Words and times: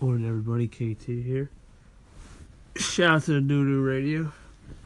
Morning, 0.00 0.26
everybody. 0.26 0.66
KT 0.66 1.04
here. 1.04 1.50
Shout 2.74 3.16
out 3.16 3.22
to 3.24 3.32
the 3.32 3.40
New 3.42 3.64
New 3.64 3.82
Radio. 3.82 4.32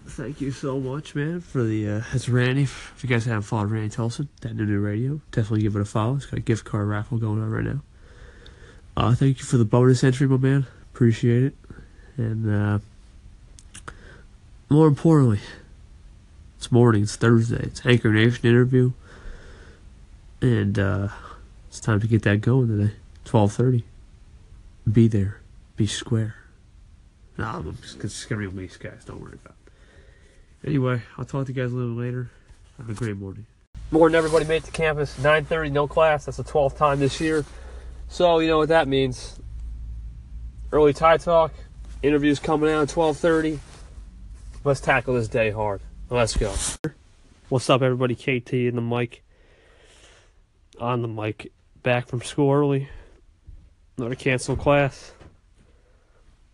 Thank 0.06 0.40
you 0.40 0.50
so 0.50 0.80
much, 0.80 1.14
man, 1.14 1.40
for 1.40 1.62
the. 1.62 1.88
Uh, 1.88 2.02
it's 2.12 2.28
Randy. 2.28 2.64
If 2.64 2.98
you 3.00 3.08
guys 3.08 3.24
haven't 3.24 3.42
followed 3.42 3.70
Randy 3.70 3.94
Tulson, 3.94 4.28
that 4.40 4.56
New 4.56 4.66
New 4.66 4.80
Radio, 4.80 5.20
definitely 5.30 5.62
give 5.62 5.76
it 5.76 5.82
a 5.82 5.84
follow. 5.84 6.16
It's 6.16 6.26
got 6.26 6.38
a 6.38 6.40
gift 6.40 6.64
card 6.64 6.88
raffle 6.88 7.18
going 7.18 7.40
on 7.40 7.48
right 7.48 7.62
now. 7.62 7.80
Uh, 8.96 9.14
thank 9.14 9.38
you 9.38 9.44
for 9.44 9.56
the 9.56 9.64
bonus 9.64 10.02
entry, 10.02 10.26
my 10.26 10.36
man. 10.36 10.66
Appreciate 10.92 11.44
it. 11.44 11.54
And 12.16 12.52
uh, 12.52 12.78
more 14.68 14.88
importantly, 14.88 15.38
it's 16.58 16.72
morning. 16.72 17.04
It's 17.04 17.14
Thursday. 17.14 17.62
It's 17.62 17.86
Anchor 17.86 18.12
Nation 18.12 18.48
interview, 18.48 18.90
and 20.42 20.76
uh, 20.76 21.08
it's 21.68 21.78
time 21.78 22.00
to 22.00 22.08
get 22.08 22.22
that 22.22 22.40
going 22.40 22.66
today. 22.66 22.94
Twelve 23.24 23.52
thirty. 23.52 23.84
Be 24.90 25.08
there. 25.08 25.40
Be 25.76 25.86
square. 25.86 26.34
No, 27.38 27.46
I'm 27.46 27.76
just, 27.80 28.02
it's 28.04 28.24
gonna 28.26 28.48
be 28.48 28.54
me, 28.54 28.68
guys. 28.78 29.04
Don't 29.04 29.20
worry 29.20 29.38
about 29.42 29.56
it. 29.66 30.68
Anyway, 30.68 31.02
I'll 31.18 31.24
talk 31.24 31.46
to 31.46 31.52
you 31.52 31.62
guys 31.62 31.72
a 31.72 31.76
little 31.76 31.94
later. 31.94 32.30
Have 32.78 32.90
a 32.90 32.94
great 32.94 33.16
morning. 33.16 33.46
Morning, 33.90 34.14
everybody. 34.14 34.44
Made 34.44 34.56
it 34.56 34.64
to 34.64 34.70
campus. 34.70 35.16
9:30, 35.18 35.72
no 35.72 35.86
class. 35.86 36.26
That's 36.26 36.36
the 36.36 36.44
12th 36.44 36.76
time 36.76 37.00
this 37.00 37.20
year. 37.20 37.44
So 38.08 38.38
you 38.38 38.48
know 38.48 38.58
what 38.58 38.68
that 38.68 38.88
means. 38.88 39.38
Early 40.72 40.92
tie 40.92 41.16
talk. 41.16 41.52
Interviews 42.02 42.38
coming 42.38 42.70
out 42.70 42.82
at 42.82 42.88
12:30. 42.88 43.58
Let's 44.64 44.80
tackle 44.80 45.14
this 45.14 45.28
day 45.28 45.50
hard. 45.50 45.80
Let's 46.10 46.36
go. 46.36 46.54
What's 47.48 47.68
up, 47.68 47.82
everybody? 47.82 48.14
KT 48.14 48.52
in 48.52 48.76
the 48.76 48.82
mic. 48.82 49.22
On 50.78 51.02
the 51.02 51.08
mic. 51.08 51.52
Back 51.82 52.08
from 52.08 52.22
school 52.22 52.52
early. 52.52 52.88
Another 53.96 54.14
canceled 54.14 54.58
class. 54.58 55.12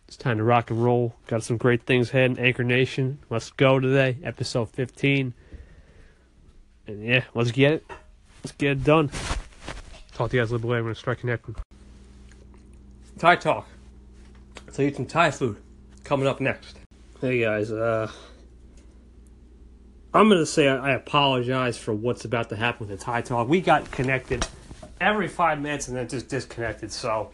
It's 0.07 0.17
time 0.17 0.39
to 0.39 0.45
rock 0.45 0.71
and 0.71 0.83
roll. 0.83 1.15
Got 1.27 1.43
some 1.43 1.57
great 1.57 1.85
things 1.85 2.11
ahead 2.11 2.33
in 2.33 2.39
Anchor 2.39 2.65
Nation. 2.65 3.19
Let's 3.31 3.51
go 3.51 3.79
today, 3.79 4.19
episode 4.23 4.69
15. 4.71 5.33
And 6.87 7.05
yeah, 7.05 7.25
let's 7.35 7.51
get 7.51 7.73
it. 7.73 7.87
Let's 8.43 8.53
get 8.53 8.73
it 8.73 8.85
done. 8.85 9.11
Talk 10.13 10.31
to 10.31 10.37
you 10.37 10.43
guys 10.43 10.51
a 10.51 10.55
little 10.55 10.69
bit 10.69 10.73
later. 10.73 10.79
I'm 10.79 10.85
going 10.85 10.95
to 10.95 11.01
start 11.01 11.21
connecting. 11.21 11.55
Thai 13.19 13.37
talk. 13.37 13.69
So 14.73 14.83
eat 14.83 14.97
some 14.97 15.07
Thai 15.07 15.31
food. 15.31 15.57
Coming 16.05 16.27
up 16.27 16.41
next. 16.41 16.79
Hey 17.21 17.41
guys, 17.43 17.71
uh, 17.71 18.11
I'm 20.15 20.29
gonna 20.31 20.47
say 20.47 20.69
I 20.69 20.93
apologize 20.93 21.77
for 21.77 21.93
what's 21.93 22.25
about 22.25 22.49
to 22.49 22.57
happen 22.57 22.89
with 22.89 22.99
the 22.99 23.05
Thai 23.05 23.21
talk. 23.21 23.47
We 23.47 23.61
got 23.61 23.91
connected 23.91 24.47
every 25.01 25.29
five 25.29 25.61
minutes 25.61 25.89
and 25.89 25.97
then 25.97 26.09
just 26.09 26.29
disconnected. 26.29 26.91
So 26.91 27.31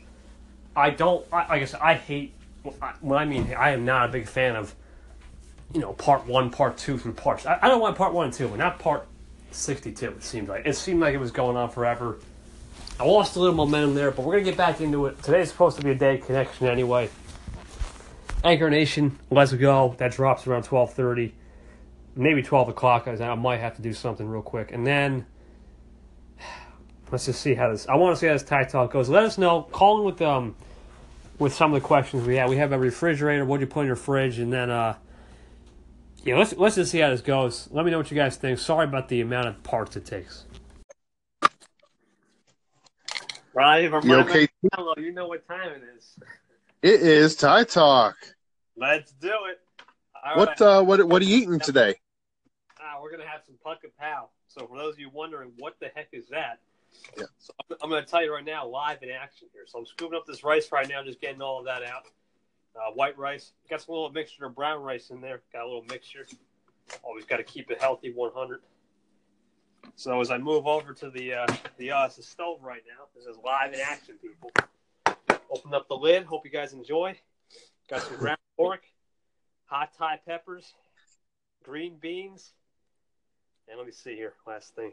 I 0.77 0.91
don't. 0.91 1.27
I, 1.33 1.49
like 1.49 1.75
I 1.75 1.95
hate. 1.95 2.35
When 3.01 3.19
I 3.19 3.25
mean, 3.25 3.55
I 3.55 3.71
am 3.71 3.85
not 3.85 4.09
a 4.09 4.13
big 4.13 4.27
fan 4.27 4.57
of, 4.57 4.75
you 5.73 5.81
know, 5.81 5.93
part 5.93 6.27
one, 6.27 6.51
part 6.51 6.77
two 6.77 6.99
through 6.99 7.13
parts. 7.13 7.47
I, 7.47 7.59
I 7.63 7.69
don't 7.69 7.81
want 7.81 7.97
part 7.97 8.13
one 8.13 8.27
and 8.27 8.35
two, 8.35 8.49
but 8.49 8.59
not 8.59 8.79
part 8.79 9.07
sixty-two. 9.53 10.09
It 10.09 10.23
seemed 10.23 10.49
like 10.49 10.67
it 10.67 10.75
seemed 10.75 11.01
like 11.01 11.15
it 11.15 11.21
was 11.21 11.31
going 11.31 11.57
on 11.57 11.71
forever. 11.71 12.19
I 12.99 13.05
lost 13.05 13.37
a 13.37 13.41
little 13.41 13.55
momentum 13.55 13.95
there, 13.95 14.11
but 14.11 14.25
we're 14.25 14.33
gonna 14.33 14.45
get 14.45 14.57
back 14.57 14.81
into 14.81 15.07
it. 15.07 15.23
Today's 15.23 15.49
supposed 15.49 15.77
to 15.79 15.85
be 15.85 15.91
a 15.91 15.95
day 15.95 16.19
connection 16.19 16.67
anyway. 16.67 17.09
Anchor 18.43 18.69
Nation, 18.69 19.19
let's 19.31 19.53
go. 19.53 19.95
That 19.99 20.13
drops 20.13 20.47
around 20.47 20.65
twelve 20.65 20.93
thirty, 20.93 21.35
maybe 22.17 22.43
twelve 22.43 22.69
o'clock. 22.69 23.07
I 23.07 23.35
might 23.35 23.61
have 23.61 23.77
to 23.77 23.83
do 23.83 23.93
something 23.93 24.29
real 24.29 24.43
quick, 24.43 24.73
and 24.73 24.87
then 24.87 25.27
let's 27.13 27.27
just 27.27 27.41
see 27.41 27.55
how 27.55 27.71
this. 27.71 27.87
I 27.87 27.95
want 27.95 28.17
to 28.17 28.21
see 28.21 28.27
how 28.27 28.33
this 28.33 28.43
Thai 28.43 28.65
talk 28.65 28.93
goes. 28.93 29.09
Let 29.09 29.25
us 29.25 29.39
know. 29.39 29.63
Call 29.63 30.01
in 30.01 30.05
with 30.05 30.21
um 30.21 30.57
with 31.39 31.55
some 31.55 31.73
of 31.73 31.81
the 31.81 31.87
questions 31.87 32.27
we 32.27 32.37
have. 32.37 32.49
We 32.49 32.57
have 32.57 32.73
a 32.73 32.79
refrigerator. 32.79 33.45
What 33.45 33.59
do 33.59 33.63
you 33.63 33.67
put 33.67 33.81
in 33.81 33.87
your 33.87 33.97
fridge? 33.97 34.39
And 34.39 34.53
then 34.53 34.71
uh 34.71 34.97
yeah, 36.25 36.37
let's 36.37 36.57
let's 36.57 36.75
just 36.75 36.91
see 36.91 36.99
how 36.99 37.11
this 37.11 37.21
goes. 37.21 37.69
Let 37.71 37.85
me 37.85 37.91
know 37.91 37.99
what 37.99 38.11
you 38.11 38.17
guys 38.17 38.37
think. 38.37 38.59
Sorry 38.59 38.85
about 38.85 39.09
the 39.09 39.21
amount 39.21 39.49
of 39.49 39.63
parts 39.63 39.97
it 39.97 40.05
takes. 40.05 40.45
Right, 43.55 43.85
you 43.85 44.15
okay? 44.17 44.49
Hello, 44.75 44.93
you 44.99 45.13
know 45.13 45.29
what 45.29 45.47
time 45.49 45.71
it 45.71 45.83
is. 45.97 46.19
It 46.83 47.01
is 47.01 47.37
Thai 47.37 47.65
talk. 47.65 48.17
Let's 48.77 49.13
do 49.13 49.29
it. 49.29 49.61
All 50.25 50.37
what 50.37 50.49
right. 50.49 50.61
uh 50.61 50.83
what 50.83 51.07
what 51.07 51.23
are 51.23 51.25
you 51.25 51.37
eating 51.37 51.61
today? 51.61 51.95
Uh, 52.79 53.01
we're 53.01 53.11
gonna 53.11 53.27
have 53.27 53.41
some 53.47 53.57
puk 53.63 53.83
pow. 53.99 54.29
So 54.49 54.67
for 54.67 54.77
those 54.77 54.95
of 54.95 55.01
you 55.01 55.11
wondering 55.11 55.53
what 55.59 55.77
the 55.81 55.91
heck 55.95 56.09
is 56.13 56.29
that, 56.29 56.59
yeah. 57.17 57.25
So 57.39 57.53
I'm, 57.71 57.77
I'm 57.83 57.91
going 57.91 58.05
to 58.05 58.11
tell 58.11 58.23
you 58.23 58.33
right 58.33 58.45
now, 58.45 58.67
live 58.67 59.03
in 59.03 59.11
action 59.11 59.49
here. 59.53 59.63
So 59.67 59.79
I'm 59.79 59.87
scooping 59.87 60.17
up 60.17 60.27
this 60.27 60.45
rice 60.45 60.71
right 60.73 60.89
now, 60.89 61.03
just 61.03 61.21
getting 61.21 61.43
all 61.43 61.61
of 61.61 61.67
that 61.67 61.83
out. 61.83 62.07
Uh, 62.75 62.93
white 62.93 63.17
rice. 63.19 63.53
Got 63.71 63.81
some 63.81 63.95
little 63.95 64.11
mixture 64.11 64.47
of 64.47 64.55
brown 64.55 64.83
rice 64.83 65.11
in 65.11 65.21
there. 65.21 65.43
Got 65.53 65.65
a 65.65 65.67
little 65.67 65.85
mixture. 65.89 66.27
Always 67.03 67.25
got 67.25 67.39
to 67.39 67.45
keep 67.45 67.71
it 67.71 67.81
healthy, 67.81 68.13
100. 68.13 68.61
So 69.95 70.21
as 70.21 70.31
I 70.31 70.39
move 70.39 70.67
over 70.67 70.93
to 70.93 71.11
the 71.11 71.35
uh, 71.35 71.47
the 71.79 71.93
uh, 71.93 72.09
the 72.09 72.23
stove 72.23 72.59
right 72.63 72.83
now, 72.87 73.05
this 73.15 73.25
is 73.25 73.37
live 73.45 73.73
in 73.73 73.81
action, 73.81 74.17
people. 74.21 74.51
Open 75.51 75.73
up 75.75 75.89
the 75.89 75.95
lid. 75.95 76.25
Hope 76.25 76.45
you 76.45 76.51
guys 76.51 76.73
enjoy. 76.73 77.17
Got 77.89 78.03
some 78.03 78.17
ground 78.17 78.39
pork, 78.57 78.83
hot 79.67 79.93
Thai 79.97 80.19
peppers, 80.27 80.75
green 81.63 81.97
beans, 82.01 82.53
and 83.69 83.79
let 83.79 83.87
me 83.87 83.93
see 83.93 84.17
here. 84.17 84.35
Last 84.45 84.75
thing 84.75 84.93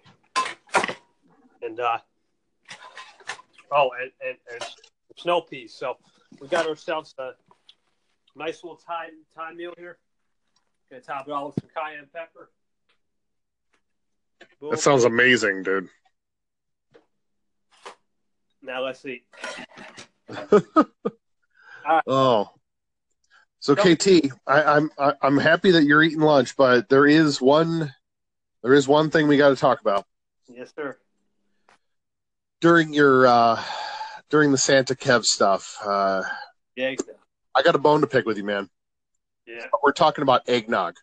and 1.63 1.79
uh, 1.79 1.97
oh, 3.71 3.89
and, 4.01 4.11
and, 4.25 4.37
and 4.53 4.63
snow 5.17 5.41
peas. 5.41 5.73
So 5.73 5.97
we 6.39 6.47
got 6.47 6.67
ourselves 6.67 7.15
a 7.17 7.31
nice 8.35 8.63
little 8.63 8.77
Thai 8.77 9.09
Thai 9.35 9.53
meal 9.53 9.73
here. 9.77 9.97
Gonna 10.89 11.01
top 11.01 11.27
it 11.27 11.31
all 11.31 11.47
with 11.47 11.55
some 11.59 11.69
cayenne 11.73 12.07
pepper. 12.13 12.49
Boom. 14.59 14.71
That 14.71 14.79
sounds 14.79 15.05
amazing, 15.05 15.63
dude. 15.63 15.89
Now 18.61 18.83
let's 18.83 18.99
see. 18.99 19.23
Oh, 22.07 22.49
so 23.59 23.75
KT, 23.75 24.31
I, 24.47 24.63
I'm 24.63 24.89
I'm 24.97 25.37
happy 25.37 25.71
that 25.71 25.83
you're 25.83 26.01
eating 26.01 26.21
lunch, 26.21 26.55
but 26.55 26.87
there 26.87 27.05
is 27.05 27.41
one 27.41 27.93
there 28.61 28.73
is 28.73 28.87
one 28.87 29.09
thing 29.09 29.27
we 29.27 29.35
got 29.35 29.49
to 29.49 29.57
talk 29.57 29.81
about. 29.81 30.05
Yes, 30.47 30.71
sir 30.73 30.97
during 32.63 32.93
your 32.93 33.27
uh, 33.27 33.61
during 34.29 34.51
the 34.53 34.57
Santa 34.57 34.95
Kev 34.95 35.25
stuff. 35.25 35.77
Uh, 35.85 36.23
yeah, 36.77 36.95
I 37.53 37.61
got 37.61 37.75
a 37.75 37.77
bone 37.77 38.01
to 38.01 38.07
pick 38.07 38.25
with 38.25 38.37
you, 38.37 38.45
man. 38.45 38.69
Yeah, 39.45 39.67
we're 39.83 39.91
talking 39.91 40.21
about 40.23 40.47
eggnog. 40.47 40.95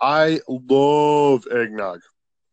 I 0.00 0.40
love 0.48 1.46
eggnog. 1.46 2.00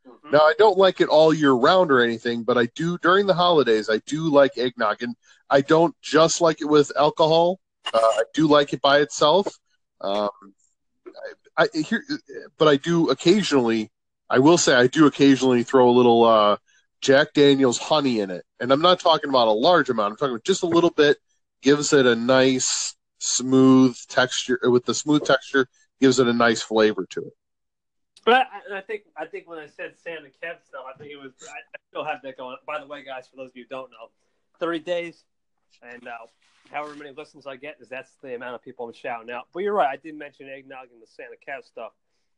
Mm-hmm. 0.08 0.32
Now 0.32 0.42
I 0.42 0.54
don't 0.60 0.78
like 0.78 1.02
it 1.02 1.10
all 1.10 1.34
year 1.34 1.52
round 1.52 1.92
or 1.92 2.00
anything, 2.00 2.44
but 2.44 2.60
I 2.60 2.68
do 2.76 3.00
during 3.00 3.26
the 3.26 3.34
holidays. 3.34 3.90
I 3.90 3.98
do 4.06 4.30
like 4.30 4.60
eggnog, 4.60 5.02
and 5.02 5.16
I 5.50 5.62
don't 5.62 6.00
just 6.00 6.42
like 6.42 6.62
it 6.62 6.70
with 6.70 6.92
alcohol. 6.96 7.60
Uh, 7.92 7.98
I 7.98 8.24
do 8.36 8.48
like 8.48 8.72
it 8.72 8.82
by 8.82 9.00
itself. 9.00 9.48
Um, 10.00 10.30
I, 11.58 11.64
I 11.64 11.80
here, 11.80 12.04
but 12.60 12.68
I 12.68 12.76
do 12.76 13.10
occasionally. 13.10 13.90
I 14.30 14.38
will 14.38 14.60
say 14.60 14.76
I 14.76 14.86
do 14.86 15.08
occasionally 15.08 15.64
throw 15.64 15.90
a 15.90 15.98
little 15.98 16.24
uh, 16.24 16.58
Jack 17.02 17.34
Daniels 17.34 17.78
honey 17.78 18.20
in 18.20 18.30
it. 18.30 18.46
And 18.60 18.72
I'm 18.72 18.82
not 18.82 19.00
talking 19.00 19.30
about 19.30 19.48
a 19.48 19.52
large 19.52 19.90
amount, 19.90 20.12
I'm 20.12 20.18
talking 20.18 20.34
about 20.34 20.44
just 20.44 20.64
a 20.64 20.68
little 20.68 20.90
bit, 20.90 21.18
gives 21.62 21.94
it 21.94 22.06
a 22.06 22.16
nice, 22.16 22.96
smooth 23.20 23.98
texture. 24.08 24.60
With 24.64 24.86
the 24.86 24.94
smooth 24.94 25.24
texture, 25.24 25.68
gives 26.02 26.20
it 26.20 26.28
a 26.28 26.34
nice 26.34 26.62
flavor 26.62 27.06
to 27.12 27.22
it. 27.22 27.34
But 28.26 28.48
I, 28.52 28.78
I 28.78 28.82
think 28.82 29.04
I 29.18 29.26
think 29.26 29.48
when 29.48 29.60
I 29.60 29.68
said 29.68 29.94
Santa 30.04 30.28
Kev 30.28 30.64
stuff, 30.68 30.84
I 30.94 30.98
think 30.98 31.12
it 31.12 31.18
was 31.18 31.32
I, 31.44 31.52
I, 31.52 31.80
still 31.90 32.04
have 32.04 32.22
that 32.24 32.38
going. 32.38 32.58
By 32.68 32.80
the 32.80 32.86
way, 32.86 33.04
guys, 33.04 33.28
for 33.28 33.38
those 33.38 33.50
of 33.50 33.56
you 33.56 33.64
who 33.64 33.70
don't 33.70 33.92
know, 33.92 34.10
30 34.60 34.80
days, 34.80 35.24
and 35.82 36.06
uh, 36.08 36.28
however 36.72 36.96
many 36.96 37.12
listens 37.16 37.48
I 37.48 37.56
get 37.56 37.78
is 37.80 37.88
that's 37.88 38.12
the 38.22 38.36
amount 38.36 38.56
of 38.56 38.62
people 38.62 38.86
I'm 38.86 38.94
shouting 38.94 39.32
out. 39.32 39.48
But 39.54 39.64
you're 39.64 39.74
right, 39.74 39.90
I 39.90 39.96
did 39.96 40.16
mention 40.16 40.50
eggnog 40.50 40.88
and 40.92 41.02
the 41.02 41.08
Santa 41.08 41.36
Kev 41.48 41.66
stuff, 41.66 41.94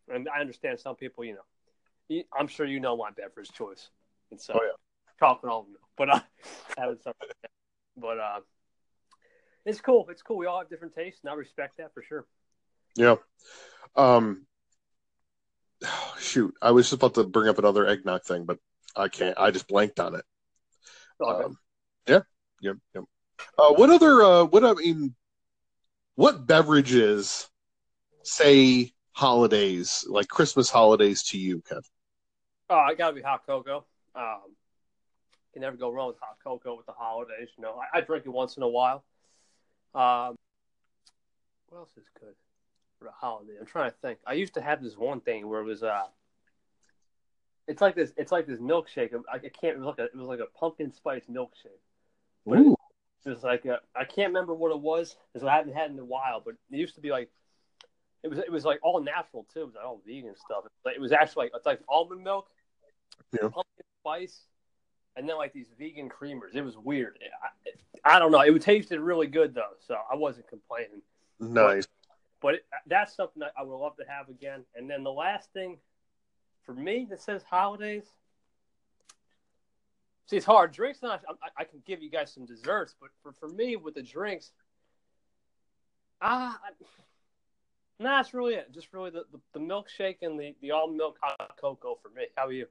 and 0.08 0.30
I 0.30 0.40
understand 0.40 0.80
some 0.80 0.96
people, 0.96 1.24
you 1.24 1.36
know, 1.36 2.24
I'm 2.38 2.48
sure 2.48 2.66
you 2.66 2.80
know 2.80 2.96
my 2.96 3.10
beverage 3.12 3.52
choice. 3.52 3.90
And 4.32 4.40
so, 4.40 4.54
oh, 4.56 4.64
yeah. 4.64 4.72
chocolate 5.20 5.52
almond 5.52 5.74
milk. 5.74 5.82
But 5.98 6.10
uh, 6.10 6.20
having 6.78 6.98
something. 7.04 7.28
But 7.98 8.20
uh, 8.20 8.40
it's 9.66 9.82
cool. 9.82 10.08
It's 10.10 10.22
cool. 10.22 10.38
We 10.38 10.46
all 10.46 10.60
have 10.60 10.70
different 10.70 10.96
tastes, 10.96 11.22
and 11.24 11.32
I 11.32 11.36
respect 11.36 11.78
that 11.78 11.94
for 11.94 12.04
sure. 12.04 12.26
Yeah. 12.96 13.16
Um. 13.96 14.46
Shoot, 16.20 16.54
I 16.62 16.72
was 16.72 16.86
just 16.86 16.94
about 16.94 17.16
to 17.16 17.24
bring 17.24 17.50
up 17.50 17.58
another 17.58 17.88
eggnog 17.88 18.24
thing, 18.24 18.46
but 18.46 18.58
I 18.96 19.08
can't. 19.08 19.38
I 19.38 19.52
just 19.52 19.68
blanked 19.68 20.00
on 20.00 20.16
it. 20.16 20.26
Okay. 21.22 21.44
Um, 21.46 21.58
yeah. 22.08 22.22
Yep. 22.62 22.78
Yep. 22.96 23.04
Uh, 23.58 23.74
what 23.74 23.90
other? 23.90 24.22
Uh, 24.22 24.46
what 24.46 24.64
I 24.64 24.74
mean, 24.74 25.16
what 26.16 26.46
beverages 26.46 27.50
say 28.24 28.92
holidays 29.14 30.06
like 30.08 30.28
Christmas 30.28 30.70
holidays 30.70 31.24
to 31.24 31.38
you, 31.38 31.62
Kev? 31.62 31.84
Oh, 32.70 32.78
I 32.78 32.94
gotta 32.94 33.14
be 33.14 33.22
hot 33.22 33.46
cocoa. 33.46 33.86
Um, 34.16 34.56
can 35.54 35.62
never 35.62 35.78
go 35.78 35.90
wrong 35.92 36.08
with 36.08 36.18
hot 36.20 36.38
cocoa 36.44 36.76
with 36.76 36.86
the 36.86 36.94
holidays. 36.94 37.50
You 37.58 37.64
know, 37.64 37.80
I, 37.94 38.00
I 38.00 38.02
drink 38.02 38.26
it 38.26 38.30
once 38.30 38.58
in 38.58 38.64
a 38.64 38.68
while. 38.68 39.04
Um, 39.94 40.36
what 41.68 41.80
else 41.80 41.92
is 41.98 42.06
good 42.20 42.36
for 42.98 43.06
the 43.06 43.12
holiday? 43.12 43.54
I'm 43.60 43.66
trying 43.66 43.92
to 43.92 43.98
think. 44.02 44.20
I 44.26 44.34
used 44.34 44.54
to 44.54 44.62
have 44.62 44.82
this 44.82 44.98
one 44.98 45.22
thing 45.22 45.48
where 45.48 45.62
it 45.62 45.66
was 45.66 45.84
uh, 45.84 46.04
it's 47.68 47.82
like 47.82 47.96
this. 47.96 48.12
It's 48.18 48.32
like 48.32 48.48
this 48.48 48.60
milkshake. 48.60 49.14
I, 49.32 49.36
I 49.36 49.40
can't. 49.40 49.76
It 49.76 49.80
was 49.80 49.86
like 49.86 50.00
a. 50.00 50.04
It 50.06 50.16
was 50.16 50.28
like 50.28 50.40
a 50.40 50.58
pumpkin 50.58 50.92
spice 50.94 51.24
milkshake. 51.30 51.80
But 52.46 52.60
Ooh. 52.60 52.76
It 53.24 53.30
was 53.30 53.44
like 53.44 53.66
a, 53.66 53.80
I 53.96 54.04
can't 54.04 54.30
remember 54.30 54.54
what 54.56 54.72
it 54.72 54.80
was 54.80 55.16
because 55.32 55.48
I 55.48 55.56
haven't 55.56 55.76
had 55.76 55.92
in 55.92 56.00
a 56.00 56.06
while. 56.06 56.42
But 56.44 56.56
it 56.72 56.78
used 56.78 56.96
to 56.96 57.02
be 57.02 57.12
like 57.12 57.30
it 58.24 58.30
was. 58.30 58.40
It 58.40 58.52
was 58.52 58.66
like 58.66 58.80
all 58.84 59.00
natural 59.02 59.46
too. 59.54 59.62
It 59.62 59.66
was 59.66 59.76
like 59.76 59.86
all 59.86 60.02
vegan 60.06 60.36
stuff. 60.36 60.64
But 60.84 60.94
it 60.94 61.02
was 61.02 61.12
actually 61.12 61.46
like 61.46 61.52
it's 61.56 61.66
like 61.66 61.82
almond 61.88 62.24
milk, 62.24 62.48
Yeah. 63.32 63.42
pumpkin 63.42 63.64
spice, 64.02 64.42
and 65.16 65.28
then 65.28 65.38
like 65.38 65.54
these 65.54 65.68
vegan 65.78 66.10
creamers. 66.10 66.56
It 66.56 66.62
was 66.62 66.78
weird. 66.78 67.20
I, 68.06 68.16
I 68.16 68.20
don't 68.20 68.32
know. 68.32 68.42
It 68.42 68.62
tasted 68.62 69.00
really 69.00 69.28
good 69.28 69.54
though, 69.54 69.76
so 69.88 69.96
I 70.12 70.16
wasn't 70.16 70.48
complaining. 70.48 71.02
Nice. 71.40 71.88
But 72.42 72.56
it, 72.56 72.66
that's 72.88 73.16
something 73.16 73.42
that 73.42 73.54
I 73.58 73.64
would 73.64 73.76
love 73.76 73.96
to 73.98 74.06
have 74.08 74.30
again. 74.30 74.64
And 74.76 74.90
then 74.90 75.04
the 75.04 75.12
last 75.12 75.52
thing 75.54 75.78
for 76.66 76.74
me 76.74 77.08
that 77.10 77.22
says 77.22 77.44
holidays. 77.44 78.06
See, 80.28 80.38
it's 80.38 80.46
hard. 80.46 80.72
Drinks, 80.72 81.02
not. 81.02 81.22
I, 81.44 81.62
I 81.62 81.64
can 81.66 81.82
give 81.86 82.02
you 82.02 82.10
guys 82.10 82.34
some 82.34 82.46
desserts, 82.46 82.96
but 83.00 83.10
for, 83.22 83.34
for 83.34 83.50
me 83.50 83.76
with 83.76 83.96
the 83.96 84.02
drinks, 84.02 84.52
ah, 86.22 86.58
nah, 88.00 88.18
that's 88.18 88.34
really 88.34 88.56
it. 88.56 88.72
Just 88.74 88.94
really 88.94 89.10
the, 89.10 89.26
the, 89.32 89.40
the 89.54 89.60
milkshake 89.60 90.18
and 90.22 90.40
the, 90.40 90.56
the 90.62 90.72
almond 90.72 90.98
milk 90.98 91.18
hot 91.22 91.58
cocoa 91.60 92.00
for 92.02 92.10
me. 92.10 92.28
How 92.36 92.48
are 92.48 92.54
you? 92.54 92.66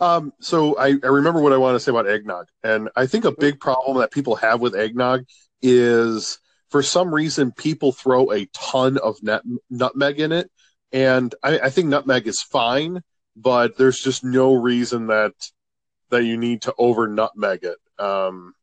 Um, 0.00 0.32
so 0.40 0.78
I, 0.78 0.94
I 1.02 1.06
remember 1.06 1.40
what 1.40 1.52
I 1.52 1.56
want 1.56 1.74
to 1.76 1.80
say 1.80 1.90
about 1.90 2.08
eggnog, 2.08 2.48
and 2.62 2.88
I 2.96 3.06
think 3.06 3.24
a 3.24 3.32
big 3.32 3.60
problem 3.60 3.98
that 3.98 4.10
people 4.10 4.36
have 4.36 4.60
with 4.60 4.74
eggnog 4.74 5.24
is 5.62 6.38
for 6.70 6.82
some 6.82 7.14
reason 7.14 7.52
people 7.52 7.92
throw 7.92 8.32
a 8.32 8.46
ton 8.46 8.98
of 8.98 9.22
nut, 9.22 9.42
nutmeg 9.70 10.20
in 10.20 10.32
it, 10.32 10.50
and 10.92 11.34
I, 11.42 11.58
I 11.58 11.70
think 11.70 11.88
nutmeg 11.88 12.26
is 12.26 12.42
fine, 12.42 13.00
but 13.36 13.76
there's 13.76 14.00
just 14.00 14.24
no 14.24 14.54
reason 14.54 15.08
that 15.08 15.32
that 16.10 16.24
you 16.24 16.36
need 16.36 16.62
to 16.62 16.74
over 16.78 17.08
nutmeg 17.08 17.64
it. 17.64 17.78
Um, 18.02 18.54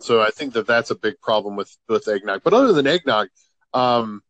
so 0.00 0.20
I 0.20 0.30
think 0.30 0.52
that 0.54 0.66
that's 0.66 0.90
a 0.90 0.94
big 0.94 1.20
problem 1.20 1.56
with 1.56 1.76
with 1.88 2.08
eggnog. 2.08 2.42
But 2.42 2.54
other 2.54 2.72
than 2.72 2.86
eggnog, 2.86 3.28
um, 3.74 4.22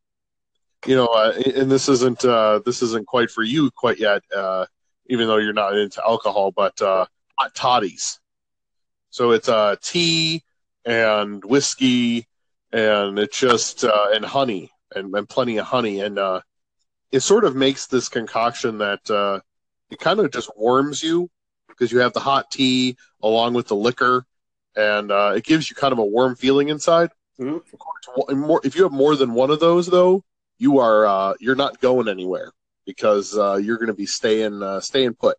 you 0.87 0.97
know, 0.97 1.07
uh, 1.07 1.33
and 1.57 1.71
this 1.71 1.89
isn't 1.89 2.25
uh, 2.25 2.61
this 2.65 2.83
isn't 2.83 3.07
quite 3.07 3.31
for 3.31 3.43
you 3.43 3.71
quite 3.71 3.99
yet. 3.99 4.23
Uh, 4.35 4.67
even 5.09 5.27
though 5.27 5.39
you're 5.39 5.53
not 5.53 5.77
into 5.77 6.03
alcohol, 6.05 6.53
but 6.53 6.81
uh, 6.83 7.07
hot 7.39 7.55
toddies. 7.55 8.19
So 9.11 9.31
it's 9.33 9.49
uh, 9.49 9.77
tea 9.83 10.43
and 10.85 11.45
whiskey, 11.45 12.27
and 12.73 13.19
it's 13.19 13.39
just 13.39 13.85
uh, 13.85 14.09
and 14.13 14.25
honey 14.25 14.71
and, 14.95 15.15
and 15.15 15.29
plenty 15.29 15.57
of 15.59 15.67
honey, 15.67 16.01
and 16.01 16.19
uh, 16.19 16.41
it 17.11 17.21
sort 17.21 17.45
of 17.45 17.57
makes 17.57 17.87
this 17.87 18.09
concoction 18.09 18.79
that 18.79 19.11
uh, 19.11 19.41
it 19.91 19.99
kind 19.99 20.21
of 20.21 20.31
just 20.31 20.51
warms 20.57 21.03
you 21.03 21.31
because 21.69 21.91
you 21.91 21.99
have 21.99 22.13
the 22.13 22.21
hot 22.21 22.51
tea 22.51 22.97
along 23.23 23.55
with 23.55 23.69
the 23.69 23.77
liquor, 23.77 24.25
and 24.77 25.11
uh, 25.11 25.33
it 25.35 25.45
gives 25.45 25.71
you 25.71 25.77
kind 25.77 25.93
of 25.93 25.99
a 25.99 26.05
warm 26.05 26.37
feeling 26.37 26.69
inside. 26.69 27.11
Mhm. 27.41 27.63
Of 27.73 27.79
course, 27.79 28.37
more, 28.37 28.61
if 28.65 28.75
you 28.75 28.83
have 28.83 28.93
more 28.93 29.17
than 29.17 29.33
one 29.33 29.51
of 29.51 29.61
those, 29.61 29.87
though, 29.87 30.25
you 30.59 30.79
are 30.79 31.07
uh, 31.07 31.35
you're 31.41 31.55
not 31.55 31.81
going 31.81 32.09
anywhere 32.09 32.53
because 32.89 33.37
uh, 33.37 33.57
you're 33.57 33.77
going 33.77 33.89
to 33.89 33.93
be 33.93 34.07
staying 34.07 34.63
uh, 34.63 34.81
staying 34.81 35.13
put. 35.15 35.37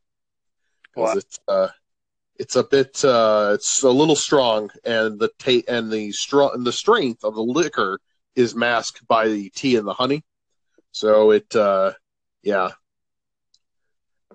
'Cause 0.96 1.16
Wow. 1.16 1.18
it's 1.18 1.40
uh, 1.48 1.68
it's 2.38 2.56
a 2.56 2.64
bit 2.64 3.04
uh, 3.04 3.52
it's 3.56 3.82
a 3.82 3.90
little 3.90 4.16
strong, 4.16 4.70
and 4.86 5.20
the 5.20 5.30
ta- 5.40 5.66
and 5.68 5.92
the 5.92 6.12
strong 6.12 6.52
and 6.54 6.64
the 6.66 6.72
strength 6.72 7.24
of 7.24 7.34
the 7.34 7.42
liquor 7.42 8.00
is 8.36 8.54
masked 8.56 9.06
by 9.08 9.28
the 9.28 9.50
tea 9.50 9.76
and 9.78 9.88
the 9.88 9.94
honey. 9.94 10.24
So 10.92 11.32
it 11.32 11.56
uh, 11.56 11.94
yeah, 12.44 12.70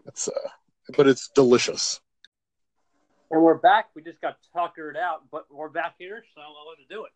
it's 0.06 0.26
uh, 0.26 0.49
but 0.96 1.06
it's 1.06 1.28
delicious. 1.28 2.00
And 3.31 3.43
we're 3.43 3.55
back. 3.55 3.90
We 3.94 4.02
just 4.02 4.20
got 4.20 4.38
tuckered 4.52 4.96
out, 4.96 5.22
but 5.31 5.46
we're 5.50 5.69
back 5.69 5.94
here, 5.99 6.25
so 6.34 6.40
I'll 6.40 6.69
let 6.69 6.78
it 6.81 6.88
do 6.88 7.05
it. 7.05 7.12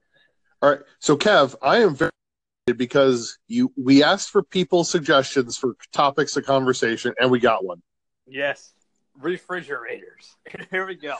All 0.62 0.70
right, 0.70 0.80
so 1.00 1.16
Kev, 1.16 1.54
I 1.62 1.78
am 1.78 1.94
very 1.94 2.10
because 2.76 3.38
you 3.46 3.72
we 3.76 4.02
asked 4.02 4.30
for 4.30 4.42
people's 4.42 4.90
suggestions 4.90 5.56
for 5.56 5.76
topics 5.92 6.36
of 6.36 6.44
conversation, 6.44 7.14
and 7.20 7.30
we 7.30 7.38
got 7.38 7.64
one. 7.64 7.82
Yes, 8.26 8.74
refrigerators. 9.18 10.36
Here 10.70 10.86
we 10.86 10.94
go. 10.96 11.16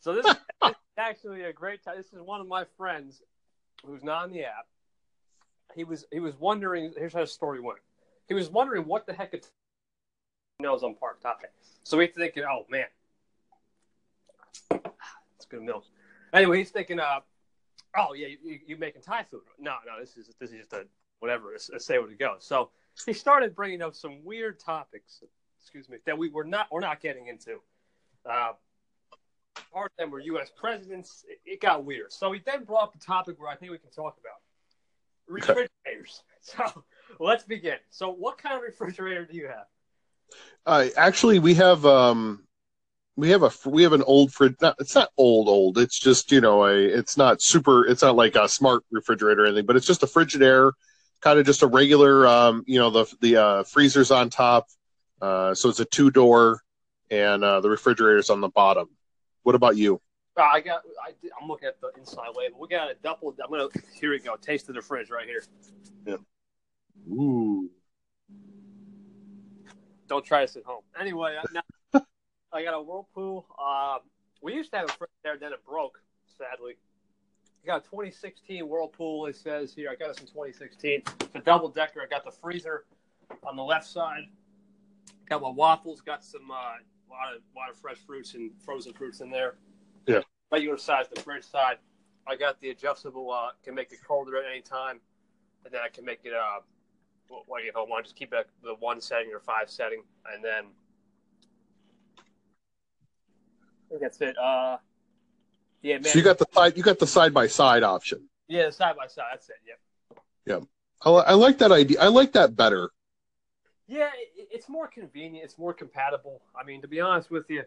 So 0.00 0.14
this 0.14 0.26
is 0.64 0.74
actually 0.96 1.42
a 1.42 1.52
great 1.52 1.82
time. 1.84 1.96
This 1.96 2.12
is 2.12 2.20
one 2.20 2.40
of 2.40 2.46
my 2.46 2.64
friends 2.76 3.22
who's 3.84 4.04
not 4.04 4.24
on 4.24 4.32
the 4.32 4.44
app. 4.44 4.66
He 5.74 5.84
was 5.84 6.04
he 6.12 6.20
was 6.20 6.34
wondering. 6.38 6.92
Here's 6.96 7.12
how 7.12 7.20
the 7.20 7.26
story 7.26 7.60
went. 7.60 7.78
He 8.28 8.34
was 8.34 8.50
wondering 8.50 8.84
what 8.84 9.06
the 9.06 9.12
heck 9.12 9.34
it 9.34 9.48
knows 10.60 10.82
on 10.82 10.94
Park 10.94 11.20
Topic. 11.20 11.50
So 11.84 11.98
he's 11.98 12.10
thinking, 12.14 12.44
oh 12.44 12.66
man, 12.68 12.86
it's 14.70 15.46
good 15.48 15.62
milk. 15.62 15.84
Anyway, 16.32 16.58
he's 16.58 16.70
thinking, 16.70 17.00
uh, 17.00 17.20
oh 17.96 18.14
yeah, 18.14 18.28
you, 18.28 18.58
you 18.66 18.76
making 18.76 19.02
Thai 19.02 19.24
food? 19.24 19.42
No, 19.58 19.76
no, 19.86 20.00
this 20.00 20.16
is 20.16 20.30
this 20.40 20.50
is 20.50 20.58
just 20.58 20.72
a 20.72 20.86
whatever. 21.20 21.50
Let's, 21.52 21.70
let's 21.70 21.84
say 21.84 21.98
what 21.98 22.10
it 22.10 22.18
goes. 22.18 22.44
So 22.44 22.70
he 23.06 23.12
started 23.12 23.54
bringing 23.54 23.82
up 23.82 23.94
some 23.94 24.24
weird 24.24 24.58
topics 24.58 25.22
excuse 25.60 25.88
me, 25.88 25.98
that 26.06 26.16
we 26.16 26.30
were 26.30 26.44
not 26.44 26.68
we're 26.70 26.80
not 26.80 27.00
getting 27.00 27.26
into. 27.26 27.58
Uh, 28.28 28.52
part 29.72 29.92
of 29.92 29.96
them 29.98 30.10
were 30.10 30.20
U.S. 30.20 30.50
presidents. 30.54 31.24
It, 31.28 31.40
it 31.44 31.60
got 31.60 31.84
weird. 31.84 32.12
So 32.12 32.32
he 32.32 32.40
then 32.44 32.64
brought 32.64 32.84
up 32.84 32.94
a 32.94 32.98
topic 32.98 33.38
where 33.38 33.50
I 33.50 33.56
think 33.56 33.72
we 33.72 33.78
can 33.78 33.90
talk 33.90 34.16
about 34.18 34.40
refrigerators. 35.28 36.22
So 36.40 36.84
let's 37.20 37.44
begin. 37.44 37.76
So, 37.90 38.10
what 38.10 38.38
kind 38.38 38.56
of 38.56 38.62
refrigerator 38.62 39.26
do 39.26 39.36
you 39.36 39.48
have? 39.48 39.66
Uh, 40.64 40.86
actually, 40.96 41.40
we 41.40 41.52
have 41.54 41.84
um, 41.84 42.44
we 43.18 43.30
have 43.30 43.42
a 43.42 43.50
we 43.68 43.82
have 43.82 43.92
an 43.92 44.04
old 44.04 44.32
fridge. 44.32 44.54
Not, 44.62 44.76
it's 44.78 44.94
not 44.94 45.10
old 45.16 45.48
old. 45.48 45.76
It's 45.76 45.98
just 45.98 46.30
you 46.30 46.40
know 46.40 46.64
a. 46.64 46.76
It's 46.76 47.16
not 47.16 47.42
super. 47.42 47.84
It's 47.84 48.02
not 48.02 48.14
like 48.14 48.36
a 48.36 48.48
smart 48.48 48.84
refrigerator 48.92 49.42
or 49.42 49.46
anything. 49.46 49.66
But 49.66 49.74
it's 49.74 49.86
just 49.86 50.04
a 50.04 50.06
Frigidaire, 50.06 50.70
kind 51.20 51.36
of 51.36 51.44
just 51.44 51.62
a 51.62 51.66
regular. 51.66 52.28
Um, 52.28 52.62
you 52.68 52.78
know 52.78 52.90
the 52.90 53.12
the 53.20 53.36
uh, 53.36 53.62
freezer's 53.64 54.12
on 54.12 54.30
top. 54.30 54.68
Uh, 55.20 55.52
so 55.52 55.68
it's 55.68 55.80
a 55.80 55.84
two 55.84 56.12
door, 56.12 56.62
and 57.10 57.42
uh, 57.42 57.60
the 57.60 57.68
refrigerator's 57.68 58.30
on 58.30 58.40
the 58.40 58.48
bottom. 58.48 58.88
What 59.42 59.56
about 59.56 59.76
you? 59.76 60.00
Uh, 60.36 60.42
I 60.42 60.60
got. 60.60 60.82
I, 61.04 61.10
I'm 61.42 61.48
looking 61.48 61.66
at 61.66 61.80
the 61.80 61.90
inside 61.98 62.28
label. 62.36 62.60
We 62.60 62.68
got 62.68 62.88
a 62.88 62.94
double. 63.02 63.34
I'm 63.44 63.50
gonna. 63.50 63.66
Here 64.00 64.10
we 64.10 64.20
go. 64.20 64.36
Taste 64.36 64.68
of 64.68 64.76
the 64.76 64.80
fridge 64.80 65.10
right 65.10 65.26
here. 65.26 65.42
Yeah. 66.06 66.16
Ooh. 67.12 67.68
Don't 70.06 70.24
try 70.24 70.42
this 70.42 70.54
at 70.54 70.62
home. 70.62 70.82
Anyway, 70.98 71.36
now, 71.52 71.60
I 72.52 72.62
got 72.62 72.74
a 72.74 72.82
Whirlpool. 72.82 73.46
Um, 73.58 74.00
we 74.40 74.54
used 74.54 74.70
to 74.72 74.78
have 74.78 74.88
a 74.88 74.92
fridge 74.92 75.10
there, 75.22 75.36
then 75.36 75.52
it 75.52 75.64
broke, 75.64 76.00
sadly. 76.38 76.76
I 77.62 77.66
got 77.66 77.80
a 77.80 77.90
2016 77.90 78.66
Whirlpool, 78.66 79.26
it 79.26 79.36
says 79.36 79.72
here. 79.74 79.90
I 79.90 79.94
got 79.96 80.08
this 80.08 80.18
in 80.18 80.26
2016. 80.26 81.02
It's 81.20 81.34
a 81.34 81.40
double 81.40 81.68
decker. 81.68 82.00
I 82.00 82.06
got 82.06 82.24
the 82.24 82.30
freezer 82.30 82.84
on 83.46 83.56
the 83.56 83.62
left 83.62 83.86
side. 83.86 84.22
Got 85.28 85.42
my 85.42 85.50
waffles, 85.50 86.00
got 86.00 86.24
some 86.24 86.50
uh, 86.50 86.54
lot 87.10 87.34
of 87.34 87.42
lot 87.54 87.70
of 87.70 87.76
fresh 87.76 87.98
fruits 87.98 88.34
and 88.34 88.50
frozen 88.64 88.94
fruits 88.94 89.20
in 89.20 89.30
there. 89.30 89.56
Yeah. 90.06 90.20
Regular 90.50 90.78
size, 90.78 91.06
the 91.14 91.20
fridge 91.20 91.44
side. 91.44 91.76
I 92.26 92.36
got 92.36 92.60
the 92.60 92.70
adjustable, 92.70 93.30
uh, 93.30 93.50
can 93.62 93.74
make 93.74 93.92
it 93.92 93.98
colder 94.06 94.38
at 94.38 94.44
any 94.50 94.62
time. 94.62 95.00
And 95.64 95.74
then 95.74 95.80
I 95.84 95.88
can 95.88 96.04
make 96.04 96.20
it 96.24 96.32
uh, 96.32 96.60
like 97.48 97.64
if 97.64 97.76
I 97.76 97.80
want 97.80 98.04
to 98.04 98.08
just 98.08 98.16
keep 98.16 98.32
it 98.32 98.48
the 98.62 98.74
one 98.78 99.00
setting 99.00 99.30
or 99.34 99.40
five 99.40 99.68
setting, 99.68 100.02
and 100.32 100.42
then 100.42 100.64
I 102.16 103.77
think 103.88 104.00
that's 104.00 104.20
it. 104.20 104.36
Uh, 104.38 104.78
yeah, 105.82 105.94
man. 105.94 106.04
So 106.04 106.18
you 106.18 106.24
got 106.24 106.38
the 106.38 106.46
side. 106.52 106.76
You 106.76 106.82
got 106.82 106.98
the 106.98 107.06
side 107.06 107.32
by 107.32 107.46
side 107.46 107.82
option. 107.82 108.28
yeah, 108.48 108.70
side 108.70 108.96
by 108.96 109.06
side. 109.06 109.26
That's 109.32 109.48
it. 109.48 109.56
Yep. 109.66 110.20
Yeah, 110.46 110.60
I, 111.04 111.10
I 111.10 111.32
like 111.34 111.58
that 111.58 111.72
idea. 111.72 112.00
I 112.00 112.08
like 112.08 112.32
that 112.32 112.56
better. 112.56 112.90
Yeah, 113.86 114.10
it, 114.36 114.48
it's 114.50 114.68
more 114.68 114.86
convenient. 114.86 115.44
It's 115.44 115.58
more 115.58 115.72
compatible. 115.72 116.42
I 116.58 116.64
mean, 116.64 116.82
to 116.82 116.88
be 116.88 117.00
honest 117.00 117.30
with 117.30 117.48
you, 117.48 117.62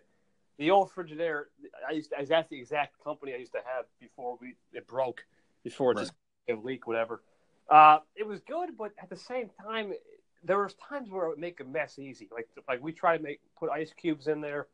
the 0.58 0.70
old 0.70 0.92
Frigidaire, 0.92 1.46
I 1.88 1.94
used 1.94 2.12
to, 2.12 2.25
that's 2.28 2.50
the 2.50 2.60
exact 2.60 3.01
company 3.04 3.34
I 3.34 3.38
used 3.38 3.54
to 3.54 3.62
have 3.66 3.86
before 4.00 4.38
we 4.40 4.56
it 4.74 4.88
broke, 4.88 5.25
before 5.63 5.94
it 5.94 6.00
just 6.00 6.13
a 6.50 6.54
leak, 6.54 6.88
whatever. 6.88 7.22
Uh, 7.70 8.00
it 8.16 8.28
was 8.28 8.42
good, 8.42 8.72
but 8.78 8.92
at 9.01 9.10
the 9.10 9.16
same 9.16 9.50
time, 9.63 9.94
there 10.44 10.60
was 10.60 10.74
times 10.75 11.10
where 11.10 11.25
it 11.25 11.30
would 11.30 11.40
make 11.40 11.60
a 11.62 11.63
mess 11.63 11.98
easy. 11.98 12.28
Like 12.32 12.48
like 12.68 12.84
we 12.84 12.92
try 12.92 13.18
to 13.18 13.24
make 13.24 13.40
put 13.58 13.70
ice 13.70 13.92
cubes 13.94 14.28
in 14.28 14.42
there, 14.42 14.68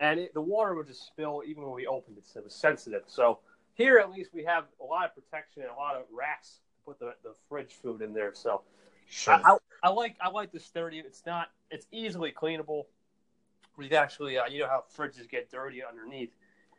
and 0.00 0.20
it, 0.20 0.34
the 0.34 0.40
water 0.40 0.74
would 0.74 0.86
just 0.86 1.06
spill 1.06 1.42
even 1.46 1.64
when 1.64 1.74
we 1.74 1.86
opened 1.86 2.18
it. 2.18 2.26
So 2.26 2.40
it 2.40 2.44
was 2.44 2.54
sensitive. 2.54 3.02
So 3.06 3.38
here, 3.74 3.98
at 3.98 4.10
least, 4.10 4.30
we 4.32 4.44
have 4.44 4.64
a 4.80 4.84
lot 4.84 5.06
of 5.06 5.14
protection 5.14 5.62
and 5.62 5.70
a 5.70 5.74
lot 5.74 5.96
of 5.96 6.02
racks 6.12 6.60
to 6.76 6.90
put 6.90 6.98
the, 6.98 7.14
the 7.22 7.34
fridge 7.48 7.72
food 7.72 8.02
in 8.02 8.12
there. 8.12 8.32
So 8.34 8.62
I, 9.26 9.40
I, 9.44 9.56
I 9.84 9.88
like 9.90 10.16
I 10.20 10.28
like 10.30 10.52
the 10.52 10.60
sturdy. 10.60 10.98
It's 10.98 11.24
not. 11.26 11.48
It's 11.70 11.86
easily 11.92 12.32
cleanable. 12.32 12.84
We've 13.76 13.92
actually, 13.92 14.38
uh, 14.38 14.46
you 14.46 14.60
know 14.60 14.68
how 14.68 14.84
fridges 14.96 15.28
get 15.28 15.50
dirty 15.50 15.82
underneath. 15.82 16.30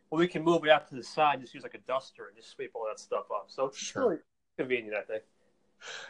Well, 0.09 0.19
we 0.19 0.27
can 0.27 0.43
move 0.43 0.63
it 0.63 0.69
out 0.69 0.87
to 0.89 0.95
the 0.95 1.03
side, 1.03 1.41
just 1.41 1.53
use 1.53 1.63
like 1.63 1.73
a 1.73 1.79
duster 1.79 2.27
and 2.27 2.37
just 2.37 2.51
sweep 2.51 2.71
all 2.73 2.85
that 2.87 2.99
stuff 2.99 3.25
up. 3.31 3.47
So 3.47 3.65
it's 3.65 3.77
Sure. 3.77 4.03
really 4.03 4.17
convenient, 4.57 4.95
I 4.95 5.01
think. 5.01 5.23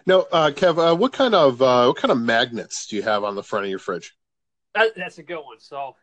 Now, 0.05 0.25
uh, 0.31 0.51
Kev, 0.51 0.77
uh, 0.77 0.95
what 0.95 1.11
kind 1.11 1.33
of 1.33 1.61
uh, 1.61 1.87
what 1.87 1.97
kind 1.97 2.11
of 2.11 2.19
magnets 2.19 2.85
do 2.87 2.95
you 2.95 3.01
have 3.01 3.23
on 3.23 3.35
the 3.35 3.41
front 3.43 3.65
of 3.65 3.69
your 3.69 3.79
fridge? 3.79 4.15
That, 4.75 4.95
that's 4.95 5.17
a 5.17 5.23
good 5.23 5.41
one. 5.41 5.59
So 5.59 5.95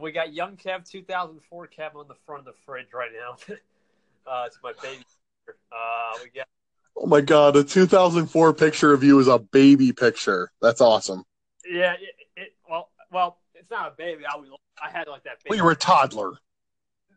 we 0.00 0.12
got 0.12 0.32
young 0.32 0.56
Kev 0.56 0.88
2004 0.88 1.68
Kev 1.68 1.94
on 1.96 2.08
the 2.08 2.14
front 2.26 2.40
of 2.40 2.44
the 2.44 2.52
fridge 2.66 2.88
right 2.92 3.10
now. 3.12 3.54
uh, 4.30 4.44
it's 4.46 4.58
my 4.62 4.72
baby. 4.82 5.04
Uh, 5.48 6.18
we 6.22 6.30
got 6.30 6.46
Oh 7.00 7.06
my 7.06 7.20
God, 7.20 7.54
a 7.56 7.62
2004 7.62 8.52
picture 8.54 8.92
of 8.92 9.04
you 9.04 9.18
is 9.20 9.28
a 9.28 9.38
baby 9.38 9.92
picture. 9.92 10.50
That's 10.60 10.80
awesome. 10.80 11.24
yeah. 11.70 11.92
It, 11.92 12.14
it, 12.36 12.54
well, 12.68 12.90
well, 13.12 13.38
it's 13.54 13.70
not 13.70 13.88
a 13.88 13.94
baby. 13.96 14.24
I 14.26 14.36
was 14.36 14.48
I 14.82 14.90
had 14.90 15.06
like 15.06 15.22
that. 15.24 15.38
Baby. 15.38 15.50
Well, 15.50 15.56
you 15.58 15.64
were 15.64 15.72
a 15.72 15.76
toddler. 15.76 16.32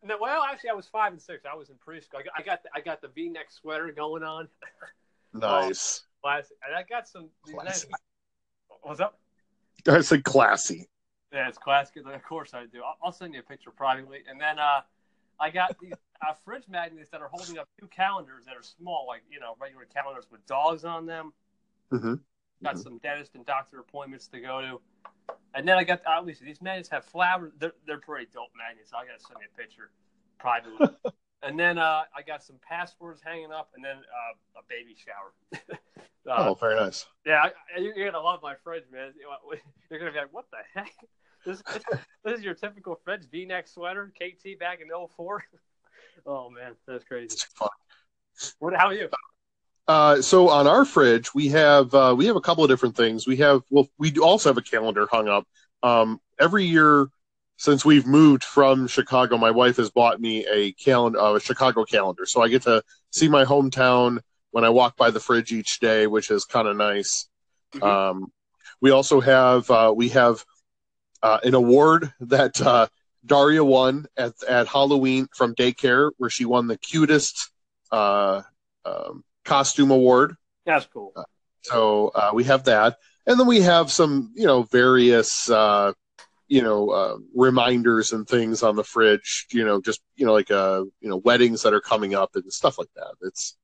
No, 0.04 0.18
well, 0.20 0.44
actually, 0.44 0.70
I 0.72 0.74
was 0.74 0.88
five 0.88 1.12
and 1.14 1.22
six. 1.22 1.46
I 1.52 1.56
was 1.56 1.70
in 1.70 1.76
preschool. 1.76 2.20
I 2.20 2.24
got 2.24 2.34
I 2.38 2.42
got 2.44 2.64
the, 2.64 2.70
I 2.76 2.82
got 2.82 3.02
the 3.02 3.08
V-neck 3.10 3.48
sweater 3.52 3.92
going 3.92 4.24
on. 4.24 4.48
Nice. 5.34 6.04
Classic. 6.22 6.58
And 6.68 6.76
I 6.76 6.84
got 6.84 7.08
some. 7.08 7.30
nice- 7.48 7.86
What's 8.82 9.00
up? 9.00 9.18
I 9.88 10.02
said 10.02 10.26
classy. 10.26 10.90
Yeah, 11.32 11.48
it's 11.48 11.58
classic. 11.58 11.98
Of 12.06 12.24
course 12.24 12.54
I 12.54 12.66
do. 12.66 12.82
I'll, 12.84 12.98
I'll 13.04 13.12
send 13.12 13.34
you 13.34 13.40
a 13.40 13.44
picture 13.44 13.72
privately. 13.72 14.20
And 14.30 14.40
then 14.40 14.60
uh, 14.60 14.82
I 15.40 15.50
got 15.50 15.78
these 15.80 15.94
uh, 16.28 16.34
fridge 16.46 16.68
magnets 16.70 17.10
that 17.12 17.22
are 17.22 17.30
holding 17.30 17.58
up 17.58 17.68
two 17.80 17.88
calendars 17.88 18.46
that 18.46 18.56
are 18.56 18.64
small, 18.64 19.06
like 19.08 19.24
you 19.32 19.40
know 19.40 19.56
regular 19.60 19.86
calendars 19.86 20.26
with 20.32 20.46
dogs 20.46 20.84
on 20.86 21.06
them. 21.06 21.34
hmm 21.92 22.16
Got 22.64 22.78
some 22.78 23.00
dentist 23.00 23.34
and 23.36 23.46
doctor 23.46 23.80
appointments 23.80 24.28
to 24.28 24.40
go 24.40 24.62
to. 24.62 24.82
And 25.56 25.68
then 25.68 25.78
I 25.78 25.84
got 25.84 26.02
obviously 26.06 26.46
these 26.46 26.62
magnets 26.62 26.90
have 26.90 27.06
flowers. 27.06 27.54
They're 27.60 27.74
they're 27.88 28.00
pretty 28.00 28.28
dope 28.34 28.52
magnets. 28.56 28.92
I 28.94 29.06
gotta 29.06 29.20
send 29.20 29.40
you 29.42 29.48
a 29.54 29.58
picture 29.58 29.92
privately. 30.38 30.88
and 31.44 31.60
then 31.60 31.78
uh, 31.78 32.04
I 32.16 32.22
got 32.26 32.44
some 32.44 32.58
passwords 32.62 33.22
hanging 33.24 33.52
up, 33.52 33.72
and 33.76 33.84
then 33.84 33.98
uh, 33.98 34.60
a 34.60 34.64
baby 34.70 34.96
shower. 34.96 35.34
uh, 36.30 36.50
Oh, 36.52 36.54
very 36.56 36.76
nice. 36.76 37.06
Yeah, 37.26 37.44
I, 37.76 37.80
you- 37.80 37.94
you're 37.96 38.12
gonna 38.12 38.24
love 38.24 38.42
my 38.44 38.56
fridge, 38.64 38.84
man. 38.92 39.14
You're 39.90 40.00
gonna 40.00 40.12
be 40.12 40.18
like, 40.20 40.32
"What 40.34 40.46
the 40.52 40.58
heck? 40.80 40.94
This, 41.46 41.62
this, 41.74 41.84
this 42.24 42.40
is 42.40 42.44
your 42.44 42.54
typical 42.54 43.00
fridge 43.04 43.30
V-neck 43.32 43.68
sweater, 43.68 44.12
KT 44.16 44.60
back 44.60 44.80
in 44.82 44.88
04? 44.90 45.44
Oh 46.26 46.50
man, 46.50 46.76
that's 46.88 47.04
crazy. 47.04 47.36
What? 48.60 48.76
How 48.76 48.88
are 48.88 48.94
you? 48.94 49.10
Uh, 49.88 50.22
so 50.22 50.50
on 50.50 50.68
our 50.68 50.86
fridge, 50.86 51.34
we 51.34 51.48
have 51.50 51.94
uh, 51.96 52.14
we 52.16 52.26
have 52.28 52.36
a 52.36 52.42
couple 52.42 52.64
of 52.64 52.70
different 52.70 52.96
things. 52.96 53.26
We 53.26 53.38
have 53.38 53.62
well, 53.70 53.88
we 53.98 54.12
do 54.12 54.24
also 54.24 54.50
have 54.50 54.58
a 54.58 54.62
calendar 54.62 55.08
hung 55.10 55.28
up. 55.28 55.48
Um, 55.84 56.20
every 56.40 56.66
year 56.66 57.08
since 57.58 57.84
we've 57.86 58.06
moved 58.06 58.44
from 58.44 58.88
Chicago, 58.88 59.38
my 59.38 59.52
wife 59.52 59.78
has 59.78 59.90
bought 59.90 60.22
me 60.22 60.46
a 60.48 60.74
calendar, 60.74 61.20
uh, 61.20 61.36
a 61.36 61.40
Chicago 61.40 61.86
calendar, 61.86 62.26
so 62.26 62.42
I 62.42 62.50
get 62.50 62.64
to 62.64 62.84
see 63.12 63.28
my 63.28 63.46
hometown 63.46 64.20
when 64.52 64.64
I 64.64 64.70
walk 64.70 64.98
by 64.98 65.12
the 65.12 65.20
fridge 65.20 65.52
each 65.52 65.80
day, 65.80 66.08
which 66.08 66.30
is 66.30 66.46
kind 66.46 66.68
of 66.68 66.78
nice. 66.78 67.28
Mhm. 67.74 67.84
Um, 67.84 68.32
we 68.82 68.92
also 68.92 69.22
have 69.22 69.70
uh, 69.72 69.94
we 69.96 70.10
have 70.10 70.44
uh, 71.24 71.40
an 71.44 71.54
award 71.54 72.14
that 72.22 72.60
uh, 72.62 72.88
Daria 73.26 73.64
won 73.64 74.06
at 74.18 74.34
at 74.48 74.68
Halloween 74.68 75.28
from 75.36 75.56
daycare, 75.56 76.12
where 76.18 76.30
she 76.30 76.46
won 76.46 76.68
the 76.68 76.78
cutest 76.78 77.52
uh, 77.92 78.42
um, 78.86 79.24
costume 79.46 79.92
award. 79.92 80.36
That's 80.66 80.86
cool. 80.88 81.14
So 81.64 82.10
uh, 82.10 82.32
we 82.34 82.44
have 82.46 82.64
that, 82.66 82.98
and 83.28 83.40
then 83.40 83.48
we 83.48 83.62
have 83.62 83.92
some, 83.92 84.32
you 84.36 84.46
know, 84.46 84.64
various, 84.64 85.50
uh, 85.50 85.94
you 86.48 86.62
know, 86.62 86.90
uh, 86.90 87.18
reminders 87.36 88.14
and 88.14 88.28
things 88.28 88.64
on 88.64 88.76
the 88.76 88.84
fridge. 88.84 89.48
You 89.52 89.66
know, 89.66 89.80
just 89.82 90.02
you 90.16 90.26
know, 90.26 90.34
like 90.34 90.50
uh, 90.50 90.84
you 91.00 91.10
know, 91.10 91.18
weddings 91.18 91.62
that 91.64 91.74
are 91.74 91.82
coming 91.82 92.16
up 92.16 92.36
and 92.36 92.52
stuff 92.52 92.80
like 92.80 92.90
that. 92.96 93.14
It's 93.22 93.58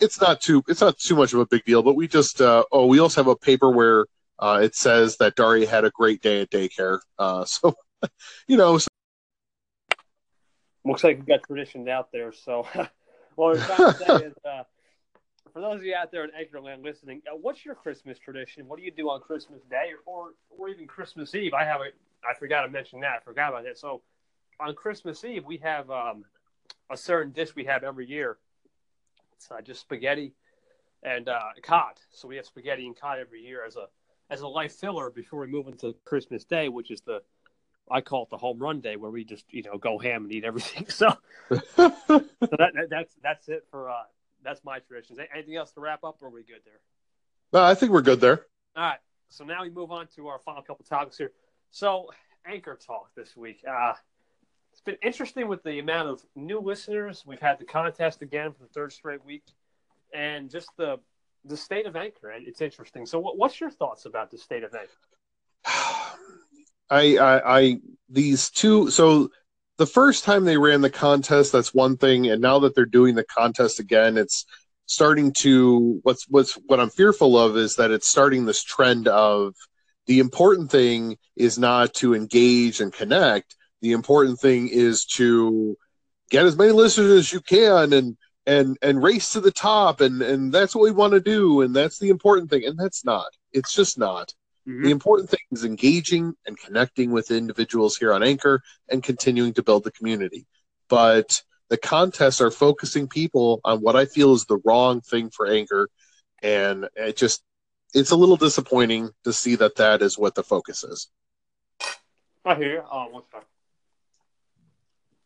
it's 0.00 0.20
not 0.20 0.40
too 0.40 0.62
it's 0.68 0.80
not 0.80 0.98
too 0.98 1.16
much 1.16 1.32
of 1.32 1.40
a 1.40 1.46
big 1.46 1.64
deal, 1.64 1.82
but 1.82 1.94
we 1.94 2.08
just 2.08 2.40
uh, 2.40 2.64
oh, 2.72 2.86
we 2.86 2.98
also 2.98 3.22
have 3.22 3.28
a 3.28 3.36
paper 3.36 3.70
where 3.70 4.06
uh, 4.40 4.60
it 4.62 4.74
says 4.74 5.16
that 5.18 5.36
Daria 5.36 5.68
had 5.68 5.84
a 5.84 5.90
great 5.90 6.22
day 6.22 6.40
at 6.42 6.50
daycare. 6.50 7.00
Uh, 7.18 7.44
so 7.44 7.74
you 8.48 8.56
know, 8.56 8.78
so, 8.78 8.88
Looks 10.84 11.04
like 11.04 11.18
we've 11.18 11.26
got 11.26 11.42
traditions 11.46 11.88
out 11.88 12.10
there. 12.10 12.32
So, 12.32 12.66
say 12.74 12.84
is, 14.24 14.34
uh, 14.44 14.62
for 15.52 15.60
those 15.60 15.76
of 15.76 15.84
you 15.84 15.94
out 15.94 16.10
there 16.10 16.24
in 16.24 16.30
Anchorland 16.30 16.82
listening, 16.82 17.20
uh, 17.30 17.36
what's 17.36 17.64
your 17.66 17.74
Christmas 17.74 18.18
tradition? 18.18 18.66
What 18.66 18.78
do 18.78 18.84
you 18.84 18.90
do 18.90 19.10
on 19.10 19.20
Christmas 19.20 19.60
Day 19.70 19.90
or 20.06 20.30
or 20.48 20.68
even 20.70 20.86
Christmas 20.86 21.34
Eve? 21.34 21.52
I 21.52 21.64
have 21.64 21.82
a 21.82 21.90
I 22.28 22.34
forgot 22.38 22.62
to 22.62 22.68
mention 22.68 23.00
that. 23.00 23.18
I 23.20 23.24
forgot 23.24 23.50
about 23.50 23.64
that. 23.64 23.76
So, 23.78 24.00
on 24.58 24.74
Christmas 24.74 25.22
Eve, 25.22 25.44
we 25.44 25.58
have 25.58 25.90
um, 25.90 26.24
a 26.90 26.96
certain 26.96 27.32
dish 27.32 27.54
we 27.54 27.64
have 27.64 27.84
every 27.84 28.06
year. 28.06 28.38
It's 29.36 29.50
uh, 29.50 29.60
just 29.60 29.80
spaghetti 29.82 30.32
and 31.02 31.28
uh, 31.28 31.40
cod. 31.62 31.94
So 32.10 32.28
we 32.28 32.36
have 32.36 32.46
spaghetti 32.46 32.86
and 32.86 32.98
cod 32.98 33.18
every 33.18 33.42
year 33.42 33.64
as 33.64 33.76
a 33.76 33.86
as 34.30 34.40
a 34.42 34.48
life 34.48 34.72
filler 34.74 35.10
before 35.10 35.40
we 35.40 35.46
move 35.48 35.66
into 35.68 35.94
Christmas 36.04 36.44
Day, 36.44 36.68
which 36.68 36.90
is 36.90 37.00
the 37.02 37.22
I 37.90 38.00
call 38.00 38.22
it 38.22 38.30
the 38.30 38.38
home 38.38 38.58
run 38.60 38.80
day, 38.80 38.96
where 38.96 39.10
we 39.10 39.24
just 39.24 39.44
you 39.52 39.62
know 39.64 39.76
go 39.76 39.98
ham 39.98 40.24
and 40.24 40.32
eat 40.32 40.44
everything. 40.44 40.86
So, 40.90 41.08
so 41.48 41.58
that, 41.76 42.28
that- 42.48 42.86
that's 42.90 43.14
that's 43.22 43.48
it 43.48 43.66
for 43.70 43.90
uh, 43.90 44.02
that's 44.44 44.62
my 44.64 44.78
traditions. 44.78 45.18
Anything 45.34 45.56
else 45.56 45.72
to 45.72 45.80
wrap 45.80 46.04
up, 46.04 46.18
or 46.22 46.28
are 46.28 46.30
we 46.30 46.42
good 46.42 46.60
there? 46.64 46.80
no, 47.52 47.62
I 47.64 47.74
think 47.74 47.90
we're 47.92 48.02
good 48.02 48.20
there. 48.20 48.46
All 48.76 48.84
right. 48.84 48.98
So 49.28 49.44
now 49.44 49.62
we 49.62 49.70
move 49.70 49.90
on 49.92 50.06
to 50.16 50.28
our 50.28 50.38
final 50.38 50.62
couple 50.62 50.84
topics 50.84 51.18
here. 51.18 51.32
So 51.72 52.10
anchor 52.46 52.76
talk 52.76 53.10
this 53.16 53.36
week. 53.36 53.62
Uh, 53.68 53.94
it's 54.72 54.80
been 54.80 54.96
interesting 55.02 55.48
with 55.48 55.62
the 55.64 55.78
amount 55.80 56.08
of 56.08 56.22
new 56.36 56.60
listeners. 56.60 57.24
We've 57.26 57.40
had 57.40 57.58
the 57.58 57.64
contest 57.64 58.22
again 58.22 58.52
for 58.52 58.62
the 58.62 58.68
third 58.68 58.92
straight 58.92 59.24
week, 59.24 59.42
and 60.14 60.48
just 60.50 60.68
the 60.76 60.98
the 61.44 61.56
state 61.56 61.86
of 61.86 61.96
anchor. 61.96 62.30
And 62.30 62.46
It's 62.46 62.60
interesting. 62.60 63.06
So 63.06 63.18
what, 63.18 63.38
what's 63.38 63.60
your 63.60 63.70
thoughts 63.70 64.06
about 64.06 64.30
the 64.30 64.38
state 64.38 64.64
of 64.64 64.74
anchor? 64.74 64.90
I, 66.90 67.16
I, 67.18 67.58
I, 67.58 67.76
these 68.08 68.50
two. 68.50 68.90
So 68.90 69.30
the 69.78 69.86
first 69.86 70.24
time 70.24 70.44
they 70.44 70.58
ran 70.58 70.80
the 70.80 70.90
contest, 70.90 71.52
that's 71.52 71.72
one 71.72 71.96
thing, 71.96 72.26
and 72.28 72.42
now 72.42 72.58
that 72.60 72.74
they're 72.74 72.84
doing 72.84 73.14
the 73.14 73.24
contest 73.24 73.80
again, 73.80 74.18
it's 74.18 74.44
starting 74.86 75.32
to. 75.38 76.00
What's 76.02 76.28
what's 76.28 76.54
what 76.66 76.80
I'm 76.80 76.90
fearful 76.90 77.38
of 77.38 77.56
is 77.56 77.76
that 77.76 77.90
it's 77.90 78.08
starting 78.08 78.44
this 78.44 78.62
trend 78.62 79.06
of 79.08 79.54
the 80.06 80.18
important 80.18 80.70
thing 80.70 81.16
is 81.36 81.58
not 81.58 81.94
to 81.94 82.14
engage 82.14 82.80
and 82.80 82.92
connect. 82.92 83.56
The 83.80 83.92
important 83.92 84.40
thing 84.40 84.68
is 84.68 85.04
to 85.16 85.76
get 86.30 86.44
as 86.44 86.56
many 86.56 86.72
listeners 86.72 87.12
as 87.12 87.32
you 87.32 87.40
can 87.40 87.92
and 87.92 88.16
and 88.46 88.78
and 88.82 89.02
race 89.02 89.32
to 89.32 89.40
the 89.40 89.50
top 89.50 90.00
and 90.00 90.22
and 90.22 90.52
that's 90.52 90.74
what 90.74 90.82
we 90.82 90.90
want 90.90 91.12
to 91.12 91.20
do 91.20 91.60
and 91.60 91.74
that's 91.74 91.98
the 91.98 92.08
important 92.08 92.48
thing 92.50 92.64
and 92.64 92.78
that's 92.78 93.04
not 93.04 93.28
it's 93.52 93.74
just 93.74 93.98
not 93.98 94.32
mm-hmm. 94.66 94.82
the 94.82 94.90
important 94.90 95.28
thing 95.28 95.40
is 95.50 95.64
engaging 95.64 96.34
and 96.46 96.58
connecting 96.58 97.10
with 97.10 97.30
individuals 97.30 97.96
here 97.96 98.12
on 98.12 98.22
Anchor 98.22 98.62
and 98.88 99.02
continuing 99.02 99.52
to 99.54 99.62
build 99.62 99.84
the 99.84 99.92
community. 99.92 100.46
But 100.88 101.42
the 101.68 101.76
contests 101.76 102.40
are 102.40 102.50
focusing 102.50 103.08
people 103.08 103.60
on 103.64 103.80
what 103.80 103.96
I 103.96 104.06
feel 104.06 104.32
is 104.34 104.44
the 104.44 104.60
wrong 104.64 105.00
thing 105.00 105.30
for 105.30 105.46
Anchor, 105.46 105.88
and 106.42 106.88
it 106.96 107.16
just 107.16 107.42
it's 107.94 108.10
a 108.10 108.16
little 108.16 108.36
disappointing 108.36 109.10
to 109.24 109.32
see 109.32 109.56
that 109.56 109.76
that 109.76 110.02
is 110.02 110.18
what 110.18 110.34
the 110.34 110.42
focus 110.42 110.84
is. 110.84 111.08
I 112.44 112.54
hear 112.54 112.72
you. 112.72 112.82
Oh, 112.90 113.08
one 113.08 113.22
second. 113.30 113.46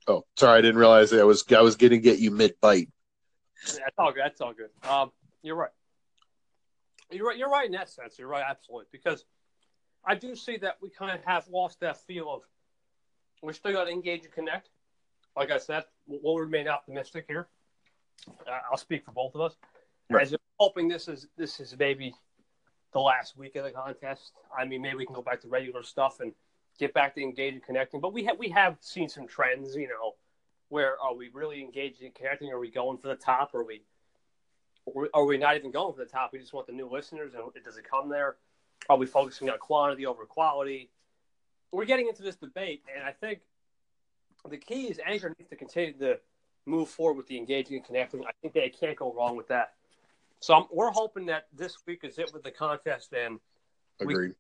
Oh, 0.06 0.24
sorry, 0.36 0.58
I 0.58 0.60
didn't 0.60 0.78
realize 0.78 1.10
that 1.10 1.20
I 1.20 1.24
was 1.24 1.44
I 1.50 1.62
was 1.62 1.76
getting 1.76 2.02
get 2.02 2.18
you 2.18 2.30
mid 2.30 2.54
bite. 2.60 2.90
That's 3.66 3.98
all 3.98 4.12
good. 4.12 4.22
That's 4.24 4.40
all 4.40 4.52
good. 4.52 4.70
Um, 4.88 5.12
you're 5.42 5.56
right. 5.56 5.70
You're 7.10 7.26
right. 7.26 7.36
You're 7.36 7.50
right 7.50 7.66
in 7.66 7.72
that 7.72 7.88
sense. 7.88 8.18
You're 8.18 8.28
right, 8.28 8.44
absolutely. 8.48 8.86
Because 8.92 9.24
I 10.04 10.14
do 10.14 10.34
see 10.36 10.56
that 10.58 10.76
we 10.82 10.90
kind 10.90 11.16
of 11.16 11.24
have 11.24 11.48
lost 11.48 11.80
that 11.80 12.00
feel 12.06 12.32
of 12.32 12.42
we 13.42 13.52
still 13.52 13.72
got 13.72 13.84
to 13.84 13.90
engage 13.90 14.24
and 14.24 14.32
connect. 14.32 14.70
Like 15.36 15.50
I 15.50 15.58
said, 15.58 15.84
we'll 16.06 16.38
remain 16.38 16.68
optimistic 16.68 17.26
here. 17.28 17.48
Uh, 18.46 18.58
I'll 18.70 18.78
speak 18.78 19.04
for 19.04 19.12
both 19.12 19.34
of 19.34 19.40
us. 19.40 19.56
Right. 20.10 20.22
As 20.22 20.32
I'm 20.32 20.38
hoping 20.58 20.88
this 20.88 21.08
is 21.08 21.26
this 21.36 21.60
is 21.60 21.74
maybe 21.78 22.14
the 22.92 23.00
last 23.00 23.36
week 23.36 23.56
of 23.56 23.64
the 23.64 23.70
contest. 23.70 24.32
I 24.56 24.64
mean, 24.64 24.80
maybe 24.82 24.96
we 24.96 25.06
can 25.06 25.14
go 25.14 25.22
back 25.22 25.40
to 25.42 25.48
regular 25.48 25.82
stuff 25.82 26.20
and 26.20 26.32
get 26.78 26.94
back 26.94 27.14
to 27.16 27.22
engaging, 27.22 27.60
connecting. 27.66 28.00
But 28.00 28.12
we 28.12 28.24
have 28.24 28.38
we 28.38 28.48
have 28.50 28.76
seen 28.80 29.08
some 29.08 29.26
trends, 29.26 29.74
you 29.74 29.88
know, 29.88 30.14
where 30.68 31.00
are 31.00 31.14
we 31.14 31.30
really 31.32 31.60
engaging, 31.62 32.06
and 32.06 32.14
connecting? 32.14 32.50
Are 32.50 32.58
we 32.58 32.70
going 32.70 32.98
for 32.98 33.08
the 33.08 33.16
top? 33.16 33.54
Are 33.54 33.64
we 33.64 33.82
are 35.14 35.24
we 35.24 35.38
not 35.38 35.56
even 35.56 35.70
going 35.70 35.94
for 35.94 36.00
the 36.00 36.10
top? 36.10 36.32
We 36.32 36.38
just 36.38 36.52
want 36.52 36.66
the 36.66 36.72
new 36.72 36.88
listeners, 36.88 37.32
and 37.34 37.42
does 37.64 37.76
it 37.76 37.84
come 37.88 38.08
there? 38.08 38.36
Are 38.88 38.96
we 38.98 39.06
focusing 39.06 39.48
on 39.48 39.58
quantity 39.58 40.04
over 40.04 40.26
quality? 40.26 40.90
We're 41.72 41.86
getting 41.86 42.08
into 42.08 42.22
this 42.22 42.36
debate, 42.36 42.82
and 42.94 43.04
I 43.04 43.12
think 43.12 43.40
the 44.48 44.58
key 44.58 44.88
is 44.88 45.00
Anchor 45.04 45.34
needs 45.38 45.48
to 45.50 45.56
continue 45.56 45.94
to 45.94 46.18
move 46.66 46.88
forward 46.88 47.16
with 47.16 47.26
the 47.26 47.36
engaging 47.38 47.76
and 47.76 47.84
connecting. 47.84 48.24
I 48.24 48.30
think 48.42 48.54
they 48.54 48.68
can't 48.68 48.96
go 48.96 49.12
wrong 49.12 49.36
with 49.36 49.48
that. 49.48 49.74
So 50.40 50.54
I'm, 50.54 50.64
we're 50.70 50.90
hoping 50.90 51.26
that 51.26 51.46
this 51.54 51.78
week 51.86 52.00
is 52.04 52.18
it 52.18 52.32
with 52.34 52.42
the 52.42 52.50
contest, 52.50 53.12
and 53.14 53.40
We- 54.00 54.14
Agreed. 54.14 54.34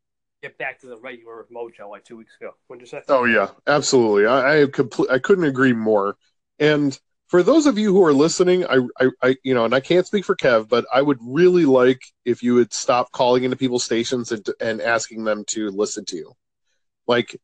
Get 0.44 0.58
back 0.58 0.78
to 0.80 0.86
the 0.86 0.98
regular 0.98 1.46
mojo 1.50 1.88
like 1.88 2.04
two 2.04 2.16
weeks 2.16 2.36
ago. 2.38 2.54
What'd 2.66 2.82
you 2.82 2.86
say? 2.86 3.02
Oh 3.08 3.24
yeah, 3.24 3.48
absolutely. 3.66 4.26
I 4.26 4.62
I, 4.62 4.66
complete, 4.66 5.10
I 5.10 5.18
couldn't 5.18 5.44
agree 5.44 5.72
more. 5.72 6.16
And 6.58 6.98
for 7.28 7.42
those 7.42 7.66
of 7.66 7.78
you 7.78 7.92
who 7.92 8.04
are 8.04 8.12
listening, 8.12 8.66
I, 8.66 8.80
I, 9.00 9.08
I, 9.22 9.36
you 9.42 9.54
know, 9.54 9.64
and 9.64 9.74
I 9.74 9.80
can't 9.80 10.06
speak 10.06 10.24
for 10.24 10.36
Kev, 10.36 10.68
but 10.68 10.84
I 10.92 11.00
would 11.00 11.18
really 11.22 11.64
like 11.64 12.02
if 12.24 12.42
you 12.42 12.54
would 12.56 12.72
stop 12.72 13.10
calling 13.10 13.44
into 13.44 13.56
people's 13.56 13.84
stations 13.84 14.32
and 14.32 14.46
and 14.60 14.82
asking 14.82 15.24
them 15.24 15.44
to 15.48 15.70
listen 15.70 16.04
to 16.06 16.16
you. 16.16 16.32
Like, 17.06 17.40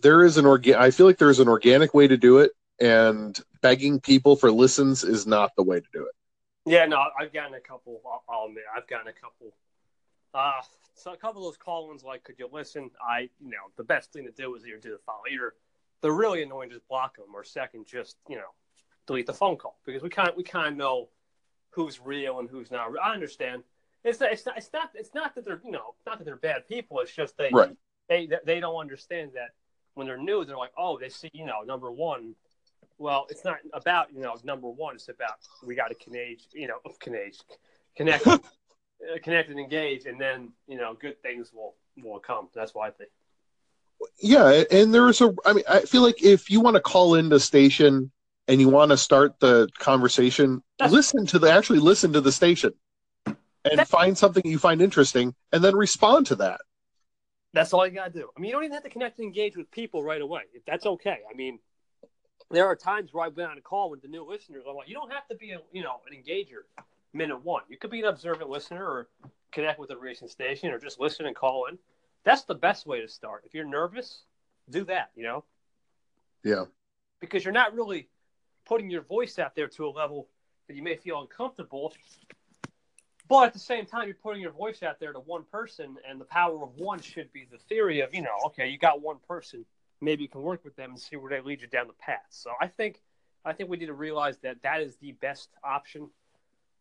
there 0.00 0.24
is 0.24 0.38
an 0.38 0.46
organ. 0.46 0.76
I 0.76 0.90
feel 0.90 1.06
like 1.06 1.18
there 1.18 1.30
is 1.30 1.40
an 1.40 1.48
organic 1.48 1.92
way 1.92 2.08
to 2.08 2.16
do 2.16 2.38
it, 2.38 2.52
and 2.80 3.38
begging 3.60 4.00
people 4.00 4.36
for 4.36 4.50
listens 4.50 5.04
is 5.04 5.26
not 5.26 5.52
the 5.56 5.62
way 5.62 5.80
to 5.80 5.86
do 5.92 6.06
it. 6.06 6.14
Yeah, 6.70 6.86
no, 6.86 6.98
I've 7.20 7.32
gotten 7.32 7.54
a 7.54 7.60
couple. 7.60 8.00
I'll, 8.04 8.24
I'll 8.28 8.46
admit, 8.46 8.64
I've 8.74 8.88
gotten 8.88 9.08
a 9.08 9.12
couple. 9.12 9.54
Uh, 10.36 10.60
so 10.94 11.12
a 11.12 11.16
couple 11.16 11.40
of 11.40 11.46
those 11.46 11.56
call-ins, 11.56 12.04
like, 12.04 12.22
could 12.22 12.38
you 12.38 12.48
listen? 12.52 12.90
I, 13.00 13.30
you 13.40 13.50
know, 13.50 13.70
the 13.76 13.84
best 13.84 14.12
thing 14.12 14.26
to 14.26 14.30
do 14.30 14.54
is 14.54 14.66
either 14.66 14.76
do 14.78 14.90
the 14.90 14.98
follow, 14.98 15.22
either 15.32 15.54
they're 16.02 16.12
really 16.12 16.42
annoying, 16.42 16.68
just 16.68 16.86
block 16.88 17.16
them, 17.16 17.34
or 17.34 17.42
second, 17.42 17.86
just 17.86 18.16
you 18.28 18.36
know, 18.36 18.52
delete 19.06 19.26
the 19.26 19.32
phone 19.32 19.56
call 19.56 19.78
because 19.86 20.02
we 20.02 20.10
kind 20.10 20.30
we 20.36 20.42
kind 20.42 20.68
of 20.68 20.76
know 20.76 21.08
who's 21.70 22.00
real 22.00 22.38
and 22.38 22.50
who's 22.50 22.70
not. 22.70 22.90
I 23.02 23.14
understand. 23.14 23.62
It's 24.04 24.20
not, 24.20 24.32
it's 24.32 24.44
not 24.46 24.56
it's 24.58 24.70
not 24.72 24.90
it's 24.94 25.14
not 25.14 25.34
that 25.34 25.44
they're 25.44 25.60
you 25.64 25.70
know 25.70 25.94
not 26.06 26.18
that 26.18 26.24
they're 26.24 26.36
bad 26.36 26.68
people. 26.68 27.00
It's 27.00 27.14
just 27.14 27.36
they 27.38 27.50
Right. 27.52 27.74
they 28.08 28.28
they 28.44 28.60
don't 28.60 28.76
understand 28.76 29.32
that 29.34 29.50
when 29.94 30.06
they're 30.06 30.18
new, 30.18 30.44
they're 30.44 30.56
like, 30.56 30.72
oh, 30.76 30.98
they 30.98 31.08
see 31.08 31.30
you 31.32 31.46
know 31.46 31.62
number 31.62 31.90
one. 31.90 32.34
Well, 32.98 33.26
it's 33.30 33.44
not 33.44 33.58
about 33.72 34.12
you 34.12 34.20
know 34.20 34.36
number 34.44 34.68
one. 34.68 34.96
It's 34.96 35.08
about 35.08 35.38
we 35.66 35.74
got 35.74 35.88
to 35.88 35.94
connect, 35.94 36.48
you 36.52 36.68
know, 36.68 36.78
connect, 37.00 37.42
connect, 37.96 38.26
connect 39.22 39.50
and 39.50 39.58
engage, 39.58 40.06
and 40.06 40.20
then 40.20 40.52
you 40.66 40.76
know 40.76 40.94
good 40.94 41.20
things 41.22 41.52
will 41.52 41.74
will 42.02 42.20
come. 42.20 42.48
That's 42.54 42.74
why 42.74 42.88
I 42.88 42.90
think. 42.90 43.10
Yeah, 44.20 44.64
and 44.70 44.92
there's 44.94 45.20
a. 45.20 45.34
I 45.44 45.52
mean, 45.52 45.64
I 45.68 45.80
feel 45.80 46.02
like 46.02 46.22
if 46.22 46.50
you 46.50 46.60
want 46.60 46.74
to 46.74 46.80
call 46.80 47.14
in 47.14 47.28
the 47.28 47.40
station 47.40 48.10
and 48.48 48.60
you 48.60 48.68
want 48.68 48.90
to 48.90 48.96
start 48.96 49.40
the 49.40 49.68
conversation, 49.78 50.62
That's- 50.78 50.92
listen 50.92 51.26
to 51.26 51.38
the 51.38 51.50
actually 51.50 51.78
listen 51.80 52.12
to 52.12 52.20
the 52.20 52.32
station 52.32 52.72
and 53.26 53.78
That- 53.78 53.88
find 53.88 54.16
something 54.16 54.42
you 54.46 54.58
find 54.58 54.80
interesting, 54.82 55.34
and 55.52 55.64
then 55.64 55.74
respond 55.74 56.26
to 56.26 56.36
that. 56.36 56.60
That's 57.52 57.72
all 57.72 57.86
you 57.86 57.94
gotta 57.94 58.10
do. 58.10 58.28
I 58.36 58.40
mean, 58.40 58.50
you 58.50 58.52
don't 58.54 58.64
even 58.64 58.74
have 58.74 58.84
to 58.84 58.90
connect 58.90 59.18
and 59.18 59.26
engage 59.26 59.56
with 59.56 59.70
people 59.70 60.02
right 60.02 60.20
away. 60.20 60.42
If 60.52 60.64
that's 60.66 60.84
okay. 60.84 61.20
I 61.30 61.34
mean, 61.34 61.58
there 62.50 62.66
are 62.66 62.76
times 62.76 63.12
where 63.12 63.24
I've 63.24 63.34
been 63.34 63.46
on 63.46 63.56
a 63.56 63.62
call 63.62 63.88
with 63.90 64.02
the 64.02 64.08
new 64.08 64.24
listeners. 64.28 64.64
I'm 64.68 64.76
like, 64.76 64.88
you 64.88 64.94
don't 64.94 65.10
have 65.10 65.26
to 65.28 65.34
be 65.36 65.52
a 65.52 65.60
you 65.72 65.82
know 65.82 66.00
an 66.08 66.16
engager 66.16 66.64
minute 67.16 67.44
one. 67.44 67.62
You 67.68 67.76
could 67.76 67.90
be 67.90 68.00
an 68.00 68.06
observant 68.06 68.50
listener 68.50 68.84
or 68.84 69.08
connect 69.52 69.78
with 69.78 69.90
a 69.90 69.96
racing 69.96 70.28
station 70.28 70.70
or 70.70 70.78
just 70.78 71.00
listen 71.00 71.26
and 71.26 71.34
call 71.34 71.66
in. 71.66 71.78
That's 72.24 72.42
the 72.42 72.54
best 72.54 72.86
way 72.86 73.00
to 73.00 73.08
start. 73.08 73.44
If 73.46 73.54
you're 73.54 73.64
nervous, 73.64 74.22
do 74.70 74.84
that. 74.84 75.10
You 75.16 75.24
know, 75.24 75.44
Yeah, 76.44 76.64
because 77.20 77.44
you're 77.44 77.52
not 77.52 77.74
really 77.74 78.08
putting 78.66 78.90
your 78.90 79.02
voice 79.02 79.38
out 79.38 79.54
there 79.54 79.68
to 79.68 79.86
a 79.86 79.90
level 79.90 80.28
that 80.66 80.76
you 80.76 80.82
may 80.82 80.96
feel 80.96 81.20
uncomfortable. 81.20 81.94
But 83.28 83.46
at 83.46 83.52
the 83.52 83.58
same 83.58 83.86
time, 83.86 84.06
you're 84.06 84.14
putting 84.14 84.40
your 84.40 84.52
voice 84.52 84.82
out 84.82 85.00
there 85.00 85.12
to 85.12 85.18
one 85.18 85.44
person, 85.50 85.96
and 86.08 86.20
the 86.20 86.24
power 86.24 86.62
of 86.62 86.76
one 86.76 87.00
should 87.00 87.32
be 87.32 87.46
the 87.50 87.58
theory 87.58 88.00
of, 88.00 88.14
you 88.14 88.22
know, 88.22 88.36
okay, 88.46 88.68
you 88.68 88.78
got 88.78 89.00
one 89.00 89.16
person, 89.26 89.64
maybe 90.00 90.22
you 90.22 90.28
can 90.28 90.42
work 90.42 90.64
with 90.64 90.76
them 90.76 90.90
and 90.90 91.00
see 91.00 91.16
where 91.16 91.30
they 91.30 91.40
lead 91.40 91.60
you 91.60 91.66
down 91.66 91.88
the 91.88 91.92
path. 91.94 92.26
So 92.30 92.52
I 92.60 92.68
think, 92.68 93.00
I 93.44 93.52
think 93.52 93.68
we 93.68 93.78
need 93.78 93.86
to 93.86 93.94
realize 93.94 94.38
that 94.38 94.62
that 94.62 94.80
is 94.80 94.96
the 94.96 95.12
best 95.12 95.48
option 95.64 96.08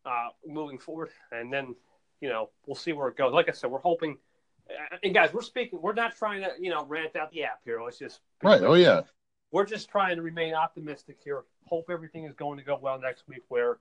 uh, 0.06 0.30
moving 0.46 0.78
forward, 0.78 1.10
and 1.32 1.52
then, 1.52 1.76
you 2.22 2.30
know, 2.30 2.50
we'll 2.66 2.76
see 2.76 2.94
where 2.94 3.08
it 3.08 3.18
goes. 3.18 3.34
Like 3.34 3.50
I 3.50 3.52
said, 3.52 3.72
we're 3.72 3.80
hoping. 3.80 4.18
And 5.04 5.14
guys, 5.14 5.32
we're 5.34 5.42
speaking. 5.42 5.80
We're 5.82 5.94
not 5.94 6.16
trying 6.16 6.42
to, 6.42 6.50
you 6.60 6.72
know, 6.72 6.86
rant 6.86 7.16
out 7.16 7.32
the 7.32 7.44
app 7.44 7.60
here. 7.64 7.82
Let's 7.84 8.00
just 8.00 8.22
right. 8.42 8.62
Oh 8.62 8.74
yeah, 8.74 9.02
we're 9.52 9.66
just 9.66 9.90
trying 9.90 10.16
to 10.16 10.22
remain 10.24 10.54
optimistic 10.54 11.18
here. 11.24 11.44
Hope 11.66 11.90
everything 11.90 12.26
is 12.26 12.34
going 12.34 12.58
to 12.58 12.64
go 12.64 12.80
well 12.82 13.00
next 13.00 13.28
week, 13.28 13.44
where 13.50 13.78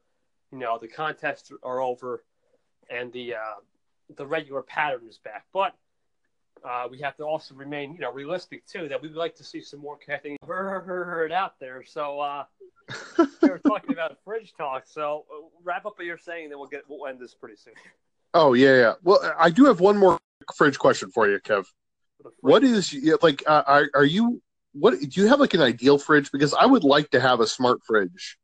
you 0.52 0.58
know 0.58 0.78
the 0.78 0.88
contests 0.88 1.50
are 1.62 1.80
over 1.80 2.22
and 2.90 3.12
the 3.12 3.34
uh, 3.34 3.60
the 4.16 4.26
regular 4.26 4.62
pattern 4.62 5.02
is 5.08 5.18
back. 5.18 5.46
But 5.52 5.74
uh, 6.62 6.86
we 6.90 6.98
have 7.00 7.16
to 7.16 7.24
also 7.24 7.54
remain, 7.54 7.94
you 7.94 8.00
know, 8.00 8.12
realistic 8.12 8.66
too. 8.66 8.88
That 8.88 9.00
we'd 9.02 9.12
like 9.12 9.34
to 9.36 9.44
see 9.44 9.60
some 9.60 9.80
more 9.80 9.96
connecting 9.96 10.36
word 10.46 11.32
out 11.32 11.58
there. 11.60 11.82
So 11.84 12.20
uh, 12.20 12.44
we 13.42 13.48
were 13.48 13.58
talking 13.58 13.92
about 13.92 14.16
fridge 14.24 14.52
talk. 14.56 14.84
So 14.86 15.24
uh, 15.32 15.46
wrap 15.62 15.86
up 15.86 15.94
what 15.96 16.06
you're 16.06 16.18
saying, 16.18 16.50
then 16.50 16.58
we'll 16.58 16.68
get 16.68 16.82
we'll 16.88 17.06
end 17.06 17.20
this 17.20 17.34
pretty 17.34 17.56
soon. 17.56 17.74
Oh 18.32 18.52
yeah, 18.54 18.76
yeah. 18.76 18.92
Well, 19.02 19.20
I 19.38 19.50
do 19.50 19.64
have 19.66 19.80
one 19.80 19.96
more 19.96 20.18
fridge 20.56 20.78
question 20.78 21.10
for 21.10 21.28
you, 21.28 21.38
Kev. 21.40 21.66
For. 22.22 22.30
What 22.40 22.64
is 22.64 22.94
like? 23.22 23.42
Uh, 23.46 23.62
are 23.66 23.90
are 23.94 24.04
you? 24.04 24.42
What 24.72 24.98
do 24.98 25.20
you 25.20 25.28
have 25.28 25.40
like 25.40 25.54
an 25.54 25.60
ideal 25.62 25.98
fridge? 25.98 26.32
Because 26.32 26.52
I 26.52 26.66
would 26.66 26.82
like 26.84 27.10
to 27.10 27.20
have 27.20 27.40
a 27.40 27.46
smart 27.46 27.84
fridge. 27.84 28.38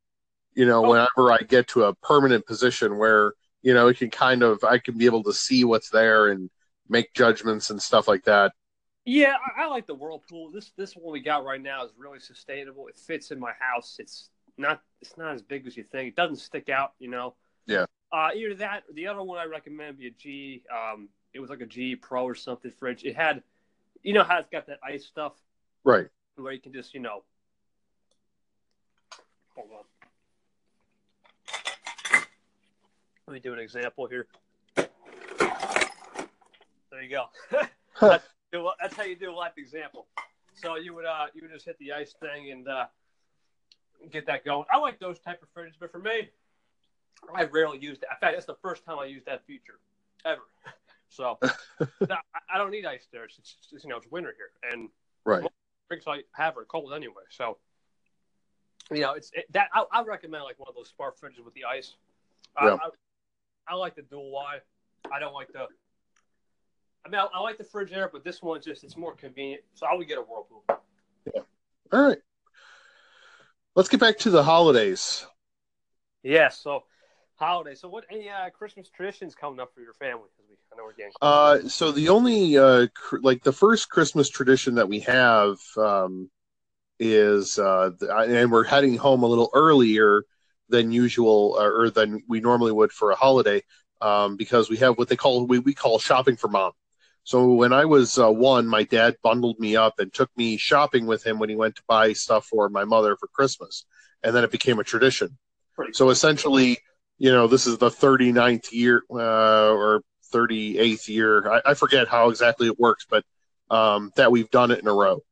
You 0.55 0.67
know, 0.67 0.85
Oh. 0.85 0.91
whenever 0.91 1.33
I 1.33 1.39
get 1.39 1.69
to 1.69 1.85
a 1.85 1.95
permanent 1.95 2.47
position 2.47 2.99
where 2.99 3.33
you 3.63 3.73
know 3.75 3.89
it 3.89 3.99
can 3.99 4.11
kind 4.11 4.43
of 4.43 4.63
I 4.63 4.79
can 4.79 4.99
be 4.99 5.07
able 5.07 5.23
to 5.25 5.33
see 5.33 5.65
what's 5.65 5.91
there 5.91 6.29
and 6.29 6.51
make 6.91 7.15
judgments 7.15 7.71
and 7.71 7.81
stuff 7.81 8.09
like 8.09 8.25
that. 8.25 8.53
Yeah, 9.07 9.35
I, 9.57 9.63
I 9.63 9.67
like 9.69 9.87
the 9.87 9.95
whirlpool. 9.95 10.51
This 10.51 10.73
this 10.77 10.95
one 10.95 11.13
we 11.13 11.21
got 11.21 11.45
right 11.45 11.63
now 11.63 11.85
is 11.85 11.93
really 11.97 12.21
sustainable. 12.21 12.89
It 12.89 12.97
fits 12.97 13.31
in 13.31 13.41
my 13.41 13.53
house. 13.59 13.97
It's 13.99 14.29
not 14.59 14.83
it's 15.01 15.17
not 15.17 15.33
as 15.35 15.41
big 15.43 15.67
as 15.67 15.77
you 15.77 15.85
think. 15.85 16.09
It 16.09 16.17
doesn't 16.17 16.37
stick 16.37 16.69
out, 16.69 16.93
you 16.99 17.09
know. 17.09 17.35
Yeah. 17.67 17.87
Uh, 18.13 18.31
either 18.35 18.55
that 18.57 18.83
or 18.89 18.93
the 18.93 19.07
other 19.07 19.23
one 19.23 19.39
I 19.39 19.45
recommend 19.45 19.99
be 19.99 20.09
a 20.09 20.11
G. 20.11 20.63
Um, 20.71 21.09
it 21.33 21.41
was 21.41 21.49
like 21.49 21.61
a 21.61 21.67
G 21.67 21.97
Pro 21.97 22.25
or 22.25 22.35
something 22.35 22.71
fridge. 22.73 23.05
It 23.05 23.17
had, 23.17 23.43
you 24.03 24.13
know 24.13 24.25
how 24.25 24.39
it's 24.39 24.51
got 24.51 24.67
that 24.67 24.81
ice 24.83 25.07
stuff 25.07 25.33
Right. 25.85 26.09
where 26.35 26.53
you 26.53 26.61
can 26.61 26.73
just 26.73 26.93
you 26.93 27.01
know. 27.01 27.23
Hold 29.55 29.71
on. 29.79 29.85
Let 33.27 33.35
me 33.35 33.41
do 33.41 33.53
an 33.53 33.61
example 33.61 34.07
here. 34.09 34.27
Go. 37.11 37.27
a- 38.01 38.21
that's 38.81 38.97
how 38.97 39.03
you 39.03 39.17
do 39.17 39.31
a 39.31 39.35
live 39.35 39.53
example. 39.57 40.07
So 40.55 40.77
you 40.77 40.95
would 40.95 41.05
uh 41.05 41.27
you 41.35 41.43
would 41.43 41.51
just 41.51 41.65
hit 41.65 41.77
the 41.79 41.93
ice 41.93 42.15
thing 42.21 42.51
and 42.53 42.69
uh 42.69 42.87
get 44.11 44.27
that 44.27 44.45
going. 44.45 44.65
I 44.73 44.79
like 44.79 44.99
those 45.01 45.19
type 45.19 45.43
of 45.43 45.49
fridges, 45.55 45.75
but 45.79 45.91
for 45.91 45.99
me, 45.99 46.29
I 47.35 47.45
rarely 47.45 47.79
use 47.79 47.99
that. 48.01 48.09
In 48.13 48.17
fact, 48.21 48.37
that's 48.37 48.47
the 48.47 48.57
first 48.63 48.85
time 48.85 48.99
I 48.99 49.07
used 49.07 49.27
that 49.27 49.45
feature 49.47 49.79
ever. 50.25 50.43
So 51.13 51.41
I 51.83 52.17
I 52.55 52.57
don't 52.57 52.71
need 52.71 52.87
ice 52.87 53.09
there. 53.13 53.25
It's, 53.25 53.37
it's, 53.73 53.83
you 53.83 53.91
know 53.91 53.97
it's 53.97 54.07
winter 54.13 54.33
here, 54.37 54.73
and 54.73 54.89
Right. 55.25 55.45
drinks 55.89 56.07
I 56.07 56.21
have 56.35 56.57
are 56.57 56.65
cold 56.65 56.93
anyway. 56.95 57.25
So 57.31 57.59
you 58.93 59.01
know 59.01 59.15
it's 59.15 59.33
it, 59.35 59.47
that 59.53 59.71
I, 59.75 59.83
I 59.91 60.05
recommend 60.05 60.45
like 60.45 60.57
one 60.61 60.69
of 60.69 60.77
those 60.77 60.93
smart 60.95 61.19
fridges 61.21 61.45
with 61.45 61.55
the 61.55 61.65
ice. 61.65 61.95
I- 62.57 62.67
Yeah. 62.67 62.75
I, 62.77 63.73
I 63.73 63.75
like 63.75 63.97
the 63.97 64.03
dual 64.03 64.31
Y. 64.31 64.59
I 65.13 65.19
don't 65.19 65.35
like 65.35 65.49
the. 65.53 65.67
I 67.05 67.09
mean, 67.09 67.21
I, 67.21 67.27
I 67.35 67.41
like 67.41 67.59
the 67.59 67.65
fridge 67.65 67.91
there, 67.91 68.11
but 68.13 68.25
this 68.25 68.43
one's 68.43 68.65
just 68.65 68.85
it's 68.85 68.97
more 68.97 69.15
convenient. 69.15 69.63
So 69.75 69.87
I 69.87 69.95
would 69.95 70.09
get 70.09 70.19
a 70.19 70.23
whirlpool. 70.23 70.65
Yeah. 71.35 71.43
All 71.93 72.09
right. 72.09 72.19
Let's 73.75 73.89
get 73.89 74.01
back 74.01 74.19
to 74.19 74.31
the 74.31 74.43
holidays. 74.43 75.27
Yeah. 76.23 76.49
So 76.49 76.85
holiday. 77.37 77.75
So 77.75 77.89
what? 77.89 78.05
Any 78.11 78.29
uh, 78.29 78.51
Christmas 78.51 78.91
traditions 78.91 79.35
coming 79.35 79.61
up 79.61 79.75
for 79.75 79.81
your 79.81 79.95
family? 79.95 80.29
I 80.73 80.77
know 80.77 80.85
we're 80.85 80.93
getting. 80.93 81.13
Uh, 81.23 81.69
so 81.69 81.91
the 81.91 82.09
only 82.09 82.59
uh, 82.59 82.87
cr- 82.95 83.19
like 83.23 83.43
the 83.43 83.53
first 83.53 83.89
Christmas 83.89 84.29
tradition 84.29 84.75
that 84.77 84.89
we 84.89 85.01
have 85.01 85.59
um, 85.77 86.31
is, 86.99 87.59
uh, 87.59 87.91
th- 87.99 88.11
and 88.11 88.53
we're 88.53 88.65
heading 88.65 88.97
home 88.97 89.23
a 89.23 89.27
little 89.27 89.51
earlier 89.55 90.25
than 90.69 90.93
usual, 90.93 91.57
uh, 91.59 91.65
or 91.65 91.91
than 91.91 92.23
we 92.29 92.41
normally 92.41 92.73
would 92.73 92.93
for 92.93 93.11
a 93.11 93.17
holiday, 93.17 93.63
um, 94.01 94.37
because 94.37 94.71
we 94.71 94.77
have 94.77 94.97
what 94.99 95.09
they 95.09 95.17
call 95.17 95.47
we, 95.47 95.59
we 95.59 95.75
call 95.75 95.99
shopping 95.99 96.37
for 96.37 96.49
mom. 96.49 96.73
So 97.25 97.53
when 97.53 97.73
I 97.73 97.85
was 97.85 98.19
uh, 98.19 98.31
one, 98.31 98.67
my 98.67 98.83
dad 98.83 99.17
bundled 99.23 99.59
me 99.59 99.77
up 99.77 99.99
and 99.99 100.13
took 100.13 100.31
me 100.37 100.57
shopping 100.57 101.07
with 101.07 101.25
him 101.25 101.39
when 101.39 101.49
he 101.49 101.57
went 101.57 101.77
to 101.77 101.83
buy 101.87 102.13
stuff 102.13 102.47
for 102.47 102.69
my 102.69 102.85
mother 102.85 103.17
for 103.17 103.29
Christmas, 103.29 103.85
and 104.23 104.35
then 104.35 104.45
it 104.45 104.51
became 104.51 104.79
a 104.79 104.85
tradition. 104.85 105.39
So 105.93 106.11
essentially, 106.11 106.79
you 107.19 107.31
know, 107.31 107.47
this 107.47 107.67
is 107.67 107.79
the 107.79 107.91
39th 107.91 108.73
year 108.73 109.03
uh, 109.11 109.71
or 109.71 110.03
38th 110.33 111.09
year. 111.09 111.51
I, 111.51 111.71
I 111.71 111.75
forget 111.75 112.09
how 112.09 112.29
exactly 112.31 112.67
it 112.67 112.79
works, 112.79 113.07
but 113.09 113.25
um, 113.71 114.11
that 114.17 114.33
we've 114.33 114.51
done 114.51 114.71
it 114.71 114.81
in 114.81 114.89
a 114.89 114.93
row. 114.93 115.23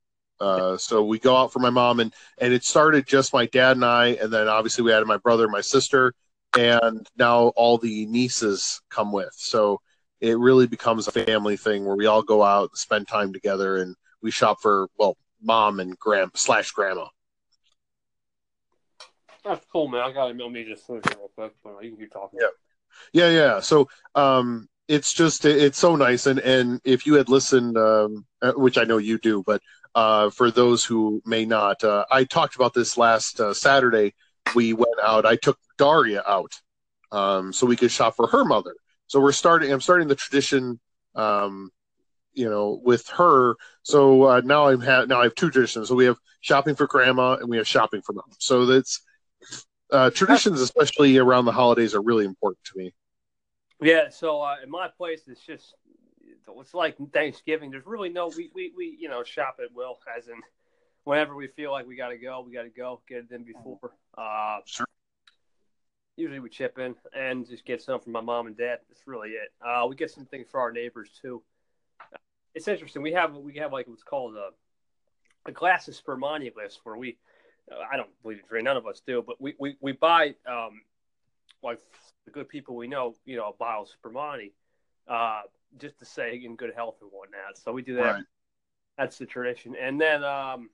Uh, 0.41 0.77
so 0.77 1.05
we 1.05 1.19
go 1.19 1.37
out 1.37 1.53
for 1.53 1.59
my 1.59 1.71
mom, 1.71 1.99
and 2.01 2.15
and 2.39 2.53
it 2.53 2.65
started 2.65 3.07
just 3.07 3.33
my 3.33 3.47
dad 3.47 3.77
and 3.77 3.85
I, 3.85 4.09
and 4.09 4.33
then 4.33 4.49
obviously 4.49 4.85
we 4.85 4.93
added 4.93 5.09
my 5.09 5.17
brother, 5.17 5.49
my 5.49 5.61
sister, 5.61 6.15
and 6.57 7.07
now 7.17 7.49
all 7.57 7.79
the 7.79 8.07
nieces 8.07 8.81
come 8.89 9.11
with. 9.11 9.33
So 9.37 9.81
it 10.21 10.39
really 10.39 10.67
becomes 10.67 11.07
a 11.07 11.13
family 11.13 11.57
thing 11.57 11.85
where 11.85 11.97
we 11.97 12.07
all 12.07 12.23
go 12.23 12.43
out, 12.43 12.71
and 12.71 12.79
spend 12.79 13.09
time 13.09 13.33
together, 13.33 13.77
and 13.77 13.95
we 14.23 14.31
shop 14.31 14.59
for 14.61 14.89
well, 14.99 15.17
mom 15.43 15.81
and 15.81 15.99
grand 15.99 16.31
slash 16.35 16.71
grandma. 16.71 17.07
That's 19.45 19.65
cool, 19.73 19.89
man. 19.89 20.03
I 20.03 20.13
got 20.13 20.29
to 20.29 20.51
me 20.51 20.65
just 20.65 20.89
real 20.89 21.01
quick, 21.35 21.55
but 21.63 21.83
you 21.83 21.91
can 21.91 21.99
keep 21.99 22.13
talking. 22.13 22.41
Yeah. 22.43 22.49
Yeah, 23.13 23.31
yeah. 23.31 23.61
So, 23.61 23.89
um, 24.15 24.69
it's 24.89 25.13
just 25.13 25.45
it's 25.45 25.79
so 25.79 25.95
nice 25.95 26.27
and 26.27 26.39
and 26.41 26.81
if 26.83 27.07
you 27.07 27.15
had 27.15 27.29
listened 27.29 27.77
um, 27.77 28.27
uh, 28.43 28.53
which 28.53 28.79
i 28.79 28.85
know 28.85 28.97
you 28.97 29.19
do 29.19 29.43
but 29.47 29.61
uh, 29.95 30.31
for 30.31 30.51
those 30.51 30.85
who 30.85 31.23
may 31.27 31.45
not 31.45 31.83
uh, 31.85 32.05
i 32.11 32.25
talked 32.25 32.57
about 32.57 32.75
this 32.75 32.97
last 32.97 33.39
uh, 33.39 33.53
saturday 33.53 34.15
we 34.55 34.73
went 34.73 34.99
out 35.03 35.27
i 35.27 35.37
took 35.37 35.59
daria 35.77 36.23
out 36.27 36.53
um, 37.13 37.53
so 37.53 37.67
we 37.67 37.77
could 37.77 37.91
shop 37.91 38.17
for 38.17 38.27
her 38.27 38.45
mother 38.45 38.75
so 39.09 39.21
we're 39.21 39.33
starting 39.33 39.73
i'm 39.73 39.81
starting 39.81 40.07
the 40.09 40.15
tradition 40.15 40.79
um, 41.17 41.71
you 42.33 42.49
know 42.49 42.81
with 42.85 43.09
her 43.09 43.57
so 43.83 44.23
uh, 44.25 44.41
now 44.45 44.69
i'm 44.69 44.81
ha- 44.81 45.05
now 45.07 45.21
i 45.21 45.25
have 45.25 45.35
two 45.35 45.51
traditions 45.51 45.89
so 45.89 45.95
we 45.95 46.05
have 46.05 46.19
shopping 46.41 46.77
for 46.77 46.87
grandma 46.87 47.35
and 47.35 47.49
we 47.49 47.57
have 47.57 47.67
shopping 47.67 48.01
for 48.03 48.13
mom 48.13 48.31
so 48.39 48.65
that's 48.65 49.03
uh, 49.91 50.11
traditions 50.11 50.61
especially 50.61 51.17
around 51.19 51.45
the 51.45 51.53
holidays 51.53 51.95
are 51.95 52.03
really 52.03 52.25
important 52.25 52.63
to 52.65 52.79
me 52.79 52.95
Yeah, 53.81 54.09
so 54.11 54.43
uh, 54.43 54.57
in 54.63 54.71
my 54.71 54.89
place, 54.89 55.23
it's 55.29 55.45
just 55.45 55.75
it's 56.57 56.75
like 56.75 56.97
Thanksgiving. 57.13 57.71
There's 57.71 57.87
really 57.87 58.09
no 58.09 58.29
we, 58.29 58.51
we, 58.55 58.73
we 58.77 58.97
you 59.01 59.09
know 59.09 59.23
shop 59.23 59.59
at 59.63 59.73
will, 59.75 59.99
as 60.17 60.29
in 60.29 60.41
whenever 61.05 61.35
we 61.35 61.47
feel 61.47 61.71
like 61.71 61.87
we 61.87 61.97
got 61.97 62.09
to 62.09 62.19
go, 62.19 62.45
we 62.47 62.53
got 62.53 62.65
to 62.65 62.71
go 62.71 63.01
get 63.09 63.19
it 63.19 63.31
in 63.31 63.45
before. 63.45 63.79
Uh, 64.17 64.59
Sure. 64.65 64.87
Usually 66.19 66.41
we 66.41 66.51
chip 66.51 66.79
in 66.79 66.97
and 67.17 67.49
just 67.49 67.65
get 67.65 67.81
some 67.81 68.01
from 68.01 68.13
my 68.13 68.21
mom 68.21 68.49
and 68.49 68.57
dad. 68.57 68.81
That's 68.89 69.07
really 69.07 69.31
it. 69.31 69.53
Uh, 69.65 69.87
we 69.87 69.95
get 69.95 70.11
some 70.11 70.25
things 70.27 70.49
for 70.51 70.61
our 70.61 70.73
neighbors 70.73 71.11
too. 71.23 71.43
It's 72.55 72.67
interesting. 72.67 73.03
We 73.03 73.13
have 73.13 73.37
we 73.37 73.55
have 73.59 73.73
like 73.73 73.87
what's 73.87 74.03
called 74.03 74.35
a 74.35 74.51
a 75.47 75.53
glass 75.53 75.87
of 75.87 75.95
Spumante 75.95 76.51
list 76.57 76.81
where 76.83 76.97
we 76.97 77.19
uh, 77.71 77.77
I 77.91 77.97
don't 77.97 78.11
believe 78.23 78.39
it's 78.41 78.49
free. 78.49 78.63
None 78.63 78.77
of 78.77 78.87
us 78.87 79.01
do, 79.07 79.23
but 79.25 79.41
we 79.41 79.55
we, 79.61 79.77
we 79.81 79.93
buy 79.93 80.35
um, 80.45 80.83
like 81.63 81.79
the 82.25 82.33
good 82.33 82.49
people 82.49 82.75
we 82.75 82.89
know, 82.89 83.15
you 83.25 83.37
know, 83.37 83.51
a 83.51 83.53
bottle 83.53 83.85
of 83.85 83.89
Spumante, 83.89 84.53
uh, 85.07 85.43
just 85.79 85.99
to 86.01 86.05
say 86.05 86.41
in 86.45 86.57
good 86.57 86.73
health 86.75 86.97
and 87.01 87.11
whatnot. 87.13 87.57
So 87.57 87.73
we 87.73 87.83
do 87.83 87.95
that. 87.95 88.03
Right. 88.03 88.25
That's 88.97 89.19
the 89.19 89.27
tradition. 89.27 89.77
And 89.81 90.01
then, 90.01 90.25
um, 90.25 90.71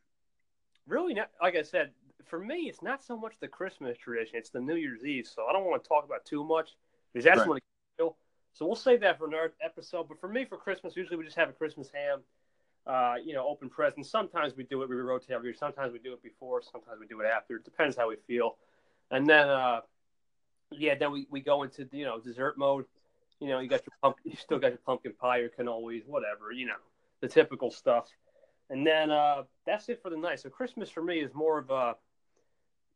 really, 0.86 1.12
not, 1.12 1.28
like 1.42 1.56
I 1.56 1.62
said, 1.62 1.90
for 2.34 2.44
me, 2.44 2.62
it's 2.68 2.82
not 2.82 3.04
so 3.04 3.16
much 3.16 3.34
the 3.38 3.46
Christmas 3.46 3.96
tradition; 3.96 4.34
it's 4.34 4.50
the 4.50 4.60
New 4.60 4.74
Year's 4.74 5.04
Eve. 5.04 5.24
So 5.24 5.46
I 5.46 5.52
don't 5.52 5.64
want 5.64 5.80
to 5.84 5.88
talk 5.88 6.04
about 6.04 6.24
too 6.24 6.42
much 6.42 6.70
because 7.12 7.24
that's 7.24 7.38
Right. 7.38 7.48
when 7.48 7.58
it. 7.58 8.12
So 8.54 8.66
we'll 8.66 8.74
save 8.74 9.00
that 9.02 9.18
for 9.18 9.28
another 9.28 9.52
episode. 9.62 10.08
But 10.08 10.18
for 10.18 10.28
me, 10.28 10.44
for 10.44 10.56
Christmas, 10.56 10.96
usually 10.96 11.16
we 11.16 11.24
just 11.24 11.36
have 11.36 11.48
a 11.48 11.52
Christmas 11.52 11.90
ham. 11.92 12.22
Uh, 12.88 13.14
you 13.24 13.34
know, 13.34 13.46
open 13.46 13.70
presents. 13.70 14.10
Sometimes 14.10 14.56
we 14.56 14.64
do 14.64 14.82
it. 14.82 14.88
We 14.88 14.96
rotate 14.96 15.30
every 15.30 15.50
year. 15.50 15.54
Sometimes 15.54 15.92
we 15.92 16.00
do 16.00 16.12
it 16.12 16.24
before. 16.24 16.60
Sometimes 16.60 16.98
we 16.98 17.06
do 17.06 17.20
it 17.20 17.26
after. 17.26 17.56
It 17.56 17.64
depends 17.64 17.96
how 17.96 18.08
we 18.08 18.16
feel. 18.26 18.56
And 19.12 19.28
then, 19.28 19.48
uh, 19.48 19.82
yeah, 20.72 20.96
then 20.96 21.12
we, 21.12 21.28
we 21.30 21.40
go 21.40 21.62
into 21.62 21.88
you 21.92 22.04
know 22.04 22.18
dessert 22.18 22.58
mode. 22.58 22.84
You 23.38 23.46
know, 23.46 23.60
you 23.60 23.68
got 23.68 23.82
your 23.86 23.94
pumpkin, 24.02 24.32
you 24.32 24.36
still 24.36 24.58
got 24.58 24.68
your 24.68 24.78
pumpkin 24.84 25.12
pie, 25.12 25.38
your 25.38 25.50
cannolis, 25.50 26.04
whatever. 26.04 26.50
You 26.50 26.66
know, 26.66 26.80
the 27.20 27.28
typical 27.28 27.70
stuff. 27.70 28.08
And 28.70 28.84
then 28.84 29.12
uh, 29.12 29.44
that's 29.66 29.88
it 29.88 30.02
for 30.02 30.10
the 30.10 30.16
night. 30.16 30.40
So 30.40 30.48
Christmas 30.50 30.90
for 30.90 31.02
me 31.02 31.20
is 31.20 31.32
more 31.32 31.58
of 31.58 31.70
a, 31.70 31.94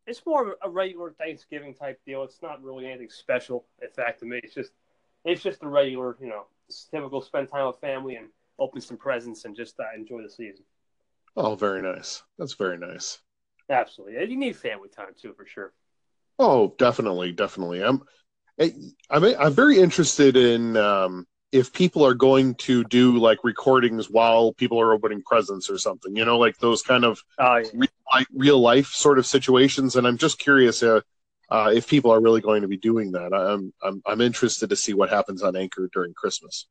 it's 0.09 0.25
more 0.25 0.49
of 0.49 0.55
a 0.63 0.71
regular 0.71 1.13
Thanksgiving 1.13 1.75
type 1.75 2.01
deal. 2.07 2.23
It's 2.23 2.41
not 2.43 2.63
really 2.63 2.87
anything 2.87 3.11
special. 3.11 3.67
In 3.83 3.91
fact, 3.91 4.21
to 4.21 4.27
me, 4.27 4.41
it's 4.43 4.55
just 4.55 4.73
it's 5.25 5.43
just 5.43 5.63
a 5.63 5.69
regular, 5.69 6.17
you 6.21 6.29
know, 6.29 6.47
typical 6.91 7.21
spend 7.21 7.49
time 7.49 7.67
with 7.67 7.79
family 7.79 8.17
and 8.17 8.29
open 8.59 8.81
some 8.81 8.97
presents 8.97 9.45
and 9.45 9.55
just 9.55 9.79
uh, 9.79 9.85
enjoy 9.95 10.23
the 10.23 10.31
season. 10.31 10.65
Oh, 11.37 11.55
very 11.55 11.83
nice. 11.83 12.23
That's 12.39 12.55
very 12.55 12.79
nice. 12.79 13.19
Absolutely, 13.71 14.31
you 14.31 14.37
need 14.37 14.57
family 14.57 14.89
time 14.89 15.15
too, 15.21 15.35
for 15.35 15.45
sure. 15.45 15.73
Oh, 16.39 16.75
definitely, 16.79 17.33
definitely. 17.33 17.83
I'm, 17.83 18.03
I'm, 19.11 19.25
I'm 19.25 19.53
very 19.53 19.79
interested 19.79 20.37
in 20.37 20.77
um, 20.77 21.27
if 21.51 21.73
people 21.73 22.05
are 22.05 22.15
going 22.15 22.55
to 22.55 22.85
do 22.85 23.17
like 23.19 23.39
recordings 23.43 24.11
while 24.11 24.53
people 24.53 24.81
are 24.81 24.93
opening 24.93 25.23
presents 25.23 25.71
or 25.71 25.79
something. 25.79 26.15
You 26.15 26.25
know, 26.25 26.39
like 26.39 26.59
those 26.59 26.83
kind 26.83 27.05
of 27.05 27.23
yeah. 27.39 27.63
real 27.73 27.89
life, 28.13 28.27
real 28.35 28.61
life 28.61 28.89
sort 28.89 29.19
of 29.19 29.27
situations. 29.27 29.97
And 29.97 30.07
I'm 30.07 30.19
just 30.19 30.39
curious 30.39 30.83
uh, 30.83 31.01
uh, 31.51 31.73
if 31.75 31.89
people 31.89 32.11
are 32.11 32.21
really 32.21 32.41
going 32.41 32.63
to 32.63 32.69
be 32.69 32.77
doing 32.77 33.13
that. 33.13 33.33
I'm, 33.33 33.73
I'm, 33.83 34.03
I'm 34.07 34.21
interested 34.21 34.71
to 34.71 34.77
see 34.77 34.93
what 34.93 35.11
happens 35.11 35.43
on 35.43 35.57
Anchor 35.57 35.89
during 35.93 36.13
Christmas. 36.15 36.67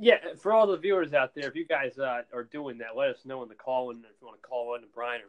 Yeah, 0.00 0.16
for 0.40 0.52
all 0.52 0.66
the 0.66 0.78
viewers 0.78 1.12
out 1.12 1.34
there, 1.34 1.48
if 1.48 1.54
you 1.54 1.66
guys 1.66 1.98
uh, 1.98 2.22
are 2.32 2.44
doing 2.44 2.78
that, 2.78 2.96
let 2.96 3.10
us 3.10 3.26
know 3.26 3.42
in 3.42 3.48
the 3.48 3.54
call 3.54 3.90
in 3.90 3.98
if 3.98 4.20
you 4.20 4.26
want 4.26 4.40
to 4.40 4.48
call 4.48 4.74
in 4.74 4.82
to 4.82 4.86
Brian. 4.94 5.20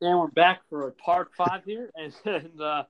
And 0.00 0.18
we're 0.18 0.28
back 0.28 0.60
for 0.68 0.90
part 0.92 1.30
five 1.34 1.64
here, 1.64 1.90
and, 1.96 2.12
and 2.24 2.60
uh, 2.60 2.84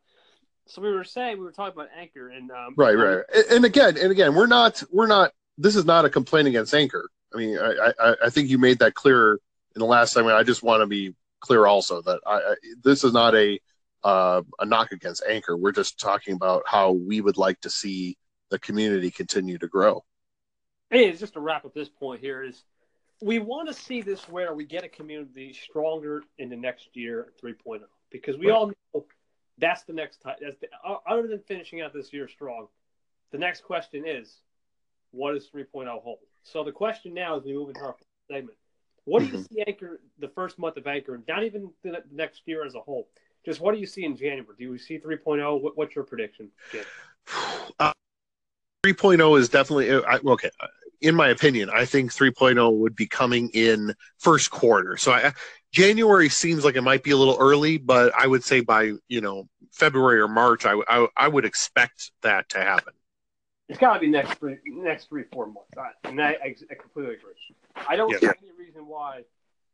so 0.68 0.82
we 0.82 0.90
were 0.92 1.04
saying 1.04 1.38
we 1.38 1.44
were 1.44 1.52
talking 1.52 1.72
about 1.78 1.88
Anchor, 1.96 2.28
and 2.28 2.50
um, 2.50 2.74
Right, 2.76 2.94
right. 2.96 3.24
And- 3.34 3.44
And 3.50 3.64
again, 3.64 3.96
and 3.98 4.10
again, 4.12 4.34
we're 4.34 4.46
not, 4.46 4.82
we're 4.90 5.06
not. 5.06 5.32
This 5.56 5.74
is 5.74 5.84
not 5.84 6.04
a 6.04 6.10
complaint 6.10 6.46
against 6.48 6.72
Anchor. 6.74 7.08
I 7.34 7.38
mean, 7.38 7.58
I, 7.58 7.92
I, 7.98 8.14
I 8.26 8.30
think 8.30 8.48
you 8.48 8.58
made 8.58 8.78
that 8.78 8.94
clear 8.94 9.32
in 9.74 9.80
the 9.80 9.84
last 9.86 10.12
segment. 10.12 10.36
I 10.36 10.42
just 10.44 10.62
want 10.62 10.82
to 10.82 10.86
be 10.86 11.14
clear 11.40 11.66
also 11.66 12.00
that 12.02 12.20
I, 12.26 12.34
I 12.36 12.54
this 12.84 13.02
is 13.04 13.12
not 13.12 13.34
a 13.34 13.58
uh, 14.04 14.42
a 14.60 14.64
knock 14.64 14.92
against 14.92 15.24
Anchor. 15.28 15.56
We're 15.56 15.72
just 15.72 15.98
talking 15.98 16.34
about 16.34 16.62
how 16.66 16.92
we 16.92 17.20
would 17.20 17.36
like 17.36 17.60
to 17.62 17.70
see 17.70 18.16
the 18.50 18.58
community 18.58 19.10
continue 19.10 19.58
to 19.58 19.66
grow. 19.68 20.04
Hey, 20.90 21.08
it's 21.08 21.20
just 21.20 21.34
to 21.34 21.40
wrap 21.40 21.64
up 21.64 21.74
this 21.74 21.88
point 21.88 22.20
here 22.20 22.42
is 22.44 22.62
we 23.20 23.40
want 23.40 23.68
to 23.68 23.74
see 23.74 24.00
this 24.00 24.26
where 24.28 24.54
we 24.54 24.64
get 24.64 24.84
a 24.84 24.88
community 24.88 25.52
stronger 25.52 26.22
in 26.38 26.48
the 26.48 26.56
next 26.56 26.88
year 26.94 27.32
3.0 27.44 27.80
because 28.10 28.38
we 28.38 28.46
Right. 28.46 28.54
all 28.54 28.68
know 28.94 29.04
that's 29.58 29.82
the 29.84 29.92
next 29.92 30.18
time. 30.18 30.36
That's 30.40 30.56
the, 30.58 30.68
other 31.06 31.26
than 31.26 31.40
finishing 31.40 31.80
out 31.80 31.92
this 31.92 32.12
year 32.12 32.28
strong, 32.28 32.68
the 33.32 33.38
next 33.38 33.62
question 33.62 34.04
is 34.06 34.38
what 35.10 35.32
does 35.32 35.48
3.0 35.54 35.88
hold? 36.02 36.18
So 36.42 36.64
the 36.64 36.72
question 36.72 37.14
now 37.14 37.36
as 37.36 37.44
we 37.44 37.52
move 37.52 37.68
into 37.68 37.80
our 37.80 37.96
segment, 38.30 38.56
what 39.04 39.20
do 39.20 39.26
you 39.26 39.38
see 39.38 39.64
Anchor 39.66 40.00
the 40.18 40.28
first 40.28 40.58
month 40.58 40.76
of 40.76 40.86
Anchor, 40.86 41.22
not 41.26 41.42
even 41.42 41.70
the 41.82 42.02
next 42.12 42.42
year 42.46 42.64
as 42.64 42.74
a 42.74 42.80
whole? 42.80 43.08
Just 43.44 43.60
what 43.60 43.72
do 43.72 43.80
you 43.80 43.86
see 43.86 44.04
in 44.04 44.16
January? 44.16 44.44
Do 44.58 44.64
you 44.64 44.78
see 44.78 44.98
3.0? 44.98 45.62
What, 45.62 45.76
what's 45.76 45.94
your 45.94 46.04
prediction? 46.04 46.50
Uh, 47.78 47.92
3.0 48.86 49.38
is 49.38 49.50
definitely 49.50 49.90
uh, 49.90 50.00
I, 50.00 50.18
okay. 50.24 50.50
In 51.02 51.14
my 51.14 51.28
opinion, 51.28 51.68
I 51.68 51.84
think 51.84 52.10
3.0 52.10 52.78
would 52.78 52.96
be 52.96 53.06
coming 53.06 53.50
in 53.52 53.94
first 54.18 54.50
quarter. 54.50 54.96
So 54.96 55.12
I, 55.12 55.34
January 55.72 56.28
seems 56.28 56.64
like 56.64 56.76
it 56.76 56.82
might 56.82 57.02
be 57.02 57.10
a 57.10 57.16
little 57.16 57.36
early, 57.38 57.78
but 57.78 58.12
I 58.18 58.26
would 58.26 58.42
say 58.44 58.60
by 58.60 58.92
you 59.08 59.20
know 59.20 59.48
February 59.72 60.20
or 60.20 60.28
March, 60.28 60.64
I, 60.66 60.80
I, 60.88 61.06
I 61.16 61.28
would 61.28 61.44
expect 61.44 62.10
that 62.22 62.48
to 62.50 62.58
happen. 62.58 62.94
It's 63.68 63.78
got 63.78 63.94
to 63.94 64.00
be 64.00 64.08
next 64.08 64.38
three, 64.38 64.56
next 64.66 65.10
three, 65.10 65.24
four 65.30 65.46
months. 65.46 65.70
I, 65.76 66.08
and 66.08 66.20
I, 66.22 66.30
I, 66.42 66.54
I 66.70 66.74
completely 66.74 67.14
agree. 67.16 67.34
I 67.86 67.96
don't 67.96 68.10
Yeah. 68.10 68.18
see 68.18 68.26
any 68.42 68.52
reason 68.58 68.86
why 68.86 69.24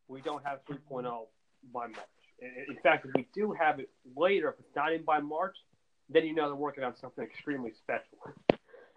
we 0.09 0.21
don't 0.21 0.45
have 0.45 0.65
3.0 0.67 1.27
by 1.73 1.87
March. 1.87 1.97
In 2.41 2.75
in 2.75 2.83
fact, 2.83 3.07
if 3.07 3.15
we 3.15 3.29
do 3.33 3.53
have 3.53 3.79
it 3.79 3.89
later, 4.17 4.49
if 4.49 4.57
it's 4.59 4.75
not 4.75 4.93
in 4.93 5.05
by 5.05 5.21
March, 5.21 5.57
then 6.11 6.27
you 6.27 6.35
know 6.35 6.47
they're 6.49 6.57
working 6.57 6.83
on 6.83 6.97
something 6.97 7.25
extremely 7.25 7.71
special. 7.73 8.19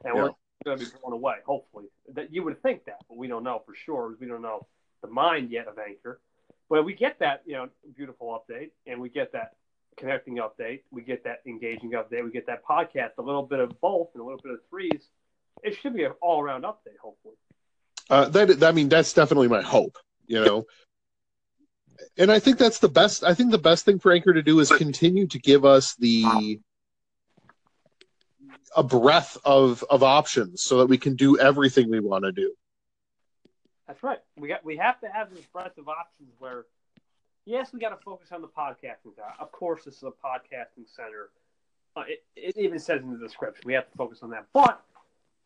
And 0.04 0.16
we're 0.16 0.32
going 0.66 0.80
to 0.80 0.86
be 0.86 0.92
blown 1.00 1.14
away, 1.14 1.36
hopefully. 1.46 1.86
That 2.14 2.34
You 2.34 2.44
would 2.44 2.62
think 2.64 2.86
that, 2.86 2.98
but 3.08 3.18
we 3.18 3.28
don't 3.28 3.44
know 3.44 3.62
for 3.68 3.76
sure. 3.76 4.16
We 4.20 4.26
don't 4.26 4.42
know 4.42 4.66
the 5.04 5.08
mind 5.10 5.52
yet 5.52 5.68
of 5.68 5.78
Anchor. 5.78 6.20
But 6.70 6.84
we 6.84 6.94
get 6.94 7.20
that, 7.20 7.44
you 7.46 7.54
know, 7.54 7.70
beautiful 7.96 8.40
update, 8.40 8.72
and 8.86 9.00
we 9.00 9.10
get 9.10 9.32
that 9.34 9.54
connecting 9.98 10.38
update, 10.38 10.82
we 10.92 11.02
get 11.02 11.24
that 11.24 11.42
engaging 11.46 11.92
update, 11.92 12.24
we 12.24 12.32
get 12.32 12.48
that 12.48 12.64
podcast, 12.66 13.12
a 13.18 13.22
little 13.22 13.44
bit 13.44 13.60
of 13.60 13.80
both 13.82 14.10
and 14.14 14.22
a 14.22 14.24
little 14.24 14.40
bit 14.42 14.54
of 14.54 14.60
threes. 14.70 15.08
It 15.64 15.78
should 15.78 15.94
be 15.94 16.04
an 16.04 16.12
all 16.22 16.42
around 16.42 16.64
update, 16.64 16.98
hopefully. 17.02 17.36
Uh, 18.10 18.30
that 18.30 18.64
I 18.64 18.72
mean, 18.72 18.90
that's 18.90 19.14
definitely 19.14 19.48
my 19.48 19.62
hope. 19.62 19.98
You 20.28 20.44
know, 20.44 20.66
and 22.18 22.32
I 22.32 22.40
think 22.40 22.58
that's 22.58 22.80
the 22.80 22.90
best. 22.90 23.24
I 23.24 23.34
think 23.34 23.52
the 23.52 23.58
best 23.58 23.86
thing 23.86 24.00
for 24.00 24.12
Anchor 24.12 24.34
to 24.34 24.44
do 24.44 24.60
is 24.60 24.70
continue 24.70 25.28
to 25.28 25.40
give 25.40 25.66
us 25.66 25.96
the 25.96 26.60
a 28.76 28.84
breadth 28.84 29.38
of 29.44 29.84
of 29.90 30.04
options 30.04 30.64
so 30.64 30.80
that 30.80 30.88
we 30.88 30.98
can 30.98 31.16
do 31.16 31.40
everything 31.40 31.90
we 31.90 32.00
want 32.00 32.26
to 32.26 32.32
do. 32.32 32.54
That's 33.88 34.04
right. 34.04 34.20
We 34.38 34.48
got 34.48 34.64
we 34.66 34.78
have 34.78 35.00
to 35.02 35.08
have 35.08 35.34
this 35.34 35.46
breadth 35.46 35.78
of 35.78 35.88
options 35.88 36.34
where 36.40 36.66
yes, 37.46 37.72
we 37.74 37.80
got 37.80 37.90
to 37.90 38.04
focus 38.04 38.32
on 38.32 38.42
the 38.42 38.48
podcasting 38.48 39.16
side. 39.16 39.34
Of 39.40 39.52
course, 39.52 39.84
this 39.86 39.96
is 39.98 40.04
a 40.04 40.08
podcasting 40.08 40.88
center. 40.94 41.30
Uh, 41.96 42.04
it, 42.08 42.24
it 42.36 42.58
even 42.58 42.80
says 42.80 43.02
in 43.02 43.12
the 43.12 43.18
description 43.18 43.64
we 43.66 43.74
have 43.74 43.90
to 43.90 43.98
focus 43.98 44.20
on 44.22 44.30
that. 44.32 44.46
But 44.54 44.84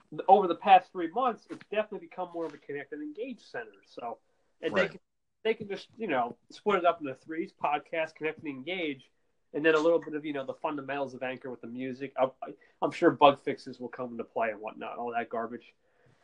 th- 0.10 0.23
over 0.27 0.47
the 0.47 0.56
past 0.56 0.91
three 0.91 1.10
months, 1.12 1.45
it's 1.49 1.63
definitely 1.71 2.08
become 2.08 2.30
more 2.34 2.45
of 2.45 2.54
a 2.54 2.58
connect 2.58 2.91
and 2.93 3.01
engage 3.01 3.41
center. 3.41 3.67
So, 3.86 4.17
and 4.62 4.73
they 4.75 4.88
can 4.89 4.99
they 5.43 5.54
can 5.54 5.67
just 5.69 5.88
you 5.97 6.08
know 6.08 6.36
split 6.51 6.80
it 6.80 6.86
up 6.86 6.99
into 7.01 7.13
threes: 7.13 7.51
podcast, 7.63 8.15
connect 8.15 8.39
and 8.39 8.47
engage, 8.47 9.10
and 9.54 9.63
then 9.63 9.75
a 9.75 9.80
little 9.80 9.99
bit 9.99 10.15
of 10.15 10.25
you 10.25 10.34
know 10.34 10.45
the 10.45 10.56
fundamentals 10.56 11.13
of 11.13 11.21
Anchor 11.21 11.51
with 11.51 11.62
the 11.62 11.67
music. 11.67 12.12
I, 12.19 12.25
I- 12.43 12.54
I'm 12.82 12.91
sure 12.91 13.12
bug 13.12 13.43
fixes 13.43 13.80
will 13.80 13.89
come 13.89 14.12
into 14.13 14.23
play 14.23 14.49
and 14.49 14.60
whatnot, 14.60 14.97
all 14.97 15.13
that 15.15 15.30
garbage. 15.30 15.73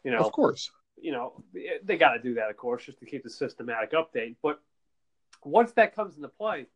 You 0.03 0.11
know, 0.11 0.19
Of 0.19 0.31
course, 0.31 0.71
you 0.99 1.11
know, 1.11 1.43
they 1.83 1.97
got 1.97 2.13
to 2.13 2.19
do 2.19 2.33
that, 2.35 2.49
of 2.49 2.57
course, 2.57 2.85
just 2.85 2.99
to 2.99 3.05
keep 3.05 3.23
the 3.23 3.29
systematic 3.29 3.91
update. 3.91 4.35
But 4.41 4.61
once 5.43 5.71
that 5.73 5.95
comes 5.95 6.15
into 6.15 6.29
play, 6.29 6.67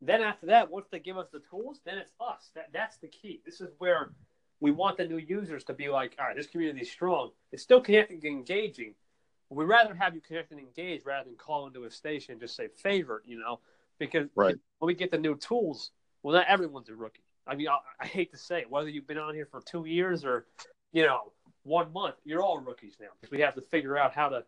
then 0.00 0.22
after 0.22 0.46
that, 0.46 0.70
once 0.70 0.86
they 0.90 0.98
give 0.98 1.16
us 1.16 1.28
the 1.32 1.40
tools, 1.50 1.80
then 1.84 1.98
it's 1.98 2.12
us. 2.20 2.50
That 2.54 2.70
that's 2.72 2.98
the 2.98 3.08
key. 3.08 3.40
This 3.44 3.60
is 3.60 3.70
where 3.78 4.12
we 4.60 4.70
want 4.70 4.96
the 4.96 5.06
new 5.06 5.18
users 5.18 5.64
to 5.64 5.74
be 5.74 5.88
like, 5.88 6.16
all 6.18 6.26
right, 6.26 6.36
this 6.36 6.46
community 6.46 6.80
is 6.80 6.90
strong. 6.90 7.30
It's 7.52 7.62
still 7.62 7.80
connecting 7.80 8.16
and 8.24 8.38
engaging. 8.38 8.94
We'd 9.50 9.66
rather 9.66 9.94
have 9.94 10.14
you 10.14 10.20
connect 10.20 10.50
and 10.50 10.60
engage 10.60 11.04
rather 11.04 11.26
than 11.28 11.36
call 11.36 11.66
into 11.66 11.84
a 11.84 11.90
station 11.90 12.32
and 12.32 12.40
just 12.40 12.56
say 12.56 12.68
favorite, 12.68 13.22
you 13.26 13.38
know, 13.38 13.60
because 13.98 14.28
Right. 14.34 14.56
when 14.78 14.86
we 14.88 14.94
get 14.94 15.10
the 15.10 15.18
new 15.18 15.36
tools, 15.36 15.90
well, 16.22 16.34
not 16.34 16.46
everyone's 16.48 16.88
a 16.88 16.94
rookie. 16.94 17.22
I 17.46 17.54
mean, 17.54 17.68
I, 17.68 17.78
I 18.00 18.06
hate 18.06 18.32
to 18.32 18.38
say 18.38 18.60
it, 18.60 18.70
whether 18.70 18.88
you've 18.88 19.06
been 19.06 19.18
on 19.18 19.34
here 19.34 19.46
for 19.46 19.60
two 19.60 19.84
years 19.84 20.24
or, 20.24 20.46
you 20.92 21.04
know, 21.04 21.32
one 21.64 21.92
month, 21.92 22.14
you're 22.24 22.42
all 22.42 22.58
rookies 22.58 22.96
now 23.00 23.08
because 23.20 23.32
we 23.32 23.40
have 23.40 23.54
to 23.54 23.62
figure 23.62 23.98
out 23.98 24.14
how 24.14 24.28
to 24.28 24.44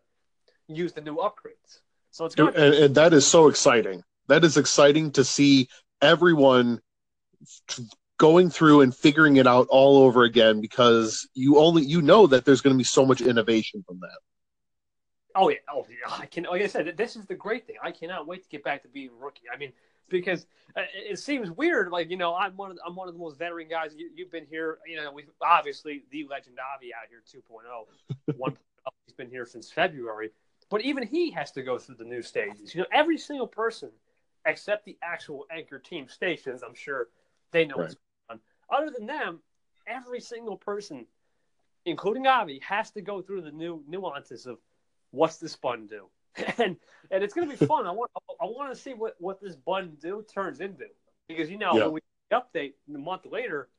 use 0.67 0.93
the 0.93 1.01
new 1.01 1.17
upgrades. 1.17 1.79
So 2.11 2.25
it's 2.25 2.35
and, 2.35 2.53
going 2.53 2.71
to 2.71 2.85
and 2.85 2.95
that 2.95 3.13
is 3.13 3.27
so 3.27 3.47
exciting. 3.47 4.03
That 4.27 4.43
is 4.43 4.57
exciting 4.57 5.11
to 5.11 5.23
see 5.23 5.67
everyone 6.01 6.81
going 8.17 8.49
through 8.49 8.81
and 8.81 8.95
figuring 8.95 9.37
it 9.37 9.47
out 9.47 9.67
all 9.69 9.97
over 9.99 10.23
again 10.23 10.61
because 10.61 11.27
you 11.33 11.59
only 11.59 11.83
you 11.83 12.01
know 12.01 12.27
that 12.27 12.45
there's 12.45 12.61
going 12.61 12.73
to 12.73 12.77
be 12.77 12.83
so 12.83 13.05
much 13.05 13.21
innovation 13.21 13.83
from 13.87 13.99
that. 13.99 14.17
Oh 15.35 15.49
yeah, 15.49 15.57
oh 15.71 15.85
yeah. 15.89 16.11
I 16.19 16.25
can. 16.25 16.45
Like 16.45 16.63
I 16.63 16.67
said, 16.67 16.97
this 16.97 17.15
is 17.15 17.25
the 17.25 17.35
great 17.35 17.67
thing. 17.67 17.75
I 17.81 17.91
cannot 17.91 18.25
wait 18.27 18.43
to 18.43 18.49
get 18.49 18.63
back 18.63 18.81
to 18.83 18.87
being 18.87 19.09
a 19.09 19.23
rookie. 19.23 19.43
I 19.53 19.57
mean, 19.57 19.71
because 20.09 20.45
uh, 20.75 20.81
it 20.93 21.19
seems 21.19 21.51
weird. 21.51 21.91
Like 21.91 22.09
you 22.09 22.17
know, 22.17 22.35
I'm 22.35 22.55
one 22.55 22.71
of 22.71 22.77
the, 22.77 22.83
I'm 22.85 22.95
one 22.95 23.07
of 23.07 23.13
the 23.13 23.19
most 23.19 23.37
veteran 23.37 23.67
guys. 23.67 23.93
You, 23.95 24.09
you've 24.15 24.31
been 24.31 24.45
here. 24.45 24.79
You 24.87 24.97
know, 24.97 25.11
we've 25.11 25.29
obviously 25.41 26.03
the 26.11 26.25
legend 26.29 26.57
Avi 26.75 26.93
out 26.93 27.07
here 27.09 27.23
2.0. 27.31 28.37
1.0. 28.39 28.57
He's 29.05 29.15
been 29.15 29.29
here 29.29 29.45
since 29.45 29.69
February, 29.69 30.31
but 30.69 30.81
even 30.81 31.03
he 31.03 31.31
has 31.31 31.51
to 31.51 31.61
go 31.61 31.77
through 31.77 31.95
the 31.95 32.05
new 32.05 32.21
stages. 32.21 32.73
You 32.73 32.81
know, 32.81 32.87
every 32.91 33.17
single 33.17 33.47
person 33.47 33.89
except 34.47 34.85
the 34.85 34.97
actual 35.03 35.45
anchor 35.51 35.77
team 35.77 36.07
stations. 36.07 36.63
I'm 36.63 36.73
sure 36.73 37.09
they 37.51 37.65
know 37.65 37.77
what's 37.77 37.95
going 38.29 38.39
on. 38.39 38.39
Other 38.75 38.91
than 38.97 39.05
them, 39.05 39.39
every 39.85 40.21
single 40.21 40.57
person, 40.57 41.05
including 41.85 42.25
Avi, 42.25 42.59
has 42.65 42.91
to 42.91 43.01
go 43.01 43.21
through 43.21 43.41
the 43.41 43.51
new 43.51 43.83
nuances 43.87 44.45
of 44.45 44.57
what's 45.11 45.37
this 45.37 45.55
button 45.55 45.85
do? 45.85 46.07
and 46.57 46.77
and 47.11 47.23
it's 47.23 47.33
gonna 47.33 47.47
be 47.47 47.55
fun. 47.55 47.85
I 47.87 47.91
want 47.91 48.11
I 48.41 48.45
want 48.45 48.73
to 48.73 48.79
see 48.79 48.93
what 48.93 49.15
what 49.19 49.41
this 49.41 49.55
button 49.55 49.97
do 50.01 50.23
turns 50.33 50.59
into 50.59 50.85
because 51.27 51.49
you 51.49 51.57
know 51.57 51.75
Yeah. 51.77 51.85
when 51.85 51.93
we 51.93 52.01
update 52.31 52.73
a 52.93 52.97
month 52.97 53.25
later, 53.25 53.69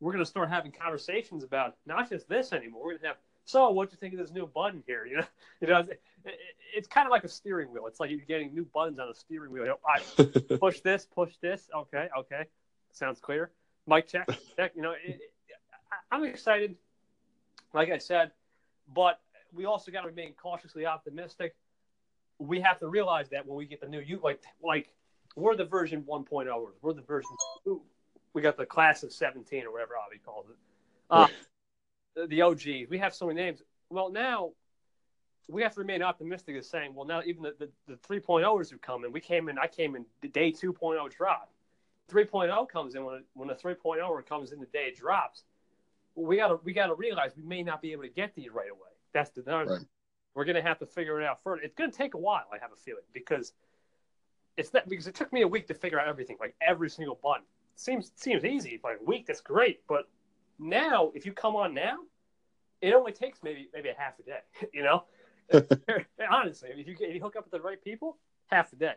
we're 0.00 0.12
gonna 0.12 0.26
start 0.26 0.48
having 0.48 0.72
conversations 0.72 1.44
about 1.44 1.76
not 1.86 2.08
just 2.08 2.28
this 2.28 2.52
anymore. 2.52 2.84
We're 2.84 2.96
gonna 2.96 3.08
have 3.08 3.16
so 3.44 3.70
what 3.70 3.90
do 3.90 3.94
you 3.94 3.98
think 3.98 4.14
of 4.14 4.20
this 4.20 4.32
new 4.32 4.46
button 4.46 4.82
here? 4.86 5.06
You 5.06 5.16
know, 5.18 5.26
you 5.60 5.66
know, 5.68 5.80
it, 5.80 6.00
it, 6.24 6.34
it's 6.74 6.88
kind 6.88 7.06
of 7.06 7.10
like 7.12 7.24
a 7.24 7.28
steering 7.28 7.72
wheel. 7.72 7.86
It's 7.86 8.00
like 8.00 8.10
you're 8.10 8.20
getting 8.20 8.54
new 8.54 8.64
buttons 8.64 8.98
on 8.98 9.08
a 9.08 9.14
steering 9.14 9.52
wheel. 9.52 9.64
You 9.64 9.70
know, 9.70 9.78
I 9.86 10.56
push 10.56 10.80
this, 10.80 11.06
push 11.06 11.36
this. 11.40 11.68
Okay, 11.74 12.08
okay, 12.18 12.44
sounds 12.92 13.20
clear. 13.20 13.50
Mic 13.86 14.08
check, 14.08 14.28
check. 14.56 14.72
You 14.74 14.82
know, 14.82 14.92
it, 14.92 15.00
it, 15.20 15.20
I'm 16.10 16.24
excited. 16.24 16.76
Like 17.72 17.90
I 17.90 17.98
said, 17.98 18.30
but 18.94 19.20
we 19.52 19.64
also 19.66 19.90
got 19.92 20.02
to 20.02 20.08
remain 20.08 20.32
cautiously 20.34 20.86
optimistic. 20.86 21.54
We 22.46 22.60
have 22.60 22.78
to 22.80 22.88
realize 22.88 23.28
that 23.30 23.46
when 23.46 23.56
we 23.56 23.66
get 23.66 23.80
the 23.80 23.88
new 23.88 24.00
you 24.00 24.20
like 24.22 24.42
like 24.62 24.90
we're 25.36 25.56
the 25.56 25.64
version 25.64 26.02
1.0 26.02 26.54
or 26.54 26.72
we're 26.82 26.92
the 26.92 27.02
version 27.02 27.30
two. 27.64 27.82
We 28.32 28.42
got 28.42 28.56
the 28.56 28.66
class 28.66 29.02
of 29.02 29.12
17 29.12 29.64
or 29.64 29.72
whatever 29.72 29.94
Avi 29.96 30.18
calls 30.18 30.46
it. 30.48 30.56
Uh, 31.10 31.28
the, 32.16 32.26
the 32.26 32.42
OGs. 32.42 32.90
We 32.90 32.98
have 32.98 33.14
so 33.14 33.26
many 33.26 33.40
names. 33.40 33.62
Well, 33.90 34.10
now 34.10 34.50
we 35.48 35.62
have 35.62 35.74
to 35.74 35.80
remain 35.80 36.02
optimistic 36.02 36.56
as 36.56 36.68
saying, 36.68 36.94
well, 36.94 37.06
now 37.06 37.22
even 37.24 37.42
the, 37.42 37.54
the, 37.58 37.70
the 37.86 37.94
3.0ers 38.08 38.70
who 38.70 38.78
come 38.78 39.04
in, 39.04 39.12
we 39.12 39.20
came 39.20 39.48
in, 39.48 39.58
I 39.58 39.66
came 39.66 39.94
in 39.94 40.04
the 40.20 40.28
day 40.28 40.50
2.0 40.50 41.10
drop. 41.10 41.50
3.0 42.10 42.68
comes 42.68 42.94
in 42.94 43.04
when, 43.04 43.24
when 43.34 43.48
the 43.48 43.54
3.0 43.54 44.26
comes 44.26 44.52
in 44.52 44.60
the 44.60 44.66
day 44.66 44.86
it 44.88 44.96
drops. 44.96 45.44
We 46.14 46.36
gotta 46.36 46.58
we 46.62 46.72
gotta 46.72 46.94
realize 46.94 47.32
we 47.36 47.42
may 47.42 47.62
not 47.64 47.82
be 47.82 47.90
able 47.90 48.04
to 48.04 48.08
get 48.08 48.34
these 48.34 48.50
right 48.52 48.70
away. 48.70 48.90
That's 49.12 49.30
the 49.30 49.42
Right. 49.42 49.80
We're 50.34 50.44
gonna 50.44 50.62
have 50.62 50.78
to 50.80 50.86
figure 50.86 51.20
it 51.20 51.26
out 51.26 51.42
further. 51.42 51.62
It's 51.62 51.74
gonna 51.74 51.92
take 51.92 52.14
a 52.14 52.18
while, 52.18 52.46
I 52.52 52.58
have 52.58 52.72
a 52.72 52.76
feeling, 52.76 53.04
because 53.12 53.52
it's 54.56 54.72
not 54.72 54.88
because 54.88 55.06
it 55.06 55.14
took 55.14 55.32
me 55.32 55.42
a 55.42 55.48
week 55.48 55.66
to 55.68 55.74
figure 55.74 56.00
out 56.00 56.08
everything, 56.08 56.36
like 56.40 56.54
every 56.60 56.90
single 56.90 57.18
button. 57.22 57.44
seems 57.76 58.12
seems 58.14 58.44
easy, 58.44 58.80
like 58.84 58.98
a 59.00 59.04
week, 59.04 59.26
that's 59.26 59.40
great. 59.40 59.86
But 59.88 60.08
now, 60.58 61.10
if 61.14 61.26
you 61.26 61.32
come 61.32 61.56
on 61.56 61.74
now, 61.74 61.98
it 62.80 62.94
only 62.94 63.12
takes 63.12 63.42
maybe 63.42 63.68
maybe 63.72 63.88
a 63.88 63.94
half 63.96 64.18
a 64.18 64.22
day. 64.22 64.40
You 64.72 64.82
know, 64.82 65.04
honestly, 66.30 66.70
if 66.72 66.86
you 66.86 66.96
if 67.00 67.14
you 67.14 67.20
hook 67.20 67.36
up 67.36 67.44
with 67.44 67.52
the 67.52 67.60
right 67.60 67.82
people, 67.82 68.18
half 68.46 68.72
a 68.72 68.76
day. 68.76 68.94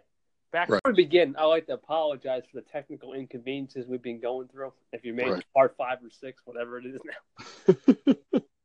Back 0.51 0.69
Right. 0.69 0.81
before 0.81 0.93
we 0.95 1.03
begin, 1.03 1.35
I'd 1.35 1.45
like 1.45 1.65
to 1.67 1.73
apologize 1.73 2.43
for 2.49 2.61
the 2.61 2.67
technical 2.69 3.13
inconveniences 3.13 3.85
we've 3.85 4.01
been 4.01 4.21
going 4.21 4.47
through. 4.47 4.71
If 4.93 5.03
you 5.03 5.13
made 5.13 5.31
Right. 5.31 5.43
part 5.53 5.75
five 5.75 6.01
or 6.01 6.09
six, 6.09 6.41
whatever 6.45 6.77
it 6.79 6.85
is 6.85 7.01
now. 7.03 8.39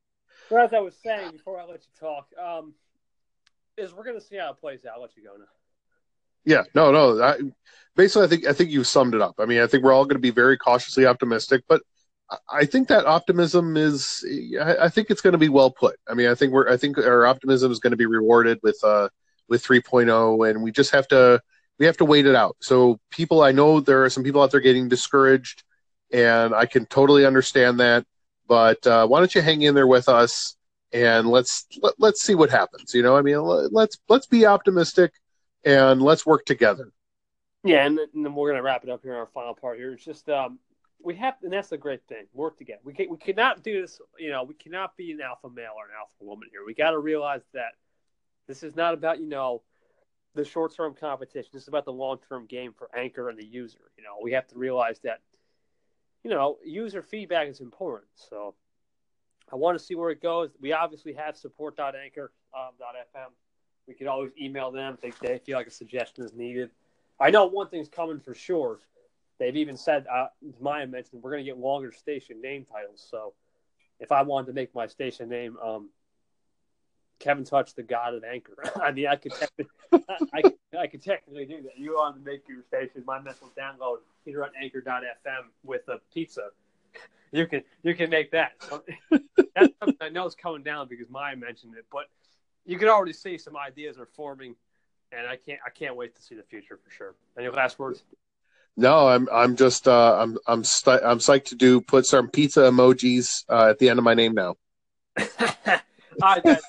as 0.60 0.72
I 0.72 0.80
was 0.80 0.94
saying 1.04 1.32
before 1.32 1.60
I 1.60 1.64
let 1.64 1.80
you 1.82 2.00
talk, 2.00 2.26
um, 2.42 2.74
is 3.76 3.94
we're 3.94 4.04
gonna 4.04 4.20
see 4.20 4.36
how 4.36 4.50
it 4.50 4.58
plays 4.58 4.84
out. 4.84 4.94
I'll 4.96 5.02
let 5.02 5.16
you 5.16 5.22
go 5.24 5.36
now. 5.38 5.44
Yeah, 6.44 6.64
no, 6.74 6.90
no. 6.90 7.22
I, 7.22 7.38
basically, 7.96 8.24
I 8.24 8.28
think 8.28 8.46
I 8.46 8.52
think 8.52 8.70
you 8.70 8.84
summed 8.84 9.14
it 9.14 9.20
up. 9.20 9.36
I 9.38 9.44
mean, 9.46 9.60
I 9.60 9.66
think 9.66 9.84
we're 9.84 9.92
all 9.92 10.04
going 10.04 10.16
to 10.16 10.20
be 10.20 10.30
very 10.30 10.58
cautiously 10.58 11.06
optimistic, 11.06 11.62
but 11.68 11.82
I- 12.30 12.38
I 12.50 12.64
think 12.64 12.88
that 12.88 13.06
optimism 13.06 13.76
is. 13.76 14.24
I, 14.60 14.76
I 14.86 14.88
think 14.88 15.10
it's 15.10 15.20
going 15.20 15.32
to 15.32 15.38
be 15.38 15.48
well 15.48 15.70
put. 15.70 15.96
I 16.08 16.14
mean, 16.14 16.28
I 16.28 16.34
think 16.34 16.52
we're. 16.52 16.68
I 16.68 16.76
think 16.76 16.98
our 16.98 17.26
optimism 17.26 17.70
is 17.70 17.78
going 17.78 17.92
to 17.92 17.96
be 17.96 18.06
rewarded 18.06 18.58
with 18.62 18.78
uh 18.82 19.08
with 19.48 19.64
3.0, 19.64 20.50
and 20.50 20.62
we 20.62 20.72
just 20.72 20.92
have 20.92 21.06
to 21.08 21.40
we 21.78 21.86
have 21.86 21.96
to 21.98 22.04
wait 22.04 22.26
it 22.26 22.34
out. 22.34 22.56
So, 22.60 22.98
people, 23.10 23.42
I 23.42 23.52
know 23.52 23.80
there 23.80 24.04
are 24.04 24.10
some 24.10 24.24
people 24.24 24.42
out 24.42 24.50
there 24.50 24.60
getting 24.60 24.88
discouraged, 24.88 25.62
and 26.12 26.54
I 26.54 26.66
can 26.66 26.86
totally 26.86 27.24
understand 27.26 27.80
that. 27.80 28.04
But 28.52 28.86
uh, 28.86 29.06
why 29.06 29.18
don't 29.18 29.34
you 29.34 29.40
hang 29.40 29.62
in 29.62 29.74
there 29.74 29.86
with 29.86 30.10
us, 30.10 30.56
and 30.92 31.26
let's 31.26 31.64
let, 31.80 31.94
let's 31.98 32.20
see 32.20 32.34
what 32.34 32.50
happens. 32.50 32.92
You 32.92 33.02
know, 33.02 33.16
I 33.16 33.22
mean, 33.22 33.40
let- 33.40 33.72
let's 33.72 33.96
let's 34.10 34.26
be 34.26 34.44
optimistic 34.44 35.14
and 35.64 36.02
let's 36.02 36.26
work 36.26 36.44
together. 36.44 36.92
Yeah, 37.64 37.86
and, 37.86 37.98
and 37.98 38.26
then 38.26 38.34
we're 38.34 38.50
gonna 38.50 38.62
wrap 38.62 38.84
it 38.84 38.90
up 38.90 39.00
here 39.02 39.12
in 39.14 39.18
our 39.18 39.30
final 39.32 39.54
part 39.54 39.78
here. 39.78 39.94
It's 39.94 40.04
just 40.04 40.28
um, 40.28 40.58
we 41.02 41.14
have, 41.14 41.36
and 41.42 41.50
that's 41.50 41.70
the 41.70 41.78
great 41.78 42.02
thing. 42.10 42.26
Work 42.34 42.58
together. 42.58 42.82
We 42.84 42.92
can, 42.92 43.08
we 43.08 43.16
cannot 43.16 43.62
do 43.62 43.80
this. 43.80 44.02
You 44.18 44.28
know, 44.28 44.42
we 44.42 44.52
cannot 44.52 44.98
be 44.98 45.12
an 45.12 45.22
alpha 45.22 45.48
male 45.48 45.72
or 45.74 45.86
an 45.86 45.92
alpha 45.98 46.12
woman 46.20 46.50
here. 46.52 46.60
We 46.66 46.74
got 46.74 46.90
to 46.90 46.98
realize 46.98 47.40
that 47.54 47.72
this 48.48 48.62
is 48.62 48.76
not 48.76 48.92
about 48.92 49.18
you 49.18 49.30
know 49.30 49.62
the 50.34 50.44
short 50.44 50.76
term 50.76 50.92
competition. 50.92 51.48
This 51.54 51.62
is 51.62 51.68
about 51.68 51.86
the 51.86 51.92
long 51.94 52.18
term 52.28 52.44
game 52.44 52.74
for 52.76 52.90
Anchor 52.94 53.30
and 53.30 53.38
the 53.38 53.46
user. 53.46 53.90
You 53.96 54.04
know, 54.04 54.16
we 54.22 54.32
have 54.32 54.46
to 54.48 54.58
realize 54.58 54.98
that 55.04 55.20
you 56.24 56.30
know 56.30 56.58
user 56.64 57.02
feedback 57.02 57.48
is 57.48 57.60
important. 57.60 58.08
So 58.14 58.54
I 59.52 59.56
want 59.56 59.78
to 59.78 59.84
see 59.84 59.94
where 59.94 60.10
it 60.10 60.22
goes. 60.22 60.50
We 60.60 60.72
obviously 60.72 61.12
have 61.14 61.36
support.anchor.fm. 61.36 63.30
We 63.86 63.94
could 63.94 64.06
always 64.06 64.30
email 64.40 64.70
them 64.70 64.96
if 65.02 65.18
they, 65.18 65.38
feel 65.38 65.58
like 65.58 65.66
a 65.66 65.70
suggestion 65.70 66.24
is 66.24 66.32
needed. 66.32 66.70
I 67.20 67.30
know 67.30 67.46
one 67.46 67.68
thing's 67.68 67.88
coming 67.88 68.20
for 68.20 68.34
sure. 68.34 68.78
They've 69.38 69.56
even 69.56 69.76
said, 69.76 70.06
uh, 70.10 70.26
Maya 70.60 70.86
mentioned, 70.86 71.22
we're 71.22 71.32
going 71.32 71.44
to 71.44 71.50
get 71.50 71.58
longer 71.58 71.92
station 71.92 72.40
name 72.40 72.64
titles. 72.64 73.06
So 73.10 73.34
if 73.98 74.12
I 74.12 74.22
wanted 74.22 74.46
to 74.46 74.52
make 74.52 74.74
my 74.74 74.86
station 74.86 75.28
name 75.28 75.56
um, 75.62 75.90
Kevin 77.22 77.44
Touch, 77.44 77.74
the 77.74 77.82
God 77.82 78.14
of 78.14 78.24
Anchor, 78.24 78.56
I 78.82 78.90
mean, 78.90 79.06
I 79.06 79.16
could, 79.16 79.32
technically, 79.32 79.72
I, 80.34 80.42
I, 80.76 80.86
could 80.88 81.02
technically 81.02 81.44
do 81.46 81.62
that. 81.62 81.78
You 81.78 81.94
want 81.94 82.16
to 82.16 82.30
make 82.30 82.48
your 82.48 82.62
station, 82.62 83.04
my 83.06 83.20
mental 83.20 83.48
download 83.56 83.98
here 84.24 84.42
on 84.42 84.50
Anchor.fm 84.60 85.44
with 85.62 85.88
a 85.88 85.98
pizza. 86.12 86.48
You 87.30 87.46
can 87.46 87.62
you 87.82 87.94
can 87.94 88.10
make 88.10 88.32
that. 88.32 88.52
That's 89.10 89.72
something 89.80 89.96
I 90.02 90.10
know 90.10 90.26
is 90.26 90.34
coming 90.34 90.62
down 90.62 90.88
because 90.88 91.08
Maya 91.08 91.34
mentioned 91.34 91.74
it, 91.78 91.86
but 91.90 92.10
you 92.66 92.76
can 92.76 92.88
already 92.88 93.14
see 93.14 93.38
some 93.38 93.56
ideas 93.56 93.98
are 93.98 94.08
forming, 94.14 94.54
and 95.12 95.26
I 95.26 95.36
can't 95.36 95.60
I 95.66 95.70
can't 95.70 95.96
wait 95.96 96.14
to 96.16 96.22
see 96.22 96.34
the 96.34 96.42
future 96.42 96.78
for 96.84 96.90
sure. 96.90 97.14
Any 97.38 97.48
last 97.48 97.78
words? 97.78 98.02
No, 98.76 99.08
I'm 99.08 99.28
I'm 99.32 99.56
just 99.56 99.88
uh, 99.88 100.18
I'm 100.18 100.36
I'm 100.46 100.62
st- 100.62 101.02
I'm 101.02 101.20
psyched 101.20 101.46
to 101.46 101.54
do 101.54 101.80
put 101.80 102.04
some 102.04 102.28
pizza 102.28 102.60
emojis 102.60 103.44
uh, 103.48 103.68
at 103.70 103.78
the 103.78 103.88
end 103.88 103.98
of 103.98 104.04
my 104.04 104.14
name 104.14 104.34
now. 104.34 104.56
All 105.18 105.24
right, 106.20 106.44
guys. 106.44 106.60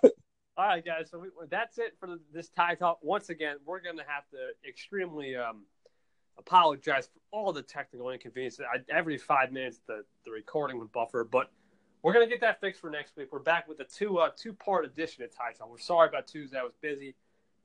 All 0.55 0.67
right, 0.67 0.85
guys. 0.85 1.09
So 1.09 1.17
we, 1.17 1.29
that's 1.49 1.79
it 1.79 1.95
for 1.99 2.17
this 2.31 2.49
tie 2.49 2.75
talk. 2.75 2.99
Once 3.01 3.29
again, 3.29 3.57
we're 3.65 3.81
going 3.81 3.97
to 3.97 4.03
have 4.07 4.23
to 4.31 4.69
extremely 4.69 5.35
um, 5.35 5.63
apologize 6.37 7.07
for 7.07 7.19
all 7.31 7.51
the 7.51 7.63
technical 7.63 8.11
inconveniences. 8.11 8.61
I, 8.71 8.79
every 8.95 9.17
five 9.17 9.51
minutes, 9.51 9.79
the, 9.87 10.03
the 10.25 10.31
recording 10.31 10.77
would 10.77 10.91
buffer, 10.91 11.23
but 11.23 11.49
we're 12.03 12.13
going 12.13 12.25
to 12.25 12.29
get 12.29 12.41
that 12.41 12.61
fixed 12.61 12.81
for 12.81 12.91
next 12.91 13.17
week. 13.17 13.29
We're 13.31 13.39
back 13.39 13.67
with 13.67 13.79
a 13.79 13.85
two 13.85 14.19
uh, 14.19 14.29
two 14.35 14.53
part 14.53 14.85
edition 14.85 15.23
of 15.23 15.35
tie 15.35 15.53
talk. 15.57 15.71
We're 15.71 15.79
sorry 15.79 16.07
about 16.07 16.27
Tuesday. 16.27 16.59
I 16.59 16.63
was 16.63 16.75
busy. 16.81 17.15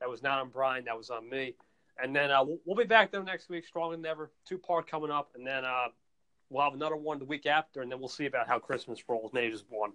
That 0.00 0.08
was 0.08 0.22
not 0.22 0.38
on 0.38 0.48
Brian. 0.48 0.86
That 0.86 0.96
was 0.96 1.10
on 1.10 1.28
me. 1.28 1.56
And 2.02 2.16
then 2.16 2.30
uh, 2.30 2.42
we'll, 2.42 2.58
we'll 2.64 2.76
be 2.76 2.84
back 2.84 3.12
though 3.12 3.22
next 3.22 3.50
week, 3.50 3.66
stronger 3.66 3.96
than 3.96 4.06
ever. 4.06 4.30
Two 4.46 4.56
part 4.56 4.90
coming 4.90 5.10
up, 5.10 5.32
and 5.34 5.46
then 5.46 5.66
uh, 5.66 5.88
we'll 6.48 6.64
have 6.64 6.72
another 6.72 6.96
one 6.96 7.18
the 7.18 7.26
week 7.26 7.44
after, 7.44 7.82
and 7.82 7.92
then 7.92 7.98
we'll 7.98 8.08
see 8.08 8.24
about 8.24 8.48
how 8.48 8.58
Christmas 8.58 8.98
rolls. 9.06 9.32
Maybe 9.34 9.52
just 9.52 9.66
one, 9.68 9.92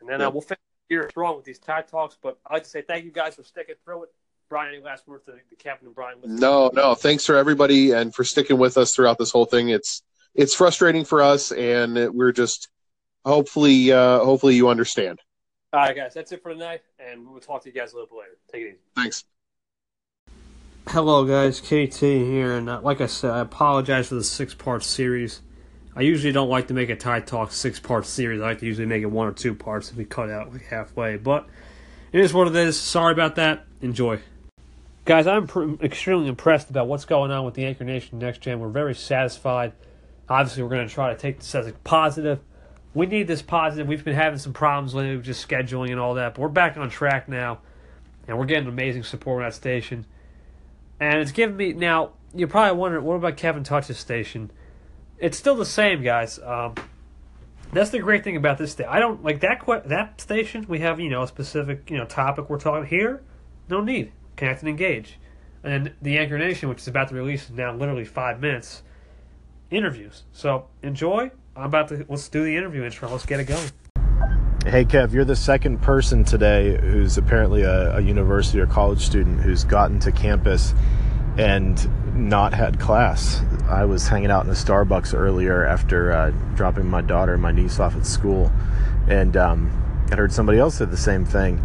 and 0.00 0.08
then 0.08 0.20
uh, 0.20 0.30
we'll 0.30 0.42
finish 0.42 0.59
the 0.90 0.94
year 0.94 1.08
strong 1.10 1.36
with 1.36 1.44
these 1.44 1.58
tie 1.58 1.82
talks. 1.82 2.18
But 2.20 2.38
I'd 2.46 2.54
like 2.54 2.64
to 2.64 2.68
say 2.68 2.82
thank 2.82 3.04
you 3.04 3.10
guys 3.10 3.36
for 3.36 3.44
sticking 3.44 3.76
through 3.84 4.04
it. 4.04 4.10
Brian, 4.48 4.74
any 4.74 4.82
last 4.82 5.06
words 5.06 5.24
to 5.26 5.32
the 5.32 5.56
Captain 5.56 5.86
and 5.86 5.94
Brian? 5.94 6.18
No, 6.24 6.70
no, 6.74 6.94
thanks 6.96 7.24
for 7.24 7.36
everybody 7.36 7.92
and 7.92 8.12
for 8.12 8.24
sticking 8.24 8.58
with 8.58 8.76
us 8.76 8.92
throughout 8.92 9.16
this 9.16 9.30
whole 9.30 9.44
thing. 9.44 9.68
It's 9.68 10.02
it's 10.34 10.54
frustrating 10.54 11.04
for 11.04 11.22
us, 11.22 11.52
and 11.52 12.12
we're 12.14 12.32
just 12.32 12.68
hopefully, 13.24 13.92
uh, 13.92 14.20
hopefully 14.20 14.56
you 14.56 14.68
understand. 14.68 15.20
All 15.72 15.80
right, 15.80 15.94
guys, 15.94 16.14
that's 16.14 16.32
it 16.32 16.42
for 16.42 16.52
tonight, 16.52 16.82
and 16.98 17.28
we'll 17.28 17.40
talk 17.40 17.62
to 17.62 17.68
you 17.68 17.74
guys 17.74 17.92
a 17.92 17.96
little 17.96 18.08
bit 18.08 18.18
later. 18.18 18.38
Take 18.52 18.62
it 18.62 18.68
easy. 18.68 18.78
Thanks. 18.96 19.24
Hello, 20.88 21.24
guys. 21.24 21.60
KT 21.60 22.00
here, 22.00 22.56
and 22.56 22.68
uh, 22.68 22.80
like 22.80 23.00
I 23.00 23.06
said, 23.06 23.30
I 23.30 23.40
apologize 23.40 24.08
for 24.08 24.16
the 24.16 24.24
six-part 24.24 24.82
series. 24.82 25.42
I 25.94 26.02
usually 26.02 26.32
don't 26.32 26.48
like 26.48 26.68
to 26.68 26.74
make 26.74 26.88
a 26.88 26.96
Tide 26.96 27.26
Talk 27.26 27.50
six-part 27.50 28.06
series. 28.06 28.40
I 28.40 28.44
like 28.44 28.60
to 28.60 28.66
usually 28.66 28.86
make 28.86 29.02
it 29.02 29.06
one 29.06 29.26
or 29.26 29.32
two 29.32 29.54
parts 29.54 29.88
and 29.88 29.98
we 29.98 30.04
cut 30.04 30.30
out 30.30 30.52
like 30.52 30.66
halfway. 30.66 31.16
But 31.16 31.46
it 32.12 32.20
is 32.20 32.32
what 32.32 32.46
it 32.46 32.56
is. 32.56 32.78
Sorry 32.78 33.12
about 33.12 33.34
that. 33.36 33.66
Enjoy. 33.80 34.20
Guys, 35.04 35.26
I'm 35.26 35.46
pr- 35.46 35.82
extremely 35.82 36.28
impressed 36.28 36.70
about 36.70 36.86
what's 36.86 37.04
going 37.04 37.30
on 37.30 37.44
with 37.44 37.54
the 37.54 37.64
Anchor 37.64 37.84
Nation 37.84 38.18
Next 38.18 38.40
Gen. 38.40 38.60
We're 38.60 38.68
very 38.68 38.94
satisfied. 38.94 39.72
Obviously, 40.28 40.62
we're 40.62 40.68
going 40.68 40.86
to 40.86 40.94
try 40.94 41.12
to 41.12 41.18
take 41.18 41.38
this 41.38 41.54
as 41.54 41.66
a 41.66 41.72
positive. 41.72 42.38
We 42.94 43.06
need 43.06 43.26
this 43.26 43.42
positive. 43.42 43.88
We've 43.88 44.04
been 44.04 44.14
having 44.14 44.38
some 44.38 44.52
problems 44.52 44.94
lately 44.94 45.16
with 45.16 45.24
just 45.24 45.46
scheduling 45.46 45.90
and 45.90 45.98
all 45.98 46.14
that, 46.14 46.34
but 46.34 46.40
we're 46.40 46.48
back 46.48 46.76
on 46.76 46.90
track 46.90 47.28
now, 47.28 47.58
and 48.28 48.38
we're 48.38 48.46
getting 48.46 48.68
amazing 48.68 49.02
support 49.02 49.42
on 49.42 49.48
that 49.48 49.54
station. 49.54 50.06
And 51.00 51.20
it's 51.20 51.32
giving 51.32 51.56
me 51.56 51.72
now. 51.72 52.10
You're 52.34 52.48
probably 52.48 52.78
wondering, 52.78 53.04
what 53.04 53.14
about 53.14 53.36
Kevin 53.36 53.64
Touch's 53.64 53.98
station? 53.98 54.50
It's 55.20 55.36
still 55.36 55.54
the 55.54 55.66
same, 55.66 56.02
guys. 56.02 56.38
Um, 56.38 56.74
that's 57.72 57.90
the 57.90 57.98
great 57.98 58.24
thing 58.24 58.36
about 58.36 58.58
this. 58.58 58.72
Sta- 58.72 58.88
I 58.88 58.98
don't 58.98 59.22
like 59.22 59.40
that. 59.40 59.64
Que- 59.64 59.82
that 59.84 60.20
station. 60.20 60.64
We 60.66 60.80
have 60.80 60.98
you 60.98 61.10
know 61.10 61.22
a 61.22 61.28
specific 61.28 61.90
you 61.90 61.98
know 61.98 62.06
topic 62.06 62.48
we're 62.48 62.58
talking 62.58 62.88
here. 62.88 63.22
No 63.68 63.80
need 63.80 64.12
connect 64.36 64.60
and 64.60 64.68
engage. 64.68 65.18
And 65.62 65.92
the 66.00 66.18
Anchor 66.18 66.38
Nation, 66.38 66.70
which 66.70 66.78
is 66.78 66.88
about 66.88 67.08
to 67.08 67.14
release 67.14 67.50
in 67.50 67.56
now 67.56 67.74
literally 67.74 68.06
five 68.06 68.40
minutes, 68.40 68.82
interviews. 69.70 70.24
So 70.32 70.68
enjoy. 70.82 71.30
I'm 71.54 71.64
about 71.64 71.88
to 71.88 72.06
let's 72.08 72.28
do 72.28 72.42
the 72.42 72.56
interview 72.56 72.82
intro. 72.82 73.10
Let's 73.10 73.26
get 73.26 73.40
it 73.40 73.44
going. 73.44 73.70
Hey 74.64 74.84
Kev, 74.84 75.12
you're 75.12 75.24
the 75.24 75.36
second 75.36 75.80
person 75.80 76.24
today 76.24 76.78
who's 76.80 77.18
apparently 77.18 77.62
a, 77.62 77.96
a 77.96 78.00
university 78.00 78.58
or 78.60 78.66
college 78.66 79.00
student 79.00 79.40
who's 79.40 79.64
gotten 79.64 79.98
to 80.00 80.12
campus 80.12 80.74
and 81.38 81.88
not 82.14 82.52
had 82.52 82.80
class. 82.80 83.42
I 83.68 83.84
was 83.84 84.08
hanging 84.08 84.30
out 84.30 84.44
in 84.44 84.50
a 84.50 84.54
Starbucks 84.54 85.14
earlier 85.16 85.64
after 85.64 86.12
uh, 86.12 86.30
dropping 86.54 86.86
my 86.86 87.00
daughter 87.00 87.34
and 87.34 87.42
my 87.42 87.52
niece 87.52 87.80
off 87.80 87.96
at 87.96 88.06
school, 88.06 88.52
and 89.08 89.36
um, 89.36 90.06
I 90.10 90.16
heard 90.16 90.32
somebody 90.32 90.58
else 90.58 90.76
say 90.76 90.84
the 90.84 90.96
same 90.96 91.24
thing. 91.24 91.58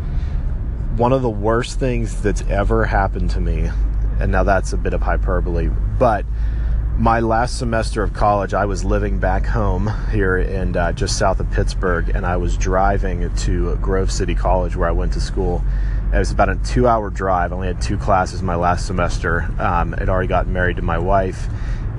One 0.98 1.12
of 1.12 1.22
the 1.22 1.30
worst 1.30 1.80
things 1.80 2.22
that's 2.22 2.42
ever 2.44 2.86
happened 2.86 3.32
to 3.32 3.42
me, 3.42 3.70
and 4.20 4.32
now 4.32 4.44
that's 4.44 4.72
a 4.72 4.78
bit 4.78 4.94
of 4.94 5.02
hyperbole, 5.02 5.70
but 6.00 6.26
my 6.98 7.20
last 7.20 7.58
semester 7.58 8.04
of 8.04 8.14
college, 8.14 8.54
I 8.54 8.66
was 8.66 8.86
living 8.86 9.20
back 9.20 9.46
home 9.46 9.92
here 10.12 10.38
in 10.38 10.78
uh, 10.78 10.94
just 10.94 11.18
south 11.18 11.42
of 11.42 11.52
Pittsburgh, 11.52 12.10
and 12.10 12.26
I 12.26 12.38
was 12.38 12.56
driving 12.56 13.36
to 13.36 13.76
Grove 13.78 14.12
City 14.12 14.34
College 14.34 14.78
where 14.78 14.88
I 14.88 14.94
went 14.94 15.12
to 15.14 15.20
school. 15.20 15.62
It 16.14 16.20
was 16.20 16.32
about 16.32 16.50
a 16.50 16.56
two 16.56 16.88
hour 16.88 17.10
drive. 17.10 17.52
I 17.52 17.56
only 17.56 17.68
had 17.68 17.82
two 17.82 17.98
classes 17.98 18.42
my 18.42 18.56
last 18.56 18.86
semester. 18.86 19.42
Um, 19.60 19.96
I'd 19.98 20.10
already 20.10 20.28
gotten 20.28 20.54
married 20.54 20.78
to 20.78 20.82
my 20.82 20.98
wife 20.98 21.48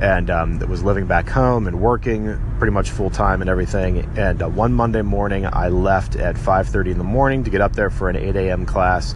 and 0.01 0.31
um, 0.31 0.59
was 0.61 0.83
living 0.83 1.07
back 1.07 1.29
home 1.29 1.67
and 1.67 1.81
working 1.81 2.39
pretty 2.59 2.73
much 2.73 2.91
full 2.91 3.11
time 3.11 3.41
and 3.41 3.49
everything. 3.49 3.99
And 4.17 4.43
uh, 4.43 4.49
one 4.49 4.73
Monday 4.73 5.03
morning, 5.03 5.47
I 5.47 5.69
left 5.69 6.17
at 6.17 6.37
5:30 6.37 6.93
in 6.93 6.99
the 6.99 7.05
morning 7.05 7.45
to 7.45 7.51
get 7.51 7.61
up 7.61 7.75
there 7.75 7.91
for 7.91 8.09
an 8.09 8.17
8 8.17 8.37
a.m. 8.37 8.67
class 8.67 9.15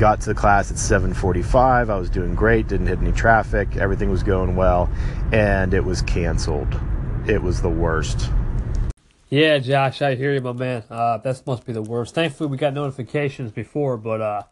got 0.00 0.18
to 0.18 0.30
the 0.30 0.34
class 0.34 0.70
at 0.70 0.78
7:45. 0.78 1.90
I 1.90 1.98
was 1.98 2.08
doing 2.08 2.34
great, 2.34 2.68
didn't 2.68 2.86
hit 2.86 3.00
any 3.00 3.12
traffic, 3.12 3.76
everything 3.76 4.08
was 4.08 4.22
going 4.22 4.56
well, 4.56 4.90
and 5.30 5.74
it 5.74 5.84
was 5.84 6.00
canceled. 6.00 6.80
It 7.26 7.42
was 7.42 7.60
the 7.60 7.68
worst. 7.68 8.30
Yeah, 9.30 9.58
Josh, 9.58 10.02
I 10.02 10.16
hear 10.16 10.34
you, 10.34 10.40
my 10.40 10.52
man. 10.52 10.82
Uh, 10.90 11.18
that 11.18 11.46
must 11.46 11.64
be 11.64 11.72
the 11.72 11.82
worst. 11.82 12.16
Thankfully, 12.16 12.50
we 12.50 12.56
got 12.56 12.74
notifications 12.74 13.52
before, 13.52 13.96
but 13.96 14.20
uh, 14.20 14.42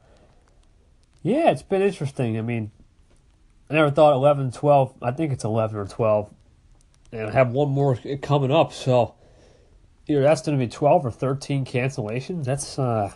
yeah, 1.20 1.50
it's 1.50 1.62
been 1.62 1.82
interesting. 1.82 2.38
I 2.38 2.42
mean, 2.42 2.70
I 3.68 3.74
never 3.74 3.90
thought 3.90 4.12
11, 4.12 4.52
12. 4.52 4.94
I 5.02 5.10
think 5.10 5.32
it's 5.32 5.42
11 5.42 5.76
or 5.76 5.84
12, 5.84 6.32
and 7.10 7.26
I 7.28 7.32
have 7.32 7.50
one 7.50 7.70
more 7.70 7.98
coming 8.22 8.52
up. 8.52 8.72
So 8.72 9.16
either 10.06 10.22
that's 10.22 10.42
going 10.42 10.56
to 10.56 10.64
be 10.64 10.70
12 10.70 11.06
or 11.06 11.10
13 11.10 11.64
cancellations. 11.64 12.44
That's 12.44 12.78
uh, 12.78 13.12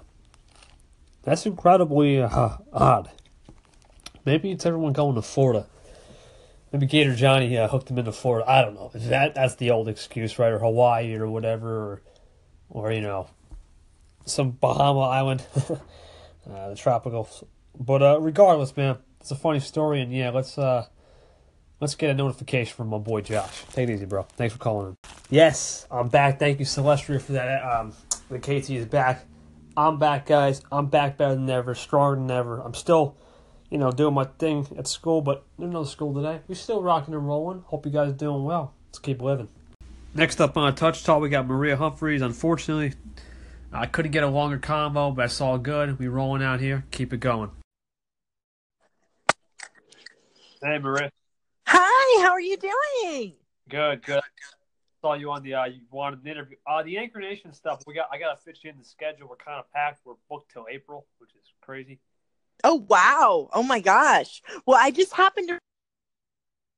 that's 1.23 1.47
incredibly 1.47 2.21
uh, 2.21 2.57
odd. 2.73 3.09
Maybe 4.25 4.51
it's 4.51 4.67
everyone 4.67 4.95
going 4.95 5.15
to 5.15 5.23
Florida. 5.23 5.67
Maybe 6.73 6.87
Gator 6.87 7.15
Johnny 7.15 7.57
uh, 7.59 7.69
hooked 7.69 7.91
him 7.91 7.99
into 7.99 8.13
Florida. 8.13 8.49
I 8.49 8.63
don't 8.63 8.75
know. 8.75 8.91
That 8.95 9.35
that's 9.35 9.57
the 9.57 9.71
old 9.71 9.89
excuse, 9.89 10.39
right? 10.39 10.53
Or 10.53 10.59
Hawaii 10.59 11.15
or 11.17 11.29
whatever, 11.29 11.69
or 11.69 12.03
or 12.71 12.93
you 12.93 13.03
know, 13.03 13.29
some 14.25 14.53
Bahama 14.53 15.01
island, 15.01 15.45
uh, 16.51 16.71
the 16.71 16.77
tropical. 16.77 17.29
But 17.79 18.03
uh, 18.03 18.21
regardless, 18.21 18.75
man, 18.77 18.97
it's 19.21 19.31
a 19.31 19.37
funny 19.37 19.61
story, 19.61 20.01
and 20.01 20.13
yeah, 20.13 20.31
let's 20.31 20.57
uh, 20.57 20.87
let's 21.81 21.95
get 21.95 22.11
a 22.11 22.15
notification 22.15 22.75
from 22.75 22.89
my 22.89 22.99
boy 22.99 23.21
Josh. 23.21 23.65
Take 23.73 23.91
it 23.91 23.93
easy, 23.93 24.07
bro. 24.07 24.23
Thanks 24.23 24.55
for 24.55 24.59
calling 24.59 24.89
in. 24.89 24.97
Yes, 25.31 25.87
I'm 25.91 26.09
back. 26.09 26.39
Thank 26.39 26.59
you, 26.59 26.65
Celestria, 26.65 27.21
for 27.21 27.33
that. 27.33 27.63
Um, 27.63 27.93
the 28.31 28.39
KT 28.39 28.71
is 28.71 28.87
back. 28.87 29.27
I'm 29.77 29.99
back, 29.99 30.27
guys. 30.27 30.63
I'm 30.71 30.87
back 30.87 31.17
better 31.17 31.35
than 31.35 31.49
ever, 31.49 31.75
stronger 31.75 32.17
than 32.17 32.31
ever. 32.31 32.61
I'm 32.61 32.75
still, 32.75 33.17
you 33.73 33.79
know, 33.79 33.91
doing 33.91 34.13
my 34.13 34.25
thing 34.25 34.67
at 34.77 34.87
school, 34.87 35.23
but 35.23 35.47
there's 35.59 35.73
no 35.73 35.83
school 35.83 36.13
today. 36.13 36.41
We're 36.47 36.57
still 36.57 36.83
rocking 36.83 37.15
and 37.15 37.27
rolling. 37.27 37.63
Hope 37.69 37.87
you 37.87 37.91
guys 37.91 38.11
are 38.11 38.13
doing 38.13 38.45
well. 38.45 38.75
Let's 38.89 38.99
keep 38.99 39.23
living. 39.23 39.49
Next 40.15 40.43
up 40.43 40.59
on 40.59 40.69
a 40.69 40.73
Touch 40.73 41.05
Talk, 41.05 41.23
we 41.23 41.31
got 41.31 41.47
Maria 41.47 41.79
Humphreys. 41.79 42.21
Unfortunately, 42.21 42.93
I 43.73 43.87
couldn't 43.87 44.11
get 44.11 44.25
a 44.25 44.29
longer 44.29 44.59
combo, 44.59 45.11
but 45.11 45.23
that's 45.23 45.41
all 45.41 45.57
good. 45.57 45.99
We 45.99 46.09
rolling 46.09 46.43
out 46.43 46.61
here. 46.61 46.85
Keep 46.91 47.15
it 47.15 47.21
going. 47.21 47.51
Hey, 50.63 50.79
Maria. 50.79 51.11
Hi, 51.67 52.23
how 52.23 52.33
are 52.33 52.41
you 52.43 52.59
doing? 52.59 53.33
Good, 53.71 54.03
good. 54.03 54.21
Saw 55.01 55.15
you 55.15 55.31
on 55.31 55.43
the 55.43 55.55
uh, 55.55 55.65
you 55.65 55.81
wanted 55.91 56.21
an 56.21 56.31
interview. 56.31 56.57
Uh, 56.67 56.83
the 56.83 56.99
Anchor 56.99 57.21
Nation 57.21 57.55
stuff. 57.55 57.83
We 57.87 57.95
got. 57.95 58.09
I 58.13 58.19
got 58.19 58.39
to 58.39 58.45
fit 58.45 58.59
you 58.63 58.71
in 58.71 58.77
the 58.77 58.85
schedule. 58.85 59.29
We're 59.31 59.37
kind 59.37 59.59
of 59.59 59.73
packed. 59.73 60.01
We're 60.05 60.13
booked 60.29 60.53
till 60.53 60.67
April, 60.71 61.07
which 61.19 61.31
is 61.31 61.49
crazy. 61.63 61.99
Oh 62.65 62.85
wow! 62.89 63.49
Oh 63.53 63.63
my 63.63 63.81
gosh! 63.81 64.43
Well, 64.67 64.79
I 64.81 64.91
just 64.91 65.13
happened 65.13 65.49
to 65.49 65.59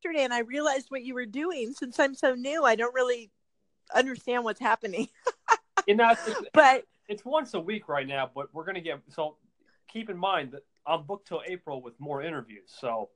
yesterday, 0.02 0.24
and 0.24 0.32
I 0.32 0.40
realized 0.40 0.86
what 0.90 1.02
you 1.02 1.14
were 1.14 1.26
doing. 1.26 1.72
Since 1.72 1.98
I'm 1.98 2.14
so 2.14 2.34
new, 2.34 2.64
I 2.64 2.74
don't 2.74 2.94
really 2.94 3.30
understand 3.94 4.44
what's 4.44 4.60
happening. 4.60 5.08
You 5.86 5.96
know, 5.96 6.12
it's, 6.12 6.40
but 6.54 6.84
it's 7.08 7.26
once 7.26 7.52
a 7.52 7.60
week 7.60 7.90
right 7.90 8.06
now, 8.06 8.30
but 8.34 8.46
we're 8.54 8.64
gonna 8.64 8.80
get. 8.80 9.00
So 9.10 9.36
keep 9.86 10.08
in 10.08 10.16
mind 10.16 10.52
that 10.52 10.62
I'm 10.86 11.02
booked 11.02 11.28
till 11.28 11.42
April 11.46 11.82
with 11.82 11.92
more 12.00 12.22
interviews. 12.22 12.70
So 12.80 13.10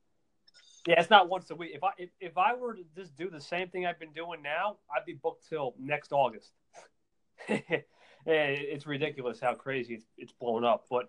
yeah, 0.87 1.01
it's 1.01 1.09
not 1.09 1.31
once 1.31 1.51
a 1.51 1.55
week. 1.55 1.71
If 1.75 1.83
I 1.83 1.93
if, 1.97 2.11
if 2.21 2.37
I 2.37 2.55
were 2.55 2.75
to 2.75 2.83
just 2.95 3.17
do 3.17 3.31
the 3.31 3.41
same 3.41 3.69
thing 3.69 3.87
I've 3.87 3.99
been 3.99 4.13
doing 4.13 4.43
now, 4.43 4.77
I'd 4.95 5.07
be 5.07 5.15
booked 5.15 5.49
till 5.49 5.75
next 5.79 6.13
August. 6.13 6.53
Eh, 8.27 8.57
it's 8.59 8.87
ridiculous 8.87 9.41
how 9.41 9.55
crazy 9.55 9.95
it's, 9.95 10.05
it's 10.19 10.33
blown 10.33 10.63
up. 10.63 10.85
But 10.91 11.09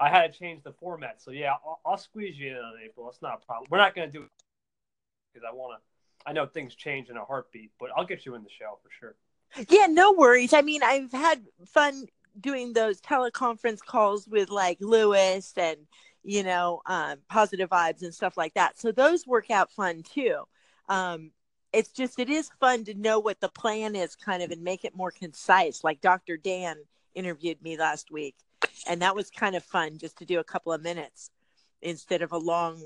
I 0.00 0.08
had 0.08 0.32
to 0.32 0.38
change 0.38 0.62
the 0.62 0.72
format. 0.72 1.20
So 1.20 1.30
yeah, 1.30 1.52
I'll, 1.64 1.80
I'll 1.84 1.98
squeeze 1.98 2.38
you 2.38 2.50
in 2.50 2.56
on 2.56 2.74
April. 2.82 3.08
It's 3.10 3.22
not 3.22 3.40
a 3.42 3.46
problem. 3.46 3.68
We're 3.70 3.78
not 3.78 3.94
going 3.94 4.10
to 4.10 4.12
do 4.18 4.24
it 4.24 4.30
because 5.32 5.46
I 5.48 5.54
want 5.54 5.78
to. 5.78 6.28
I 6.28 6.32
know 6.32 6.46
things 6.46 6.74
change 6.74 7.08
in 7.08 7.16
a 7.16 7.24
heartbeat, 7.24 7.70
but 7.78 7.90
I'll 7.96 8.04
get 8.04 8.26
you 8.26 8.34
in 8.34 8.42
the 8.42 8.50
show 8.50 8.78
for 8.82 8.90
sure. 8.98 9.14
yeah, 9.68 9.86
no 9.86 10.12
worries. 10.12 10.52
I 10.52 10.62
mean, 10.62 10.82
I've 10.82 11.12
had 11.12 11.42
fun 11.66 12.06
doing 12.40 12.72
those 12.72 13.00
teleconference 13.00 13.80
calls 13.80 14.28
with 14.28 14.50
like 14.50 14.78
Lewis 14.80 15.52
and 15.56 15.76
you 16.22 16.42
know 16.42 16.80
um, 16.86 17.16
positive 17.28 17.70
vibes 17.70 18.02
and 18.02 18.14
stuff 18.14 18.36
like 18.36 18.54
that. 18.54 18.78
So 18.78 18.92
those 18.92 19.26
work 19.26 19.50
out 19.50 19.70
fun 19.72 20.02
too. 20.02 20.44
Um, 20.88 21.30
it's 21.72 21.90
just 21.90 22.18
it 22.18 22.28
is 22.28 22.50
fun 22.58 22.84
to 22.84 22.94
know 22.94 23.18
what 23.18 23.40
the 23.40 23.48
plan 23.48 23.94
is, 23.94 24.16
kind 24.16 24.42
of, 24.42 24.50
and 24.50 24.62
make 24.62 24.84
it 24.84 24.96
more 24.96 25.10
concise. 25.10 25.84
Like 25.84 26.00
Dr. 26.00 26.36
Dan 26.36 26.76
interviewed 27.14 27.62
me 27.62 27.76
last 27.76 28.10
week, 28.10 28.36
and 28.88 29.02
that 29.02 29.14
was 29.14 29.30
kind 29.30 29.56
of 29.56 29.64
fun 29.64 29.98
just 29.98 30.18
to 30.18 30.24
do 30.24 30.38
a 30.38 30.44
couple 30.44 30.72
of 30.72 30.82
minutes 30.82 31.30
instead 31.82 32.22
of 32.22 32.32
a 32.32 32.38
long 32.38 32.82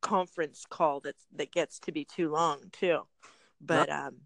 conference 0.00 0.64
call 0.68 1.00
that's 1.00 1.24
that 1.34 1.50
gets 1.50 1.78
to 1.78 1.92
be 1.92 2.04
too 2.04 2.30
long 2.30 2.58
too. 2.72 3.00
But 3.60 3.90
um 3.90 4.16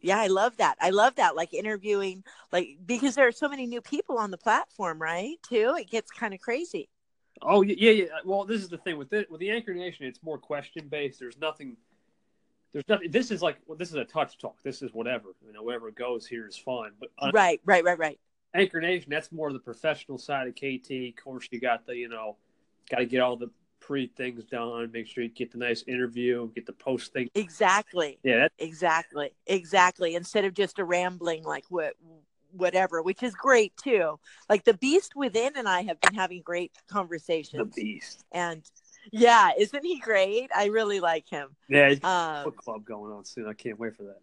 yeah, 0.00 0.18
I 0.18 0.28
love 0.28 0.56
that. 0.58 0.76
I 0.80 0.90
love 0.90 1.16
that 1.16 1.34
like 1.34 1.52
interviewing 1.52 2.22
like 2.52 2.78
because 2.86 3.14
there 3.14 3.26
are 3.26 3.32
so 3.32 3.48
many 3.48 3.66
new 3.66 3.80
people 3.80 4.18
on 4.18 4.30
the 4.30 4.38
platform, 4.38 5.00
right? 5.00 5.36
Too. 5.48 5.76
It 5.78 5.90
gets 5.90 6.10
kind 6.10 6.32
of 6.32 6.40
crazy. 6.40 6.88
Oh 7.42 7.62
yeah, 7.62 7.90
yeah. 7.90 8.04
Well, 8.24 8.44
this 8.44 8.62
is 8.62 8.68
the 8.68 8.78
thing 8.78 8.96
with 8.96 9.12
it 9.12 9.30
with 9.30 9.40
the 9.40 9.50
Anchor 9.50 9.74
Nation. 9.74 10.06
It's 10.06 10.22
more 10.22 10.38
question 10.38 10.88
based. 10.88 11.18
There's 11.18 11.38
nothing. 11.38 11.76
There's 12.72 12.88
nothing. 12.88 13.10
This 13.10 13.30
is 13.30 13.42
like 13.42 13.58
well, 13.66 13.76
this 13.76 13.88
is 13.88 13.96
a 13.96 14.04
touch 14.04 14.38
talk. 14.38 14.62
This 14.62 14.82
is 14.82 14.92
whatever. 14.92 15.30
You 15.44 15.52
know, 15.52 15.62
wherever 15.62 15.88
it 15.88 15.96
goes 15.96 16.26
here 16.26 16.46
is 16.46 16.56
fine. 16.56 16.90
But 17.00 17.10
on 17.18 17.32
Right, 17.32 17.60
right, 17.64 17.82
right, 17.82 17.98
right. 17.98 18.20
Anchor 18.54 18.80
Nation, 18.80 19.10
that's 19.10 19.30
more 19.30 19.52
the 19.52 19.58
professional 19.58 20.18
side 20.18 20.48
of 20.48 20.54
KT. 20.54 20.90
Of 20.90 21.22
course, 21.22 21.48
you 21.50 21.60
got 21.60 21.86
the 21.86 21.96
you 21.96 22.08
know, 22.08 22.36
got 22.90 22.98
to 22.98 23.06
get 23.06 23.20
all 23.20 23.36
the 23.36 23.50
pre 23.80 24.06
things 24.06 24.44
done. 24.44 24.90
Make 24.92 25.06
sure 25.06 25.22
you 25.22 25.30
get 25.30 25.52
the 25.52 25.58
nice 25.58 25.84
interview, 25.86 26.50
get 26.54 26.66
the 26.66 26.72
post 26.72 27.12
thing. 27.12 27.28
Exactly. 27.34 28.18
Yeah, 28.22 28.48
Exactly. 28.58 29.32
Exactly. 29.46 30.14
Instead 30.14 30.44
of 30.44 30.54
just 30.54 30.78
a 30.78 30.84
rambling 30.84 31.44
like 31.44 31.64
what 31.68 31.94
whatever, 32.52 33.02
which 33.02 33.22
is 33.22 33.34
great 33.34 33.76
too. 33.76 34.18
Like 34.48 34.64
the 34.64 34.74
beast 34.74 35.14
within 35.14 35.52
and 35.56 35.68
I 35.68 35.82
have 35.82 36.00
been 36.00 36.14
having 36.14 36.42
great 36.42 36.72
conversations. 36.88 37.74
the 37.74 37.82
beast. 37.82 38.24
And 38.32 38.62
yeah, 39.10 39.50
isn't 39.58 39.84
he 39.84 39.98
great? 40.00 40.50
I 40.54 40.66
really 40.66 41.00
like 41.00 41.28
him. 41.28 41.56
Yeah, 41.68 41.90
he's 41.90 42.02
Um 42.02 42.44
book 42.44 42.56
club 42.56 42.84
going 42.84 43.12
on 43.12 43.24
soon. 43.24 43.46
I 43.48 43.52
can't 43.52 43.78
wait 43.78 43.96
for 43.96 44.04
that. 44.04 44.20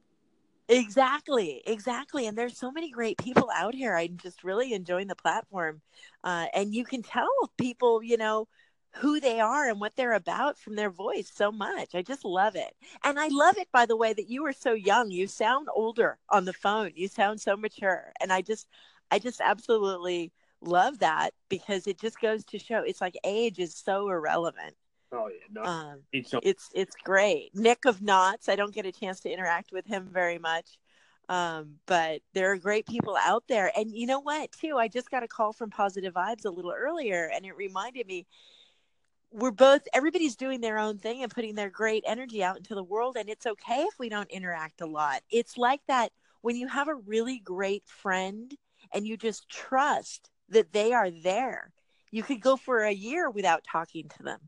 Exactly, 0.67 1.61
exactly. 1.67 2.25
And 2.25 2.35
there's 2.37 2.57
so 2.57 2.71
many 2.71 2.89
great 2.89 3.17
people 3.19 3.49
out 3.53 3.75
here. 3.75 3.95
I'm 3.95 4.17
just 4.17 4.43
really 4.43 4.73
enjoying 4.73 5.07
the 5.07 5.15
platform. 5.15 5.81
Uh, 6.23 6.47
and 6.55 6.73
you 6.73 6.83
can 6.85 7.03
tell 7.03 7.29
people, 7.57 8.01
you 8.01 8.17
know, 8.17 8.47
who 8.95 9.19
they 9.19 9.39
are 9.39 9.69
and 9.69 9.79
what 9.79 9.95
they're 9.95 10.13
about 10.13 10.57
from 10.57 10.75
their 10.75 10.89
voice 10.89 11.29
so 11.33 11.51
much. 11.51 11.93
I 11.93 12.01
just 12.01 12.25
love 12.25 12.55
it. 12.55 12.73
And 13.03 13.19
I 13.19 13.27
love 13.27 13.57
it, 13.57 13.67
by 13.71 13.85
the 13.85 13.97
way, 13.97 14.13
that 14.13 14.29
you 14.29 14.45
are 14.45 14.53
so 14.53 14.73
young. 14.73 15.11
You 15.11 15.27
sound 15.27 15.67
older 15.75 16.17
on 16.29 16.45
the 16.45 16.53
phone. 16.53 16.91
You 16.95 17.09
sound 17.09 17.41
so 17.41 17.55
mature. 17.57 18.11
And 18.21 18.31
I 18.33 18.41
just, 18.41 18.67
I 19.11 19.19
just 19.19 19.41
absolutely 19.41 20.31
love 20.61 20.99
that 20.99 21.31
because 21.49 21.85
it 21.87 21.99
just 21.99 22.19
goes 22.19 22.43
to 22.45 22.57
show 22.57 22.79
it's 22.79 23.01
like 23.01 23.17
age 23.23 23.59
is 23.59 23.75
so 23.75 24.09
irrelevant. 24.09 24.75
Oh 25.15 25.27
yeah, 25.27 25.47
no, 25.51 25.63
Um, 25.63 26.01
it's 26.43 26.69
it's 26.73 26.95
great. 27.03 27.51
Nick 27.53 27.85
of 27.85 28.01
Knots, 28.01 28.49
I 28.49 28.55
don't 28.55 28.73
get 28.73 28.85
a 28.85 28.91
chance 28.91 29.19
to 29.21 29.31
interact 29.31 29.71
with 29.71 29.85
him 29.85 30.09
very 30.11 30.37
much. 30.37 30.77
Um, 31.27 31.79
but 31.87 32.21
there 32.33 32.51
are 32.51 32.57
great 32.57 32.85
people 32.85 33.17
out 33.19 33.43
there. 33.47 33.71
And 33.75 33.91
you 33.91 34.05
know 34.05 34.19
what, 34.19 34.51
too? 34.51 34.77
I 34.77 34.87
just 34.87 35.09
got 35.09 35.23
a 35.23 35.27
call 35.27 35.53
from 35.53 35.71
Positive 35.71 36.13
Vibes 36.13 36.45
a 36.45 36.51
little 36.51 36.73
earlier 36.75 37.31
and 37.33 37.45
it 37.45 37.55
reminded 37.57 38.05
me 38.05 38.27
we're 39.31 39.51
both 39.51 39.81
everybody's 39.93 40.35
doing 40.35 40.61
their 40.61 40.77
own 40.77 40.97
thing 40.97 41.23
and 41.23 41.33
putting 41.33 41.55
their 41.55 41.69
great 41.69 42.03
energy 42.07 42.43
out 42.43 42.57
into 42.57 42.75
the 42.75 42.83
world 42.83 43.17
and 43.17 43.27
it's 43.27 43.45
okay 43.45 43.81
if 43.81 43.99
we 43.99 44.07
don't 44.07 44.29
interact 44.29 44.81
a 44.81 44.85
lot. 44.85 45.21
It's 45.29 45.57
like 45.57 45.81
that 45.87 46.11
when 46.41 46.55
you 46.55 46.67
have 46.67 46.87
a 46.87 46.95
really 46.95 47.39
great 47.39 47.83
friend 47.87 48.55
and 48.93 49.05
you 49.05 49.17
just 49.17 49.49
trust 49.49 50.29
that 50.49 50.71
they 50.73 50.93
are 50.93 51.09
there. 51.09 51.73
You 52.11 52.23
could 52.23 52.39
go 52.39 52.55
for 52.55 52.83
a 52.83 52.93
year 52.93 53.29
without 53.29 53.63
talking 53.69 54.07
to 54.09 54.23
them 54.23 54.39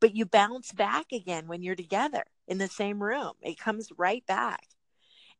but 0.00 0.14
you 0.14 0.26
bounce 0.26 0.72
back 0.72 1.12
again 1.12 1.46
when 1.48 1.62
you're 1.62 1.74
together 1.74 2.24
in 2.48 2.58
the 2.58 2.68
same 2.68 3.02
room. 3.02 3.32
It 3.42 3.58
comes 3.58 3.90
right 3.96 4.24
back. 4.26 4.66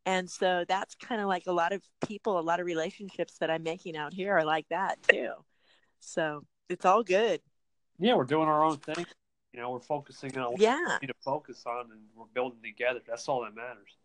And 0.05 0.31
so 0.31 0.65
that's 0.69 0.95
kind 0.95 1.21
of 1.21 1.27
like 1.27 1.47
a 1.47 1.53
lot 1.53 1.73
of 1.73 1.83
people, 2.07 2.39
a 2.39 2.41
lot 2.41 2.61
of 2.61 2.67
relationships 2.67 3.39
that 3.39 3.51
I'm 3.51 3.63
making 3.65 3.97
out 3.97 4.13
here 4.15 4.37
are 4.39 4.45
like 4.45 4.69
that 4.69 5.03
too. 5.03 5.33
So 6.01 6.45
it's 6.69 6.85
all 6.85 7.03
good. 7.03 7.41
yeah, 7.99 8.15
we're 8.15 8.25
doing 8.25 8.47
our 8.49 8.63
own 8.65 8.77
thing. 8.79 9.05
You 9.53 9.61
know, 9.61 9.71
we're 9.71 9.81
focusing 9.81 10.37
on 10.39 10.53
what 10.53 10.61
Yeah. 10.61 10.99
we 11.01 11.07
need 11.07 11.13
to 11.13 11.15
focus 11.25 11.65
on, 11.67 11.91
and 11.91 12.01
we're 12.15 12.27
building 12.35 12.61
together. 12.63 13.01
That's 13.07 13.27
all 13.29 13.43
that 13.45 13.55
matters. 13.55 13.97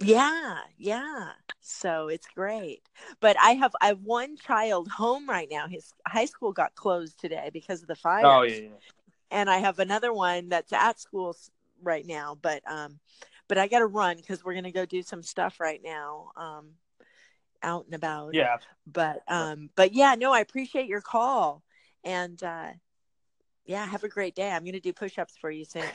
Yeah. 0.00 0.58
Yeah. 0.78 1.30
So 1.60 2.08
it's 2.08 2.26
great. 2.34 2.82
But 3.20 3.36
I 3.40 3.52
have 3.52 3.72
I 3.80 3.88
have 3.88 4.00
one 4.02 4.36
child 4.36 4.88
home 4.88 5.28
right 5.28 5.48
now. 5.50 5.66
His 5.68 5.92
high 6.06 6.24
school 6.24 6.52
got 6.52 6.74
closed 6.76 7.18
today 7.20 7.50
because 7.52 7.82
of 7.82 7.88
the 7.88 7.96
fire. 7.96 8.24
Oh 8.26 8.42
yeah, 8.42 8.56
yeah. 8.56 8.68
And 9.30 9.48
I 9.50 9.58
have 9.58 9.78
another 9.78 10.12
one 10.12 10.48
that's 10.48 10.72
at 10.72 11.00
school 11.00 11.36
right 11.82 12.06
now. 12.06 12.36
But 12.40 12.62
um, 12.70 12.98
but 13.48 13.58
I 13.58 13.68
got 13.68 13.80
to 13.80 13.86
run 13.86 14.16
because 14.16 14.44
we're 14.44 14.54
gonna 14.54 14.72
go 14.72 14.84
do 14.86 15.02
some 15.02 15.22
stuff 15.22 15.60
right 15.60 15.80
now. 15.82 16.32
Um, 16.36 16.70
out 17.62 17.86
and 17.86 17.94
about. 17.94 18.34
yeah. 18.34 18.56
But 18.86 19.22
um, 19.28 19.70
but 19.74 19.92
yeah, 19.92 20.14
no, 20.14 20.32
I 20.32 20.40
appreciate 20.40 20.86
your 20.86 21.00
call, 21.00 21.62
and 22.04 22.42
uh, 22.42 22.68
yeah, 23.66 23.84
have 23.86 24.04
a 24.04 24.08
great 24.08 24.34
day. 24.34 24.50
I'm 24.50 24.64
gonna 24.64 24.80
do 24.80 24.92
push-ups 24.92 25.36
for 25.40 25.50
you 25.50 25.64
soon. 25.64 25.84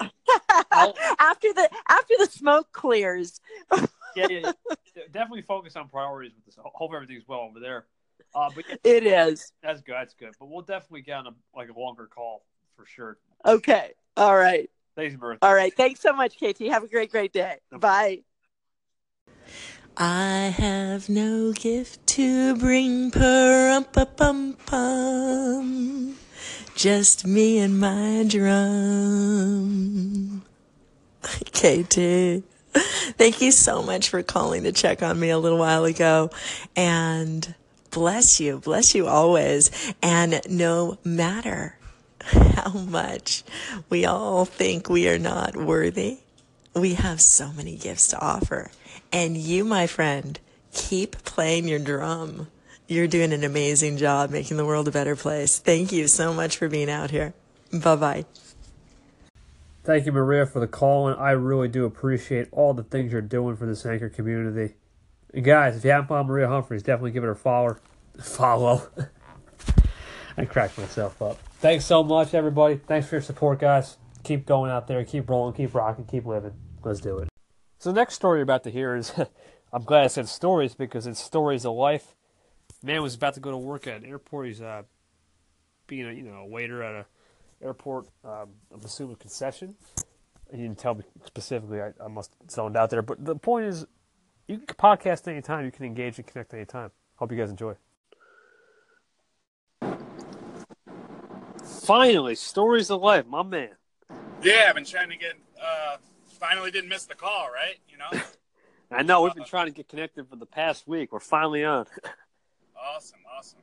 After 0.72 1.52
the 1.52 1.68
after 1.88 2.14
the 2.18 2.26
smoke 2.26 2.72
clears. 2.72 3.40
yeah, 4.16 4.26
yeah, 4.28 4.52
yeah. 4.94 5.02
Definitely 5.12 5.42
focus 5.42 5.76
on 5.76 5.88
priorities 5.88 6.32
with 6.34 6.44
this. 6.46 6.56
Hope 6.58 6.92
everything's 6.94 7.26
well 7.26 7.40
over 7.40 7.60
there. 7.60 7.86
Uh, 8.34 8.50
but 8.54 8.64
yeah, 8.68 8.76
It 8.84 9.04
is 9.04 9.52
that's 9.62 9.80
good. 9.80 9.94
That's 9.94 10.14
good. 10.14 10.30
But 10.38 10.48
we'll 10.48 10.62
definitely 10.62 11.02
get 11.02 11.18
on 11.18 11.26
a 11.26 11.30
like 11.54 11.68
a 11.68 11.78
longer 11.78 12.06
call 12.06 12.44
for 12.80 12.86
sure. 12.86 13.18
okay. 13.44 13.92
All 14.16 14.36
right. 14.36 14.70
Thanks, 14.96 15.20
Mirth. 15.20 15.38
All 15.42 15.54
right. 15.54 15.74
Thanks 15.74 16.00
so 16.00 16.12
much, 16.12 16.36
KT. 16.36 16.62
Have 16.68 16.82
a 16.84 16.88
great, 16.88 17.10
great 17.10 17.32
day. 17.32 17.56
Bye. 17.72 18.22
I 19.96 20.54
have 20.56 21.08
no 21.08 21.52
gift 21.52 22.06
to 22.08 22.56
bring, 22.56 23.10
pum 23.10 23.84
pum 24.16 24.56
pum. 24.66 26.16
Just 26.74 27.26
me 27.26 27.58
and 27.58 27.78
my 27.78 28.24
drum. 28.26 29.62
KT, 31.22 32.42
thank 33.18 33.42
you 33.42 33.52
so 33.52 33.82
much 33.82 34.08
for 34.08 34.22
calling 34.22 34.62
to 34.62 34.72
check 34.72 35.02
on 35.02 35.20
me 35.20 35.28
a 35.28 35.38
little 35.38 35.58
while 35.58 35.84
ago. 35.84 36.30
And 36.74 37.54
bless 37.90 38.40
you, 38.40 38.58
bless 38.58 38.94
you 38.94 39.06
always. 39.06 39.70
And 40.02 40.40
no 40.48 40.98
matter 41.04 41.76
how 42.54 42.70
much 42.70 43.42
we 43.88 44.04
all 44.04 44.44
think 44.44 44.88
we 44.88 45.08
are 45.08 45.18
not 45.18 45.56
worthy, 45.56 46.18
we 46.74 46.94
have 46.94 47.20
so 47.20 47.52
many 47.52 47.76
gifts 47.76 48.08
to 48.08 48.18
offer. 48.18 48.70
And 49.12 49.36
you, 49.36 49.64
my 49.64 49.86
friend, 49.86 50.38
keep 50.72 51.24
playing 51.24 51.66
your 51.66 51.78
drum. 51.78 52.48
You're 52.86 53.06
doing 53.06 53.32
an 53.32 53.44
amazing 53.44 53.96
job 53.96 54.30
making 54.30 54.56
the 54.56 54.66
world 54.66 54.88
a 54.88 54.92
better 54.92 55.16
place. 55.16 55.58
Thank 55.58 55.92
you 55.92 56.08
so 56.08 56.32
much 56.32 56.56
for 56.56 56.68
being 56.68 56.90
out 56.90 57.10
here. 57.10 57.34
Bye 57.72 57.96
bye. 57.96 58.24
Thank 59.82 60.06
you, 60.06 60.12
Maria, 60.12 60.44
for 60.44 60.60
the 60.60 60.66
call, 60.66 61.08
and 61.08 61.18
I 61.18 61.30
really 61.30 61.68
do 61.68 61.86
appreciate 61.86 62.48
all 62.52 62.74
the 62.74 62.82
things 62.82 63.12
you're 63.12 63.22
doing 63.22 63.56
for 63.56 63.66
this 63.66 63.86
anchor 63.86 64.10
community. 64.10 64.74
And 65.32 65.44
guys, 65.44 65.76
if 65.76 65.84
you 65.84 65.90
haven't 65.90 66.08
followed 66.08 66.26
Maria 66.26 66.48
Humphreys, 66.48 66.82
definitely 66.82 67.12
give 67.12 67.24
it 67.24 67.30
a 67.30 67.34
follow. 67.36 67.76
Follow. 68.20 68.88
I 70.36 70.44
cracked 70.44 70.76
myself 70.78 71.20
up. 71.22 71.38
Thanks 71.60 71.84
so 71.84 72.02
much, 72.02 72.32
everybody. 72.32 72.76
Thanks 72.76 73.06
for 73.06 73.16
your 73.16 73.22
support, 73.22 73.58
guys. 73.58 73.98
Keep 74.24 74.46
going 74.46 74.70
out 74.70 74.88
there, 74.88 75.04
keep 75.04 75.28
rolling, 75.28 75.52
keep 75.52 75.74
rocking, 75.74 76.06
keep 76.06 76.24
living. 76.24 76.54
Let's 76.82 77.00
do 77.00 77.18
it. 77.18 77.28
So, 77.78 77.92
the 77.92 78.00
next 78.00 78.14
story 78.14 78.38
you're 78.38 78.44
about 78.44 78.64
to 78.64 78.70
hear 78.70 78.96
is 78.96 79.12
I'm 79.72 79.82
glad 79.82 80.04
I 80.04 80.06
said 80.06 80.26
stories 80.26 80.74
because 80.74 81.06
it's 81.06 81.20
stories 81.20 81.66
of 81.66 81.74
life. 81.74 82.14
Man 82.82 83.02
was 83.02 83.14
about 83.14 83.34
to 83.34 83.40
go 83.40 83.50
to 83.50 83.58
work 83.58 83.86
at 83.86 83.98
an 83.98 84.06
airport. 84.06 84.46
He's 84.46 84.62
uh, 84.62 84.84
being 85.86 86.08
a 86.08 86.12
you 86.12 86.22
know 86.22 86.36
a 86.36 86.46
waiter 86.46 86.82
at 86.82 86.94
a 86.94 87.06
airport. 87.62 88.06
Um, 88.24 88.48
I'm 88.72 88.80
assuming 88.82 89.16
concession. 89.16 89.74
He 90.50 90.62
didn't 90.62 90.78
tell 90.78 90.94
me 90.94 91.04
specifically. 91.26 91.82
I, 91.82 91.92
I 92.02 92.08
must 92.08 92.36
zoned 92.50 92.74
out 92.74 92.88
there. 92.88 93.02
But 93.02 93.22
the 93.22 93.36
point 93.36 93.66
is, 93.66 93.84
you 94.48 94.56
can 94.56 94.76
podcast 94.76 95.28
anytime. 95.28 95.66
You 95.66 95.72
can 95.72 95.84
engage 95.84 96.16
and 96.16 96.26
connect 96.26 96.54
anytime. 96.54 96.90
Hope 97.16 97.30
you 97.30 97.36
guys 97.36 97.50
enjoy. 97.50 97.74
Finally, 101.80 102.34
stories 102.34 102.90
of 102.90 103.00
life, 103.00 103.26
my 103.26 103.42
man. 103.42 103.70
Yeah, 104.42 104.66
I've 104.68 104.74
been 104.74 104.84
trying 104.84 105.10
to 105.10 105.16
get. 105.16 105.34
Uh, 105.60 105.96
finally, 106.38 106.70
didn't 106.70 106.90
miss 106.90 107.06
the 107.06 107.14
call, 107.14 107.48
right? 107.52 107.76
You 107.88 107.98
know, 107.98 108.22
I 108.90 109.02
know 109.02 109.22
we've 109.22 109.34
been 109.34 109.44
trying 109.44 109.66
to 109.66 109.72
get 109.72 109.88
connected 109.88 110.28
for 110.28 110.36
the 110.36 110.46
past 110.46 110.86
week. 110.86 111.12
We're 111.12 111.20
finally 111.20 111.64
on. 111.64 111.86
awesome, 112.76 113.20
awesome. 113.36 113.60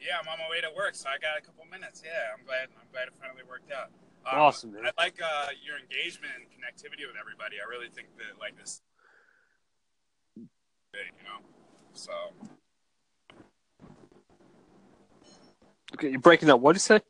Yeah, 0.00 0.16
I'm 0.20 0.26
on 0.28 0.38
my 0.38 0.50
way 0.50 0.60
to 0.60 0.68
work, 0.76 0.94
so 0.94 1.08
I 1.08 1.18
got 1.18 1.38
a 1.38 1.42
couple 1.42 1.64
minutes. 1.70 2.02
Yeah, 2.04 2.34
I'm 2.36 2.44
glad. 2.44 2.68
I'm 2.80 2.88
glad 2.92 3.08
it 3.08 3.14
finally 3.20 3.42
worked 3.48 3.70
out. 3.70 3.90
Um, 4.26 4.40
Awesome, 4.40 4.72
man. 4.72 4.86
I 4.86 4.92
like 5.02 5.20
uh, 5.22 5.48
your 5.62 5.78
engagement 5.78 6.32
and 6.36 6.46
connectivity 6.50 7.06
with 7.06 7.16
everybody. 7.20 7.56
I 7.56 7.68
really 7.68 7.88
think 7.88 8.08
that 8.18 8.40
like 8.40 8.56
this, 8.58 8.82
you 10.36 11.24
know. 11.24 11.40
So 11.92 12.12
Okay, 15.94 16.10
you're 16.10 16.20
breaking 16.20 16.48
up. 16.50 16.60
What 16.60 16.72
did 16.72 16.76
you 16.76 16.80
say? 16.80 17.00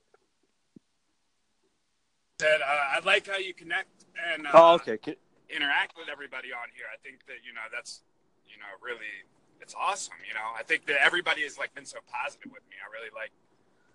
Said 2.40 2.60
uh, 2.62 2.96
I 2.96 3.00
like 3.04 3.28
how 3.28 3.36
you 3.36 3.52
connect 3.52 4.06
and 4.32 4.46
uh, 4.46 4.50
Oh, 4.54 4.74
okay. 4.74 4.98
Interact 5.54 5.94
with 5.98 6.08
everybody 6.10 6.52
on 6.52 6.68
here. 6.74 6.86
I 6.92 6.96
think 7.02 7.26
that 7.26 7.44
you 7.44 7.52
know 7.52 7.66
that's 7.72 8.02
you 8.46 8.56
know 8.56 8.70
really 8.80 9.12
it's 9.60 9.74
awesome. 9.78 10.14
You 10.26 10.34
know, 10.34 10.48
I 10.58 10.62
think 10.62 10.86
that 10.86 11.04
everybody 11.04 11.42
has 11.42 11.58
like 11.58 11.74
been 11.74 11.84
so 11.84 11.98
positive 12.10 12.50
with 12.52 12.62
me. 12.70 12.76
I 12.80 12.88
really 12.96 13.12
like. 13.14 13.32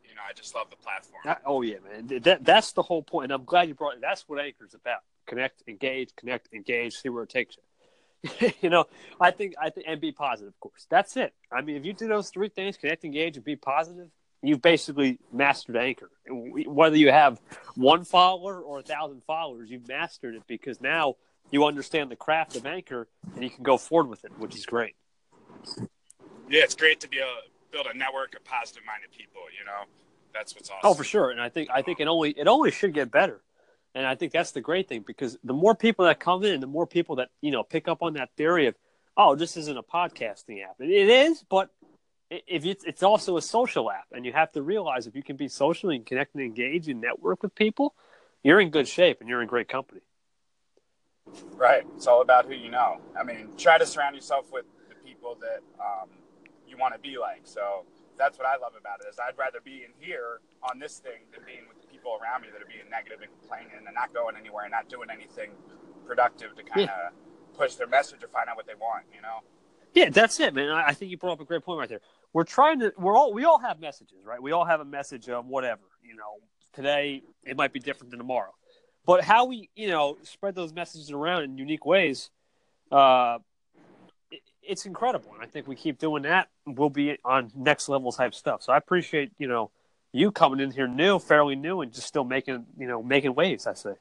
You 0.07 0.13
know, 0.13 0.21
I 0.29 0.33
just 0.33 0.53
love 0.55 0.69
the 0.69 0.75
platform. 0.75 1.21
That- 1.25 1.41
oh 1.45 1.61
yeah, 1.61 1.77
man. 1.83 2.21
That 2.21 2.45
that's 2.45 2.73
the 2.73 2.83
whole 2.83 3.01
point, 3.01 3.31
and 3.31 3.33
I'm 3.33 3.45
glad 3.45 3.67
you 3.67 3.73
brought 3.73 3.95
it. 3.95 4.01
That's 4.01 4.27
what 4.27 4.39
Anchor's 4.39 4.73
about: 4.75 4.99
connect, 5.25 5.63
engage, 5.67 6.15
connect, 6.15 6.49
engage. 6.53 6.93
See 6.95 7.09
where 7.09 7.23
it 7.23 7.29
takes 7.29 7.57
you. 7.57 8.51
you 8.61 8.69
know, 8.69 8.85
I 9.19 9.31
think 9.31 9.55
I 9.59 9.69
think 9.69 9.87
and 9.89 9.99
be 9.99 10.11
positive, 10.11 10.49
of 10.53 10.59
course. 10.59 10.85
That's 10.89 11.17
it. 11.17 11.33
I 11.51 11.61
mean, 11.61 11.77
if 11.77 11.85
you 11.85 11.93
do 11.93 12.07
those 12.07 12.29
three 12.29 12.49
things: 12.49 12.77
connect, 12.77 13.05
engage, 13.05 13.37
and 13.37 13.45
be 13.45 13.55
positive, 13.55 14.09
you've 14.47 14.61
basically 14.61 15.19
mastered 15.31 15.77
Anchor. 15.77 16.09
Whether 16.29 16.97
you 16.97 17.11
have 17.11 17.39
one 17.75 18.03
follower 18.03 18.61
or 18.61 18.79
a 18.79 18.83
thousand 18.83 19.23
followers, 19.23 19.69
you've 19.69 19.87
mastered 19.87 20.35
it 20.35 20.43
because 20.47 20.81
now 20.81 21.15
you 21.51 21.65
understand 21.65 22.11
the 22.11 22.15
craft 22.15 22.55
of 22.55 22.65
Anchor 22.65 23.07
and 23.35 23.43
you 23.43 23.49
can 23.49 23.63
go 23.63 23.77
forward 23.77 24.09
with 24.09 24.25
it, 24.25 24.31
which 24.37 24.55
is 24.55 24.65
great. 24.65 24.95
yeah, 26.49 26.63
it's 26.63 26.75
great 26.75 26.99
to 27.01 27.09
be 27.09 27.17
able 27.17 27.29
to 27.29 27.51
build 27.71 27.87
a 27.93 27.97
network 27.97 28.35
of 28.35 28.43
positive 28.43 28.83
minded 28.85 29.11
people, 29.11 29.41
you 29.57 29.65
know, 29.65 29.83
that's 30.35 30.53
what's 30.53 30.69
awesome. 30.69 30.81
Oh, 30.83 30.93
for 30.93 31.03
sure. 31.03 31.31
And 31.31 31.41
I 31.41 31.49
think 31.49 31.69
I 31.73 31.81
think 31.81 31.99
it 31.99 32.07
only 32.07 32.31
it 32.31 32.47
only 32.47 32.71
should 32.71 32.93
get 32.93 33.09
better. 33.09 33.41
And 33.95 34.05
I 34.05 34.15
think 34.15 34.33
that's 34.33 34.51
the 34.51 34.61
great 34.61 34.89
thing 34.89 35.03
because 35.07 35.37
the 35.43 35.53
more 35.53 35.73
people 35.73 36.05
that 36.05 36.19
come 36.19 36.43
in, 36.43 36.59
the 36.59 36.67
more 36.67 36.85
people 36.85 37.15
that 37.17 37.29
you 37.41 37.51
know 37.51 37.63
pick 37.63 37.87
up 37.87 38.03
on 38.03 38.13
that 38.13 38.29
theory 38.35 38.67
of, 38.67 38.75
oh, 39.15 39.35
this 39.35 39.55
isn't 39.55 39.77
a 39.77 39.83
podcasting 39.83 40.63
app. 40.63 40.75
It 40.79 41.09
is, 41.09 41.43
but 41.49 41.69
if 42.30 42.65
it's, 42.65 42.84
it's 42.84 43.03
also 43.03 43.38
a 43.38 43.41
social 43.41 43.91
app, 43.91 44.05
and 44.11 44.26
you 44.26 44.34
have 44.34 44.51
to 44.53 44.61
realize 44.61 45.07
if 45.07 45.15
you 45.15 45.23
can 45.23 45.36
be 45.36 45.47
socially 45.47 45.95
and 45.95 46.05
connect 46.05 46.34
and 46.36 46.43
engage 46.43 46.88
and 46.88 47.01
network 47.01 47.43
with 47.43 47.53
people, 47.55 47.93
you're 48.43 48.59
in 48.59 48.69
good 48.69 48.88
shape 48.88 49.21
and 49.21 49.30
you're 49.30 49.41
in 49.41 49.47
great 49.47 49.67
company. 49.67 50.01
Right. 51.55 51.84
It's 51.95 52.07
all 52.07 52.21
about 52.21 52.45
who 52.45 52.53
you 52.53 52.69
know. 52.69 52.99
I 53.19 53.23
mean, 53.23 53.49
try 53.57 53.78
to 53.78 53.86
surround 53.86 54.15
yourself 54.15 54.45
with 54.51 54.65
the 54.89 54.95
people 54.95 55.38
that 55.41 55.61
um, 55.80 56.09
you 56.67 56.78
want 56.78 56.93
to 56.93 56.99
be 56.99 57.17
like. 57.17 57.41
So 57.43 57.86
that's 58.17 58.38
what 58.38 58.47
I 58.47 58.57
love 58.57 58.73
about 58.80 59.01
it 59.01 59.09
is 59.09 59.17
I'd 59.19 59.38
rather 59.38 59.59
be 59.63 59.84
in 59.84 59.91
here 59.99 60.39
on 60.63 60.80
this 60.80 60.99
thing 60.99 61.26
than 61.34 61.41
being 61.45 61.67
with 61.67 61.82
the 61.82 61.88
people 61.88 62.17
around 62.21 62.41
me 62.41 62.49
that 62.53 62.61
are 62.61 62.69
being 62.69 62.89
negative 62.89 63.19
and 63.21 63.32
complaining 63.39 63.86
and 63.86 63.95
not 63.95 64.13
going 64.13 64.36
anywhere 64.36 64.65
and 64.65 64.71
not 64.71 64.89
doing 64.89 65.09
anything 65.11 65.51
productive 66.05 66.55
to 66.55 66.63
kind 66.63 66.89
of 66.89 66.95
yeah. 66.95 67.57
push 67.57 67.76
their 67.76 67.88
message 67.88 68.23
or 68.23 68.28
find 68.28 68.49
out 68.49 68.55
what 68.55 68.67
they 68.67 68.76
want. 68.76 69.05
You 69.13 69.21
know. 69.21 69.41
Yeah, 69.93 70.09
that's 70.09 70.39
it, 70.39 70.53
man. 70.53 70.69
I 70.69 70.93
think 70.93 71.09
you 71.09 71.17
brought 71.17 71.34
up 71.34 71.41
a 71.41 71.45
great 71.45 71.63
point 71.63 71.80
right 71.80 71.89
there. 71.89 72.01
We're 72.36 72.43
trying 72.43 72.81
to. 72.81 72.91
We're 72.97 73.15
all. 73.15 73.31
We 73.31 73.45
all 73.45 73.59
have 73.59 73.79
messages, 73.79 74.17
right? 74.25 74.41
We 74.41 74.51
all 74.51 74.65
have 74.65 74.81
a 74.81 74.86
message 74.86 75.29
of 75.29 75.45
whatever. 75.45 75.83
You 76.03 76.17
know, 76.17 76.41
today 76.73 77.23
it 77.45 77.55
might 77.55 77.71
be 77.71 77.79
different 77.79 78.11
than 78.11 78.19
tomorrow, 78.19 78.53
but 79.05 79.23
how 79.23 79.45
we, 79.45 79.69
you 79.73 79.88
know, 79.88 80.17
spread 80.23 80.53
those 80.53 80.73
messages 80.73 81.11
around 81.11 81.43
in 81.43 81.57
unique 81.57 81.86
ways, 81.86 82.31
uh, 82.91 83.38
it, 84.31 84.41
it's 84.61 84.86
incredible. 84.86 85.31
And 85.33 85.43
I 85.43 85.45
think 85.45 85.65
we 85.65 85.77
keep 85.77 85.97
doing 85.97 86.23
that. 86.23 86.49
We'll 86.65 86.89
be 86.89 87.17
on 87.23 87.53
next 87.55 87.88
level 87.88 88.11
type 88.11 88.36
stuff. 88.36 88.63
So 88.63 88.73
I 88.73 88.77
appreciate, 88.77 89.31
you 89.39 89.47
know, 89.47 89.71
you 90.11 90.29
coming 90.29 90.59
in 90.59 90.71
here 90.71 90.89
new, 90.89 91.19
fairly 91.19 91.55
new, 91.55 91.79
and 91.79 91.93
just 91.93 92.05
still 92.05 92.25
making, 92.25 92.65
you 92.77 92.86
know, 92.86 93.01
making 93.01 93.33
waves. 93.33 93.65
I 93.65 93.75
say. 93.75 93.93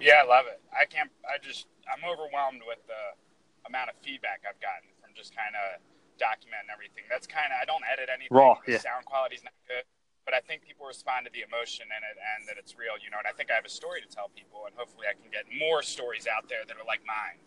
Yeah, 0.00 0.22
I 0.24 0.26
love 0.26 0.46
it. 0.46 0.62
I 0.72 0.86
can't. 0.86 1.10
I 1.28 1.36
just. 1.46 1.66
I'm 1.84 2.10
overwhelmed 2.10 2.62
with 2.66 2.78
the 2.86 3.68
amount 3.68 3.90
of 3.90 3.96
feedback 4.02 4.40
I've 4.48 4.58
gotten 4.62 4.88
from 5.02 5.10
just 5.14 5.36
kind 5.36 5.52
of 5.54 5.82
documenting 6.16 6.72
everything. 6.72 7.04
That's 7.08 7.26
kind 7.26 7.52
of 7.52 7.60
I 7.60 7.64
don't 7.64 7.84
edit 7.86 8.08
anything. 8.08 8.34
Raw, 8.34 8.58
the 8.64 8.76
yeah. 8.76 8.84
sound 8.84 9.04
quality's 9.04 9.44
not 9.44 9.54
good, 9.68 9.84
but 10.24 10.34
I 10.34 10.40
think 10.40 10.62
people 10.62 10.86
respond 10.86 11.26
to 11.26 11.32
the 11.32 11.44
emotion 11.46 11.86
in 11.86 12.02
it 12.02 12.16
and 12.18 12.48
that 12.48 12.56
it's 12.58 12.76
real, 12.76 12.98
you 12.98 13.10
know. 13.10 13.18
And 13.18 13.28
I 13.28 13.32
think 13.32 13.50
I 13.50 13.54
have 13.54 13.64
a 13.64 13.72
story 13.72 14.00
to 14.00 14.08
tell 14.08 14.28
people, 14.34 14.66
and 14.66 14.74
hopefully 14.74 15.06
I 15.08 15.14
can 15.14 15.30
get 15.30 15.44
more 15.52 15.82
stories 15.82 16.26
out 16.26 16.48
there 16.48 16.64
that 16.66 16.76
are 16.76 16.86
like 16.86 17.00
mine, 17.06 17.38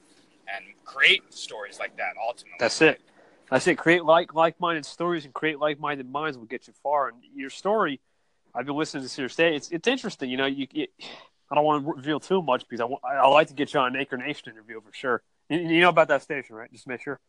and 0.48 0.74
create 0.86 1.34
stories 1.34 1.80
like 1.80 1.98
that. 1.98 2.16
Ultimately, 2.16 2.58
that's 2.60 2.82
it. 2.82 3.02
That's 3.50 3.66
it. 3.68 3.78
create 3.78 4.06
like 4.06 4.34
like-minded 4.34 4.86
stories 4.86 5.26
and 5.26 5.34
create 5.34 5.60
like-minded 5.60 6.10
minds 6.10 6.38
will 6.38 6.46
get 6.46 6.68
you 6.68 6.74
far. 6.84 7.10
And 7.10 7.18
your 7.36 7.50
story, 7.50 8.00
I've 8.54 8.66
been 8.66 8.78
listening 8.78 9.08
to 9.08 9.22
your 9.22 9.30
say 9.30 9.56
it's 9.56 9.70
it's 9.70 9.88
interesting. 9.88 10.30
You 10.30 10.38
know, 10.38 10.46
you. 10.46 10.68
It, 10.74 10.90
I 11.52 11.56
don't 11.56 11.64
want 11.64 11.84
to 11.84 11.94
reveal 11.94 12.20
too 12.20 12.42
much 12.42 12.68
because 12.68 12.80
I, 12.80 13.08
I, 13.08 13.16
I 13.18 13.28
like 13.28 13.48
to 13.48 13.54
get 13.54 13.74
you 13.74 13.80
on 13.80 13.96
an 13.96 14.00
Anchor 14.00 14.18
Nation 14.18 14.52
interview 14.52 14.80
for 14.82 14.94
sure. 14.94 15.24
You, 15.50 15.60
you 15.60 15.82
know 15.82 15.90
about 15.90 16.10
that 16.10 16.22
station, 16.22 16.56
right? 16.56 16.72
Just 16.72 16.88
make 16.88 17.02
sure. 17.02 17.20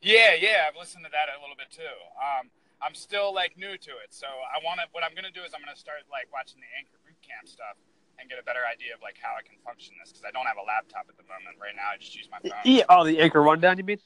Yeah, 0.00 0.38
yeah, 0.38 0.70
I've 0.70 0.78
listened 0.78 1.04
to 1.04 1.10
that 1.10 1.26
a 1.26 1.40
little 1.42 1.58
bit 1.58 1.70
too. 1.74 1.96
Um, 2.14 2.50
I'm 2.78 2.94
still 2.94 3.34
like 3.34 3.58
new 3.58 3.74
to 3.74 3.92
it, 3.98 4.14
so 4.14 4.26
I 4.26 4.62
want 4.62 4.78
to. 4.78 4.86
What 4.92 5.02
I'm 5.02 5.14
gonna 5.14 5.34
do 5.34 5.42
is 5.42 5.50
I'm 5.54 5.60
gonna 5.60 5.74
start 5.74 6.06
like 6.06 6.30
watching 6.32 6.62
the 6.62 6.70
Anchor 6.78 7.02
boot 7.02 7.18
camp 7.18 7.50
stuff 7.50 7.74
and 8.18 8.30
get 8.30 8.38
a 8.38 8.46
better 8.46 8.62
idea 8.62 8.94
of 8.94 9.02
like 9.02 9.18
how 9.18 9.34
I 9.34 9.42
can 9.42 9.58
function 9.66 9.94
this 9.98 10.14
because 10.14 10.22
I 10.22 10.30
don't 10.30 10.46
have 10.46 10.58
a 10.58 10.66
laptop 10.66 11.10
at 11.10 11.18
the 11.18 11.26
moment. 11.26 11.58
Right 11.58 11.74
now, 11.74 11.90
I 11.90 11.98
just 11.98 12.14
use 12.14 12.30
my 12.30 12.38
phone. 12.38 12.54
Yeah. 12.62 12.86
Oh, 12.88 13.02
the 13.02 13.18
Anchor 13.18 13.42
rundown, 13.42 13.78
you 13.78 13.84
mean? 13.84 13.98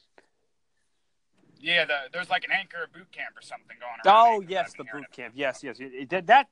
Yeah, 1.61 1.85
the, 1.85 2.09
there's 2.11 2.29
like 2.29 2.43
an 2.43 2.51
Anchor 2.51 2.89
boot 2.93 3.11
camp 3.13 3.37
or 3.37 3.41
something 3.41 3.77
going 3.77 4.01
on. 4.01 4.09
Oh 4.09 4.41
yes, 4.41 4.73
the 4.73 4.83
boot 4.89 5.05
camp. 5.13 5.33
Yes, 5.37 5.61
yes. 5.61 5.79
It, 5.79 6.11
it, 6.11 6.27
that 6.27 6.49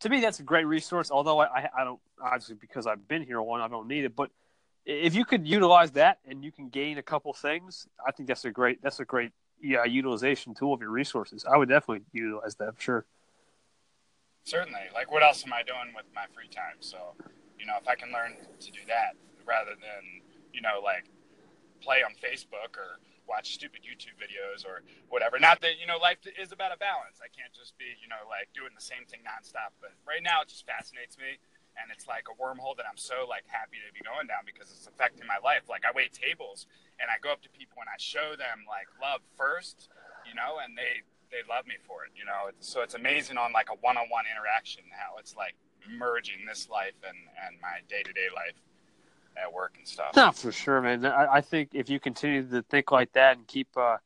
to 0.00 0.08
me, 0.08 0.20
that's 0.20 0.38
a 0.40 0.46
great 0.46 0.66
resource. 0.66 1.10
Although 1.10 1.40
I, 1.40 1.68
I 1.76 1.84
don't 1.84 2.00
obviously 2.22 2.54
because 2.54 2.86
I've 2.86 3.06
been 3.06 3.22
here 3.22 3.42
one, 3.42 3.60
I 3.60 3.68
don't 3.68 3.88
need 3.88 4.04
it, 4.04 4.14
but 4.14 4.30
if 4.86 5.14
you 5.14 5.24
could 5.24 5.46
utilize 5.46 5.92
that 5.92 6.18
and 6.26 6.44
you 6.44 6.52
can 6.52 6.68
gain 6.68 6.98
a 6.98 7.02
couple 7.02 7.32
things, 7.32 7.86
I 8.06 8.12
think 8.12 8.28
that's 8.28 8.44
a 8.44 8.50
great 8.50 8.82
that's 8.82 9.00
a 9.00 9.04
great 9.04 9.32
yeah 9.60 9.84
utilization 9.84 10.54
tool 10.54 10.74
of 10.74 10.80
your 10.80 10.90
resources. 10.90 11.44
I 11.50 11.56
would 11.56 11.68
definitely 11.68 12.04
utilize 12.12 12.54
that 12.56 12.76
for 12.76 12.80
sure. 12.80 13.06
Certainly. 14.44 14.92
Like, 14.92 15.10
what 15.10 15.22
else 15.22 15.42
am 15.46 15.54
I 15.54 15.62
doing 15.62 15.96
with 15.96 16.04
my 16.14 16.26
free 16.34 16.48
time? 16.48 16.76
So, 16.80 17.16
you 17.58 17.64
know, 17.64 17.74
if 17.80 17.88
I 17.88 17.94
can 17.94 18.12
learn 18.12 18.36
to 18.60 18.70
do 18.70 18.80
that 18.88 19.16
rather 19.46 19.72
than 19.72 20.20
you 20.52 20.60
know 20.60 20.80
like 20.82 21.04
play 21.80 22.04
on 22.04 22.12
Facebook 22.20 22.76
or 22.76 23.00
watch 23.28 23.54
stupid 23.54 23.80
YouTube 23.80 24.20
videos 24.20 24.68
or 24.68 24.84
whatever. 25.08 25.38
Not 25.40 25.60
that 25.62 25.80
you 25.80 25.86
know 25.86 25.96
life 25.96 26.18
is 26.36 26.52
about 26.52 26.72
a 26.72 26.78
balance. 26.78 27.24
I 27.24 27.32
can't 27.32 27.52
just 27.56 27.76
be 27.78 27.96
you 28.00 28.08
know 28.08 28.28
like 28.28 28.52
doing 28.52 28.76
the 28.76 28.84
same 28.84 29.08
thing 29.08 29.20
nonstop. 29.24 29.72
But 29.80 29.96
right 30.04 30.22
now, 30.22 30.44
it 30.44 30.48
just 30.48 30.66
fascinates 30.68 31.16
me 31.16 31.40
and 31.80 31.90
it's 31.90 32.06
like 32.06 32.26
a 32.30 32.34
wormhole 32.38 32.76
that 32.76 32.86
I'm 32.86 32.98
so 32.98 33.26
like 33.28 33.44
happy 33.46 33.82
to 33.82 33.90
be 33.92 34.00
going 34.00 34.26
down 34.26 34.46
because 34.46 34.70
it's 34.70 34.86
affecting 34.86 35.26
my 35.26 35.38
life. 35.42 35.66
Like 35.68 35.82
I 35.84 35.90
wait 35.94 36.12
tables 36.12 36.66
and 37.00 37.10
I 37.10 37.18
go 37.18 37.32
up 37.32 37.42
to 37.42 37.50
people 37.50 37.82
and 37.82 37.90
I 37.90 37.98
show 37.98 38.38
them 38.38 38.66
like 38.68 38.86
love 39.02 39.20
first, 39.36 39.90
you 40.26 40.34
know, 40.34 40.62
and 40.62 40.78
they 40.78 41.02
they 41.30 41.42
love 41.50 41.66
me 41.66 41.74
for 41.86 42.06
it, 42.06 42.14
you 42.14 42.24
know. 42.24 42.54
So 42.60 42.82
it's 42.82 42.94
amazing 42.94 43.38
on 43.38 43.52
like 43.52 43.68
a 43.70 43.76
one-on-one 43.82 44.24
interaction 44.30 44.84
how 44.94 45.18
it's 45.18 45.34
like 45.34 45.58
merging 45.84 46.46
this 46.46 46.68
life 46.70 46.98
and 47.02 47.18
and 47.46 47.60
my 47.60 47.82
day-to-day 47.88 48.30
life 48.34 48.58
at 49.36 49.52
work 49.52 49.74
and 49.76 49.86
stuff. 49.86 50.14
Not 50.14 50.36
for 50.36 50.52
sure, 50.52 50.80
man. 50.80 51.04
I, 51.04 51.38
I 51.38 51.40
think 51.40 51.70
if 51.74 51.90
you 51.90 51.98
continue 51.98 52.46
to 52.48 52.62
think 52.62 52.92
like 52.92 53.12
that 53.14 53.36
and 53.36 53.46
keep 53.46 53.68
uh 53.76 53.98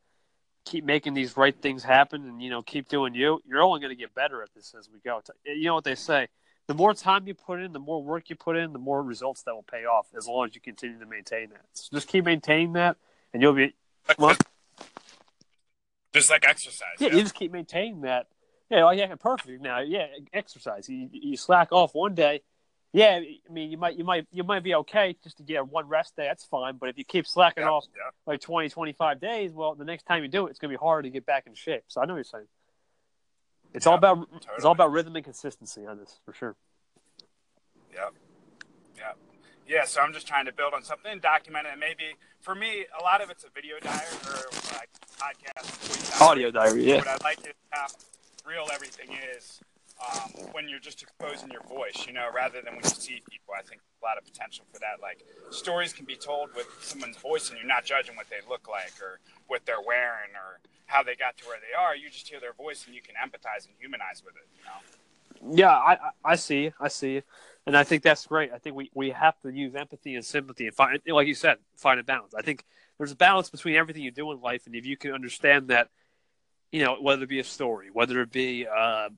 keep 0.65 0.85
making 0.85 1.15
these 1.15 1.37
right 1.37 1.57
things 1.63 1.83
happen 1.83 2.29
and 2.29 2.43
you 2.43 2.49
know 2.49 2.63
keep 2.63 2.89
doing 2.89 3.15
you, 3.15 3.41
you're 3.47 3.63
only 3.63 3.81
going 3.81 3.95
to 3.95 4.01
get 4.01 4.15
better 4.15 4.43
at 4.43 4.49
this 4.55 4.75
as 4.79 4.89
we 4.89 5.01
go. 5.01 5.21
You 5.45 5.67
know 5.67 5.75
what 5.75 5.85
they 5.85 5.95
say 5.95 6.29
the 6.69 6.75
more 6.75 6.95
time 6.95 7.27
you 7.27 7.35
put 7.35 7.61
in, 7.61 7.73
the 7.73 7.81
more 7.81 8.03
work 8.03 8.29
you 8.29 8.37
put 8.37 8.57
in, 8.57 8.73
the 8.73 8.79
more 8.79 9.03
results 9.03 9.43
that 9.43 9.55
will 9.55 9.65
pay 9.65 9.87
off 9.87 10.07
as 10.17 10.29
long 10.29 10.47
as 10.47 10.55
you 10.55 10.61
continue 10.61 10.99
to 11.01 11.07
maintain 11.07 11.49
that. 11.51 11.65
So 11.73 11.89
just 11.93 12.07
keep 12.07 12.27
maintaining 12.27 12.75
that, 12.75 12.97
and 13.33 13.43
you'll 13.43 13.55
be. 13.55 13.75
Well, 14.19 14.37
just 16.13 16.31
like 16.31 16.45
exercise. 16.47 16.89
Yeah, 17.01 17.09
yeah, 17.09 17.15
you 17.15 17.23
just 17.23 17.35
keep 17.35 17.53
maintaining 17.53 18.03
that. 18.03 18.27
Yeah, 18.71 18.85
well, 18.85 18.95
yeah, 18.95 19.15
perfect. 19.15 19.63
Now, 19.63 19.81
yeah, 19.81 20.07
exercise. 20.35 20.89
You, 20.91 21.09
you 21.11 21.39
slack 21.39 21.73
off 21.73 21.95
one 21.95 22.15
day. 22.15 22.43
Yeah, 22.93 23.21
I 23.21 23.53
mean, 23.53 23.71
you 23.71 23.79
might, 23.79 23.97
you 23.97 24.05
might, 24.05 24.27
you 24.31 24.45
might 24.45 24.63
be 24.63 24.75
okay 24.75 25.17
just 25.23 25.39
to 25.39 25.43
get 25.43 25.67
one 25.67 25.89
rest 25.89 26.17
day. 26.17 26.27
That's 26.27 26.45
fine. 26.45 26.77
But 26.77 26.91
if 26.91 26.99
you 26.99 27.05
keep 27.05 27.27
slacking 27.27 27.65
yeah, 27.65 27.71
off 27.71 27.87
yeah. 27.95 28.11
like 28.27 28.41
20, 28.41 28.69
25 28.69 29.21
days, 29.21 29.53
well, 29.53 29.75
the 29.75 29.85
next 29.85 30.05
time 30.05 30.23
you 30.23 30.29
do 30.29 30.47
it, 30.47 30.51
it's 30.51 30.59
going 30.59 30.71
to 30.71 30.79
be 30.79 30.81
harder 30.83 31.03
to 31.03 31.11
get 31.11 31.25
back 31.25 31.47
in 31.47 31.55
shape. 31.55 31.85
So 31.89 32.01
I 32.01 32.07
know 32.07 32.15
what 32.15 32.19
you're 32.19 32.25
saying. 32.25 32.47
It's 33.75 33.87
yeah, 33.87 33.93
all 33.93 33.99
about 33.99 34.15
totally. 34.33 34.41
it's 34.57 34.65
all 34.65 34.73
about 34.73 34.93
rhythm 34.93 35.17
and 35.17 35.25
consistency 35.25 35.87
on 35.87 35.99
this 35.99 36.21
for 36.25 36.33
sure. 36.33 36.57
Yeah, 37.93 38.09
yeah, 38.97 39.13
yeah. 39.67 39.85
So 39.85 40.01
I'm 40.01 40.13
just 40.13 40.27
trying 40.27 40.47
to 40.47 40.53
build 40.53 40.75
on 40.75 40.83
something, 40.83 41.19
document 41.21 41.67
it. 41.67 41.73
And 41.73 41.81
maybe 41.81 42.15
for 42.41 42.55
me, 42.55 42.87
a 42.99 43.03
lot 43.03 43.21
of 43.21 43.31
it's 43.31 43.45
a 43.45 43.51
video 43.55 43.77
diary 43.81 44.01
or 44.27 44.41
like 44.75 44.89
podcast, 45.19 46.21
audio 46.21 46.51
diary. 46.51 46.85
Yeah. 46.85 46.97
What 46.97 47.09
I 47.09 47.17
like 47.23 47.41
is 47.41 47.55
how 47.71 47.87
real 48.47 48.67
everything 48.73 49.11
is 49.37 49.61
um, 50.01 50.31
when 50.53 50.69
you're 50.69 50.79
just 50.79 51.03
exposing 51.03 51.51
your 51.51 51.63
voice, 51.63 52.07
you 52.07 52.13
know, 52.13 52.29
rather 52.35 52.61
than 52.63 52.75
when 52.75 52.85
you 52.85 52.91
see 52.91 53.23
people. 53.29 53.55
I 53.57 53.63
think 53.63 53.81
a 54.01 54.05
lot 54.05 54.19
of 54.19 54.25
potential 54.25 54.65
for 54.73 54.79
that. 54.81 55.03
Like 55.03 55.25
stories 55.51 55.93
can 55.93 56.05
be 56.05 56.17
told 56.17 56.55
with 56.55 56.67
someone's 56.81 57.17
voice, 57.17 57.51
and 57.51 57.59
you're 57.59 57.67
not 57.67 57.85
judging 57.85 58.17
what 58.17 58.31
they 58.31 58.41
look 58.49 58.69
like 58.69 58.93
or 59.03 59.19
what 59.47 59.67
they're 59.67 59.83
wearing 59.85 60.31
or 60.35 60.61
how 60.87 61.03
they 61.03 61.17
got 61.17 61.37
to 61.39 61.45
where 61.47 61.59
they 61.59 61.77
are. 61.77 61.97
You 61.97 62.11
just 62.11 62.29
hear 62.29 62.41
their 62.41 62.53
voice, 62.53 62.85
and 62.87 62.95
you 62.95 63.03
can 63.03 63.15
empathize 63.17 63.67
and 63.67 63.75
humanize 63.79 64.23
with 64.25 64.35
it. 64.37 64.47
You 64.57 64.65
know. 64.65 65.57
Yeah, 65.57 65.71
I 65.71 65.99
I 66.25 66.37
see, 66.37 66.73
I 66.81 66.89
see, 66.89 67.23
and 67.67 67.77
I 67.77 67.85
think 67.85 68.03
that's 68.03 68.27
great. 68.27 68.51
I 68.53 68.59
think 68.59 68.77
we, 68.77 68.91
we 68.95 69.11
have 69.11 69.39
to 69.41 69.51
use 69.51 69.75
empathy 69.75 70.15
and 70.15 70.25
sympathy 70.25 70.67
and 70.67 70.75
find, 70.75 71.01
like 71.07 71.29
you 71.29 71.35
said, 71.35 71.59
find 71.77 72.01
a 72.01 72.03
balance. 72.03 72.35
I 72.35 72.43
think 72.43 72.65
there's 72.99 73.13
a 73.13 73.17
balance 73.17 73.51
between 73.51 73.77
everything 73.77 74.03
you 74.03 74.11
do 74.11 74.33
in 74.33 74.41
life, 74.41 74.67
and 74.67 74.75
if 74.75 74.85
you 74.87 74.97
can 74.97 75.13
understand 75.13 75.69
that, 75.69 75.91
you 76.73 76.85
know, 76.85 76.97
whether 77.01 77.23
it 77.23 77.29
be 77.29 77.39
a 77.39 77.45
story, 77.45 77.89
whether 77.93 78.21
it 78.21 78.33
be 78.33 78.67
uh, 78.67 79.11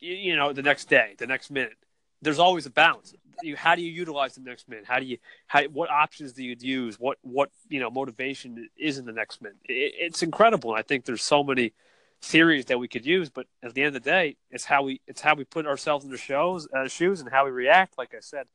you 0.00 0.36
know 0.36 0.52
the 0.52 0.62
next 0.62 0.88
day 0.88 1.14
the 1.18 1.26
next 1.26 1.50
minute. 1.50 1.76
There's 2.20 2.38
always 2.38 2.66
a 2.66 2.70
balance. 2.70 3.14
You, 3.42 3.54
how 3.54 3.76
do 3.76 3.82
you 3.82 3.92
utilize 3.92 4.34
the 4.34 4.40
next 4.40 4.68
minute? 4.68 4.84
How 4.86 4.98
do 4.98 5.04
you 5.04 5.18
how, 5.46 5.62
what 5.64 5.90
options 5.90 6.32
do 6.32 6.42
you 6.42 6.56
use? 6.58 6.98
What 6.98 7.18
what 7.22 7.50
you 7.68 7.80
know 7.80 7.90
motivation 7.90 8.68
is 8.76 8.98
in 8.98 9.06
the 9.06 9.12
next 9.12 9.40
minute? 9.40 9.58
It, 9.64 9.94
it's 9.98 10.22
incredible. 10.22 10.72
I 10.72 10.82
think 10.82 11.04
there's 11.04 11.22
so 11.22 11.44
many 11.44 11.72
theories 12.20 12.64
that 12.64 12.80
we 12.80 12.88
could 12.88 13.06
use 13.06 13.30
but 13.30 13.46
at 13.62 13.74
the 13.74 13.80
end 13.80 13.94
of 13.94 14.02
the 14.02 14.10
day 14.10 14.36
it's 14.50 14.64
how 14.64 14.82
we 14.82 15.00
it's 15.06 15.20
how 15.20 15.36
we 15.36 15.44
put 15.44 15.68
ourselves 15.68 16.04
in 16.04 16.10
the 16.10 16.16
shows 16.16 16.66
uh, 16.76 16.88
shoes 16.88 17.20
and 17.20 17.30
how 17.30 17.44
we 17.44 17.50
react. 17.52 17.96
Like 17.96 18.12
i 18.12 18.20
said 18.20 18.46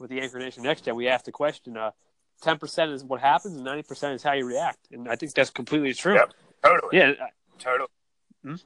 with 0.00 0.10
the 0.10 0.20
Anchor 0.20 0.40
Nation 0.40 0.64
next 0.64 0.80
day 0.80 0.90
we 0.90 1.06
asked 1.06 1.26
the 1.26 1.32
question 1.32 1.76
uh, 1.76 1.92
10% 2.42 2.92
is 2.92 3.04
what 3.04 3.20
happens 3.20 3.56
and 3.56 3.64
90% 3.64 4.16
is 4.16 4.22
how 4.24 4.32
you 4.32 4.44
react. 4.44 4.88
And 4.90 5.08
i 5.08 5.14
think 5.14 5.32
that's 5.32 5.50
completely 5.50 5.94
true. 5.94 6.14
Yep, 6.14 6.32
totally. 6.64 6.98
Yeah. 6.98 7.12
Totally. 7.58 7.88
Hmm? 8.42 8.56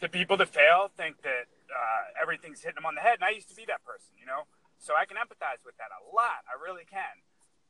The 0.00 0.08
people 0.08 0.36
that 0.36 0.48
fail 0.48 0.90
think 0.96 1.22
that 1.22 1.48
uh, 1.70 2.02
everything's 2.20 2.62
hitting 2.62 2.76
them 2.76 2.86
on 2.86 2.94
the 2.94 3.00
head, 3.00 3.16
and 3.20 3.24
I 3.24 3.30
used 3.30 3.48
to 3.48 3.56
be 3.56 3.64
that 3.66 3.84
person, 3.84 4.12
you 4.20 4.26
know. 4.26 4.44
So 4.78 4.94
I 4.94 5.04
can 5.04 5.16
empathize 5.16 5.64
with 5.64 5.76
that 5.78 5.88
a 5.88 6.00
lot. 6.14 6.44
I 6.44 6.54
really 6.60 6.84
can. 6.84 7.24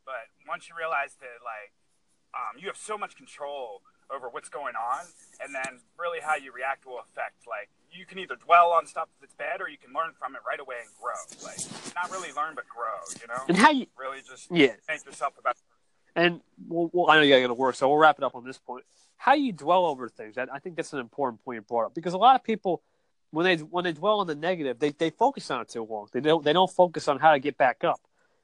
But 0.05 0.31
once 0.47 0.69
you 0.69 0.75
realize 0.77 1.15
that, 1.23 1.43
like, 1.43 1.73
um, 2.35 2.59
you 2.59 2.67
have 2.67 2.77
so 2.77 2.99
much 2.99 3.17
control 3.17 3.83
over 4.11 4.29
what's 4.29 4.49
going 4.49 4.75
on, 4.77 5.07
and 5.43 5.55
then 5.55 5.81
really 5.99 6.21
how 6.21 6.37
you 6.37 6.53
react 6.53 6.87
will 6.87 7.01
affect. 7.01 7.47
Like 7.47 7.71
you 7.91 8.07
can 8.07 8.19
either 8.19 8.37
dwell 8.37 8.71
on 8.71 8.87
stuff 8.87 9.09
that's 9.21 9.35
bad, 9.35 9.61
or 9.61 9.69
you 9.69 9.79
can 9.79 9.93
learn 9.95 10.13
from 10.19 10.35
it 10.35 10.43
right 10.47 10.61
away 10.61 10.77
and 10.85 10.91
grow. 11.01 11.19
Like 11.43 11.59
not 11.95 12.11
really 12.11 12.33
learn, 12.35 12.55
but 12.55 12.69
grow. 12.69 13.03
You 13.21 13.29
know, 13.29 13.43
And 13.49 13.57
how 13.57 13.71
you 13.71 13.87
really 13.99 14.21
just 14.29 14.51
yeah. 14.51 14.75
think 14.87 15.05
yourself 15.05 15.35
about. 15.39 15.57
And 16.15 16.41
we'll, 16.69 16.91
we'll, 16.93 17.11
I 17.11 17.17
know 17.17 17.23
you 17.23 17.31
got 17.31 17.37
to 17.37 17.43
go 17.43 17.49
to 17.49 17.55
work, 17.55 17.75
so 17.75 17.89
we'll 17.89 17.99
wrap 17.99 18.17
it 18.19 18.25
up 18.25 18.35
on 18.35 18.45
this 18.45 18.59
point. 18.59 18.85
How 19.17 19.35
you 19.35 19.53
dwell 19.53 19.87
over 19.87 20.09
things, 20.09 20.37
I, 20.39 20.59
think 20.59 20.77
that's 20.77 20.93
an 20.93 20.99
important 20.99 21.45
point 21.45 21.57
you 21.57 21.63
brought 21.63 21.87
up 21.87 21.95
because 21.95 22.13
a 22.13 22.19
lot 22.19 22.37
of 22.37 22.45
people, 22.45 22.83
when 23.31 23.45
they 23.45 23.57
when 23.57 23.85
they 23.85 23.93
dwell 23.93 24.21
on 24.21 24.27
the 24.27 24.35
negative, 24.35 24.79
they, 24.79 24.91
they 24.91 25.11
focus 25.11 25.51
on 25.51 25.63
it 25.63 25.69
too 25.69 25.85
long. 25.85 26.09
They 26.13 26.21
don't 26.21 26.45
they 26.45 26.53
don't 26.53 26.71
focus 26.71 27.09
on 27.09 27.19
how 27.19 27.33
to 27.33 27.39
get 27.39 27.57
back 27.57 27.83
up. 27.83 28.01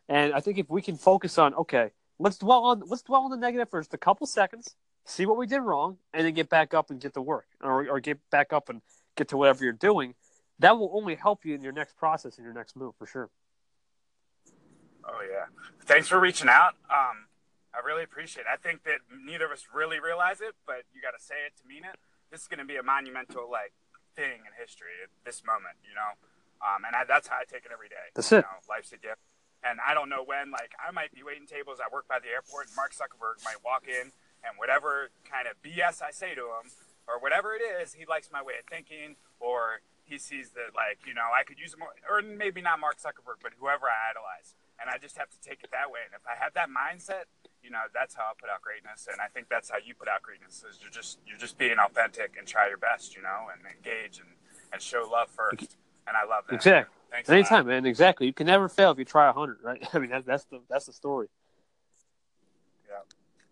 And 0.08 0.32
I 0.32 0.40
think 0.40 0.58
if 0.58 0.68
we 0.68 0.82
can 0.82 0.96
focus 0.96 1.38
on 1.38 1.54
okay, 1.54 1.90
let's 2.18 2.38
dwell 2.38 2.64
on 2.64 2.82
let's 2.86 3.02
dwell 3.02 3.22
on 3.22 3.30
the 3.30 3.36
negative 3.36 3.70
for 3.70 3.80
just 3.80 3.94
a 3.94 3.98
couple 3.98 4.26
seconds, 4.26 4.74
see 5.04 5.26
what 5.26 5.36
we 5.36 5.46
did 5.46 5.60
wrong, 5.60 5.98
and 6.12 6.26
then 6.26 6.34
get 6.34 6.48
back 6.48 6.74
up 6.74 6.90
and 6.90 7.00
get 7.00 7.14
to 7.14 7.22
work, 7.22 7.46
or 7.62 7.88
or 7.88 8.00
get 8.00 8.18
back 8.30 8.52
up 8.52 8.68
and 8.68 8.80
get 9.16 9.28
to 9.28 9.36
whatever 9.36 9.64
you're 9.64 9.72
doing. 9.72 10.14
That 10.58 10.78
will 10.78 10.90
only 10.94 11.16
help 11.16 11.44
you 11.44 11.54
in 11.54 11.62
your 11.62 11.72
next 11.72 11.96
process 11.96 12.38
and 12.38 12.44
your 12.44 12.54
next 12.54 12.76
move 12.76 12.94
for 12.98 13.06
sure. 13.06 13.30
Oh 15.04 15.20
yeah, 15.28 15.46
thanks 15.84 16.08
for 16.08 16.20
reaching 16.20 16.48
out. 16.48 16.74
Um, 16.90 17.26
I 17.72 17.80
really 17.80 18.04
appreciate 18.04 18.44
it. 18.44 18.52
I 18.52 18.60
think 18.60 18.84
that 18.84 19.00
neither 19.08 19.48
of 19.48 19.52
us 19.52 19.64
really 19.72 19.98
realize 19.98 20.40
it, 20.40 20.54
but 20.68 20.84
you 20.92 21.00
got 21.00 21.16
to 21.16 21.22
say 21.22 21.48
it 21.48 21.56
to 21.60 21.64
mean 21.64 21.84
it. 21.84 21.96
This 22.30 22.44
is 22.44 22.48
going 22.48 22.60
to 22.60 22.68
be 22.68 22.76
a 22.76 22.84
monumental 22.84 23.48
like 23.48 23.72
thing 24.14 24.44
in 24.44 24.52
history 24.60 25.00
at 25.02 25.08
this 25.24 25.40
moment, 25.44 25.80
you 25.84 25.96
know. 25.96 26.16
Um, 26.60 26.84
and 26.86 26.94
I, 26.94 27.08
that's 27.08 27.26
how 27.26 27.40
I 27.40 27.48
take 27.48 27.64
it 27.64 27.72
every 27.72 27.88
day. 27.88 28.12
That's 28.14 28.30
you 28.30 28.44
it. 28.44 28.46
Know, 28.46 28.60
life's 28.68 28.92
a 28.92 29.00
gift, 29.00 29.24
and 29.64 29.80
I 29.82 29.96
don't 29.96 30.08
know 30.08 30.22
when. 30.22 30.52
Like 30.52 30.76
I 30.78 30.92
might 30.92 31.10
be 31.10 31.24
waiting 31.24 31.48
tables. 31.48 31.80
I 31.80 31.88
work 31.88 32.06
by 32.06 32.20
the 32.20 32.28
airport, 32.30 32.68
and 32.70 32.76
Mark 32.76 32.92
Zuckerberg 32.94 33.42
might 33.42 33.64
walk 33.64 33.88
in, 33.88 34.12
and 34.44 34.52
whatever 34.60 35.10
kind 35.26 35.48
of 35.48 35.58
BS 35.64 36.04
I 36.04 36.12
say 36.12 36.36
to 36.36 36.54
him, 36.60 36.70
or 37.08 37.18
whatever 37.18 37.56
it 37.56 37.64
is, 37.64 37.96
he 37.96 38.06
likes 38.06 38.30
my 38.30 38.44
way 38.44 38.60
of 38.60 38.68
thinking, 38.68 39.16
or 39.40 39.82
he 40.04 40.20
sees 40.20 40.54
that 40.54 40.76
like 40.76 41.02
you 41.08 41.16
know 41.16 41.32
I 41.34 41.42
could 41.42 41.58
use 41.58 41.74
more, 41.74 41.90
or 42.04 42.22
maybe 42.22 42.62
not 42.62 42.78
Mark 42.78 43.00
Zuckerberg, 43.00 43.42
but 43.42 43.58
whoever 43.58 43.90
I 43.90 44.12
idolize. 44.12 44.54
And 44.82 44.90
I 44.90 44.98
just 44.98 45.16
have 45.16 45.30
to 45.30 45.38
take 45.40 45.62
it 45.62 45.70
that 45.70 45.90
way. 45.90 46.00
And 46.04 46.12
if 46.12 46.26
I 46.26 46.34
have 46.42 46.54
that 46.54 46.66
mindset, 46.66 47.30
you 47.62 47.70
know, 47.70 47.86
that's 47.94 48.14
how 48.14 48.22
I 48.24 48.32
put 48.38 48.50
out 48.50 48.62
greatness. 48.62 49.06
And 49.10 49.20
I 49.20 49.28
think 49.28 49.48
that's 49.48 49.70
how 49.70 49.78
you 49.78 49.94
put 49.94 50.08
out 50.08 50.22
greatness 50.22 50.64
is 50.68 50.78
you're 50.82 50.90
just 50.90 51.18
you're 51.26 51.38
just 51.38 51.56
being 51.56 51.78
authentic 51.78 52.34
and 52.36 52.46
try 52.46 52.68
your 52.68 52.78
best, 52.78 53.14
you 53.14 53.22
know, 53.22 53.46
and 53.54 53.62
engage 53.62 54.18
and, 54.18 54.28
and 54.72 54.82
show 54.82 55.08
love 55.10 55.28
first. 55.30 55.76
And 56.06 56.16
I 56.16 56.24
love 56.26 56.44
that. 56.48 56.56
Exactly. 56.56 56.94
Thanks. 57.12 57.30
Anytime, 57.30 57.66
man. 57.66 57.86
Exactly. 57.86 58.26
You 58.26 58.32
can 58.32 58.46
never 58.46 58.68
fail 58.68 58.90
if 58.90 58.98
you 58.98 59.04
try 59.04 59.28
a 59.28 59.32
hundred, 59.32 59.58
right? 59.62 59.86
I 59.94 59.98
mean, 59.98 60.10
that's 60.10 60.26
that's 60.26 60.44
the 60.46 60.60
that's 60.68 60.86
the 60.86 60.92
story. 60.92 61.28
Yeah. 62.88 62.96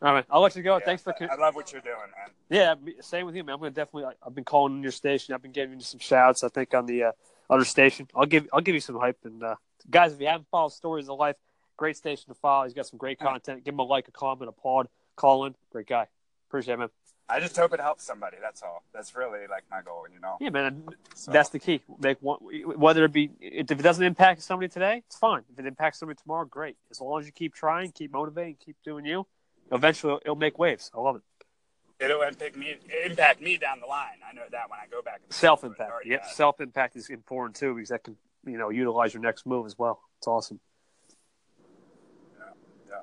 All 0.02 0.14
right, 0.14 0.20
man. 0.20 0.24
I'll 0.30 0.40
let 0.40 0.56
you 0.56 0.62
go. 0.62 0.78
Yeah, 0.78 0.84
Thanks 0.84 1.02
for. 1.02 1.14
I 1.20 1.36
love 1.36 1.54
what 1.54 1.70
you're 1.72 1.82
doing, 1.82 1.94
man. 1.94 2.30
Yeah, 2.48 2.74
same 3.00 3.26
with 3.26 3.36
you, 3.36 3.44
man. 3.44 3.54
I'm 3.54 3.60
gonna 3.60 3.70
definitely. 3.70 4.12
I've 4.26 4.34
been 4.34 4.44
calling 4.44 4.82
your 4.82 4.92
station. 4.92 5.34
I've 5.34 5.42
been 5.42 5.52
giving 5.52 5.78
you 5.78 5.84
some 5.84 6.00
shouts. 6.00 6.42
I 6.42 6.48
think 6.48 6.74
on 6.74 6.86
the 6.86 7.04
uh, 7.04 7.12
other 7.48 7.64
station. 7.64 8.08
I'll 8.16 8.26
give. 8.26 8.48
I'll 8.52 8.62
give 8.62 8.74
you 8.74 8.80
some 8.80 8.98
hype. 8.98 9.18
And 9.24 9.42
uh, 9.42 9.56
guys, 9.88 10.12
if 10.12 10.20
you 10.20 10.26
haven't 10.26 10.48
followed 10.50 10.72
Stories 10.72 11.08
of 11.08 11.18
Life, 11.18 11.36
great 11.76 11.96
station 11.96 12.28
to 12.28 12.34
follow. 12.34 12.64
He's 12.64 12.74
got 12.74 12.86
some 12.86 12.98
great 12.98 13.18
content. 13.18 13.64
Give 13.64 13.74
him 13.74 13.78
a 13.80 13.84
like, 13.84 14.08
a 14.08 14.12
comment, 14.12 14.48
a 14.48 14.52
pod. 14.52 14.88
Call 15.16 15.46
in. 15.46 15.54
Great 15.70 15.86
guy. 15.86 16.06
Appreciate 16.48 16.74
it, 16.74 16.78
man. 16.78 16.88
I 17.28 17.38
just 17.38 17.56
hope 17.56 17.72
it 17.72 17.80
helps 17.80 18.04
somebody. 18.04 18.38
That's 18.42 18.60
all. 18.62 18.82
That's 18.92 19.14
really 19.14 19.46
like 19.48 19.62
my 19.70 19.82
goal, 19.82 20.04
you 20.12 20.18
know. 20.18 20.36
Yeah, 20.40 20.50
man. 20.50 20.88
So, 21.14 21.30
That's 21.30 21.50
the 21.50 21.60
key. 21.60 21.80
Make 22.00 22.18
one, 22.20 22.38
whether 22.76 23.04
it 23.04 23.12
be 23.12 23.30
if 23.40 23.70
it 23.70 23.82
doesn't 23.82 24.04
impact 24.04 24.42
somebody 24.42 24.68
today, 24.68 25.04
it's 25.06 25.16
fine. 25.16 25.42
If 25.52 25.60
it 25.60 25.66
impacts 25.66 26.00
somebody 26.00 26.18
tomorrow, 26.20 26.44
great. 26.44 26.76
As 26.90 27.00
long 27.00 27.20
as 27.20 27.26
you 27.26 27.32
keep 27.32 27.54
trying, 27.54 27.92
keep 27.92 28.12
motivating, 28.12 28.56
keep 28.64 28.76
doing 28.84 29.04
you, 29.04 29.26
eventually 29.70 30.18
it'll 30.22 30.34
make 30.34 30.58
waves. 30.58 30.90
I 30.92 30.98
love 30.98 31.16
it. 31.16 31.22
it'll 32.04 32.22
impact 32.22 32.56
me. 32.56 32.74
Impact 33.06 33.40
me 33.40 33.56
down 33.58 33.78
the 33.78 33.86
line. 33.86 34.18
I 34.28 34.34
know 34.34 34.42
that 34.50 34.68
when 34.68 34.80
I 34.80 34.86
go 34.90 35.00
back. 35.00 35.20
and 35.24 35.32
Self 35.32 35.62
impact. 35.62 35.92
Yep, 36.04 36.24
self 36.32 36.60
impact 36.60 36.96
is 36.96 37.10
important 37.10 37.54
too 37.54 37.74
because 37.76 37.90
that 37.90 38.02
can 38.02 38.16
you 38.46 38.58
know 38.58 38.70
utilize 38.70 39.14
your 39.14 39.22
next 39.22 39.46
move 39.46 39.66
as 39.66 39.78
well. 39.78 40.00
It's 40.18 40.26
awesome. 40.26 40.60
Yeah. 42.38 42.44
yeah. 42.88 42.94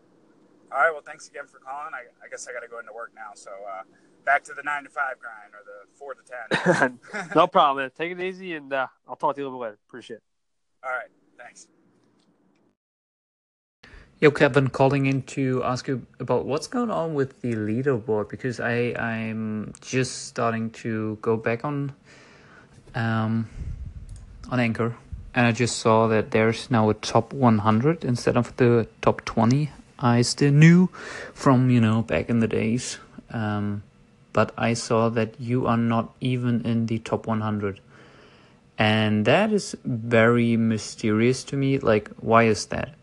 All 0.71 0.83
right. 0.83 0.91
Well, 0.91 1.03
thanks 1.05 1.27
again 1.27 1.47
for 1.47 1.59
calling. 1.59 1.93
I, 1.93 2.25
I 2.25 2.29
guess 2.29 2.47
I 2.47 2.53
got 2.53 2.61
to 2.61 2.67
go 2.67 2.79
into 2.79 2.93
work 2.93 3.11
now. 3.15 3.31
So 3.35 3.51
uh, 3.51 3.83
back 4.25 4.43
to 4.45 4.53
the 4.53 4.63
nine 4.63 4.83
to 4.83 4.89
five 4.89 5.15
grind 5.19 5.53
or 5.53 5.63
the 5.65 5.97
four 5.97 6.13
to 6.13 6.79
ten. 6.79 7.29
no 7.35 7.47
problem, 7.47 7.83
man. 7.83 7.91
Take 7.95 8.11
it 8.11 8.21
easy, 8.21 8.53
and 8.55 8.71
uh, 8.71 8.87
I'll 9.07 9.15
talk 9.15 9.35
to 9.35 9.41
you 9.41 9.45
a 9.45 9.47
little 9.47 9.59
bit 9.59 9.65
later. 9.65 9.79
Appreciate 9.87 10.17
it. 10.17 10.23
All 10.83 10.91
right. 10.91 11.09
Thanks. 11.37 11.67
Yo, 14.19 14.31
Kevin, 14.31 14.67
calling 14.67 15.05
in 15.05 15.21
to 15.21 15.63
ask 15.63 15.87
you 15.87 16.03
about 16.19 16.45
what's 16.45 16.65
going 16.65 16.89
on 16.89 17.13
with 17.13 17.39
the 17.41 17.53
leaderboard 17.53 18.29
because 18.29 18.59
I 18.59 18.95
I'm 18.97 19.73
just 19.79 20.25
starting 20.25 20.71
to 20.81 21.19
go 21.21 21.37
back 21.37 21.63
on 21.63 21.93
um 22.95 23.47
on 24.49 24.59
Anchor 24.59 24.95
and 25.37 25.45
I 25.45 25.53
just 25.53 25.77
saw 25.77 26.07
that 26.07 26.31
there's 26.31 26.71
now 26.73 26.89
a 26.89 26.95
top 26.95 27.31
100 27.31 28.03
instead 28.03 28.35
of 28.35 28.57
the 28.57 28.87
top 29.01 29.23
20 29.25 29.69
I 29.99 30.21
still 30.21 30.51
knew 30.51 30.89
from 31.33 31.69
you 31.69 31.79
know 31.79 32.01
back 32.01 32.29
in 32.29 32.39
the 32.39 32.47
days. 32.47 32.97
Um, 33.29 33.83
but 34.33 34.51
I 34.57 34.73
saw 34.73 35.09
that 35.09 35.39
you 35.39 35.65
are 35.65 35.77
not 35.77 36.13
even 36.21 36.65
in 36.65 36.85
the 36.85 36.99
top 36.99 37.25
100. 37.25 37.79
And 38.77 39.25
that 39.25 39.51
is 39.51 39.75
very 39.83 40.55
mysterious 40.55 41.43
to 41.45 41.55
me. 41.55 41.79
Like, 41.79 42.09
why 42.21 42.43
is 42.43 42.67
that? 42.67 42.93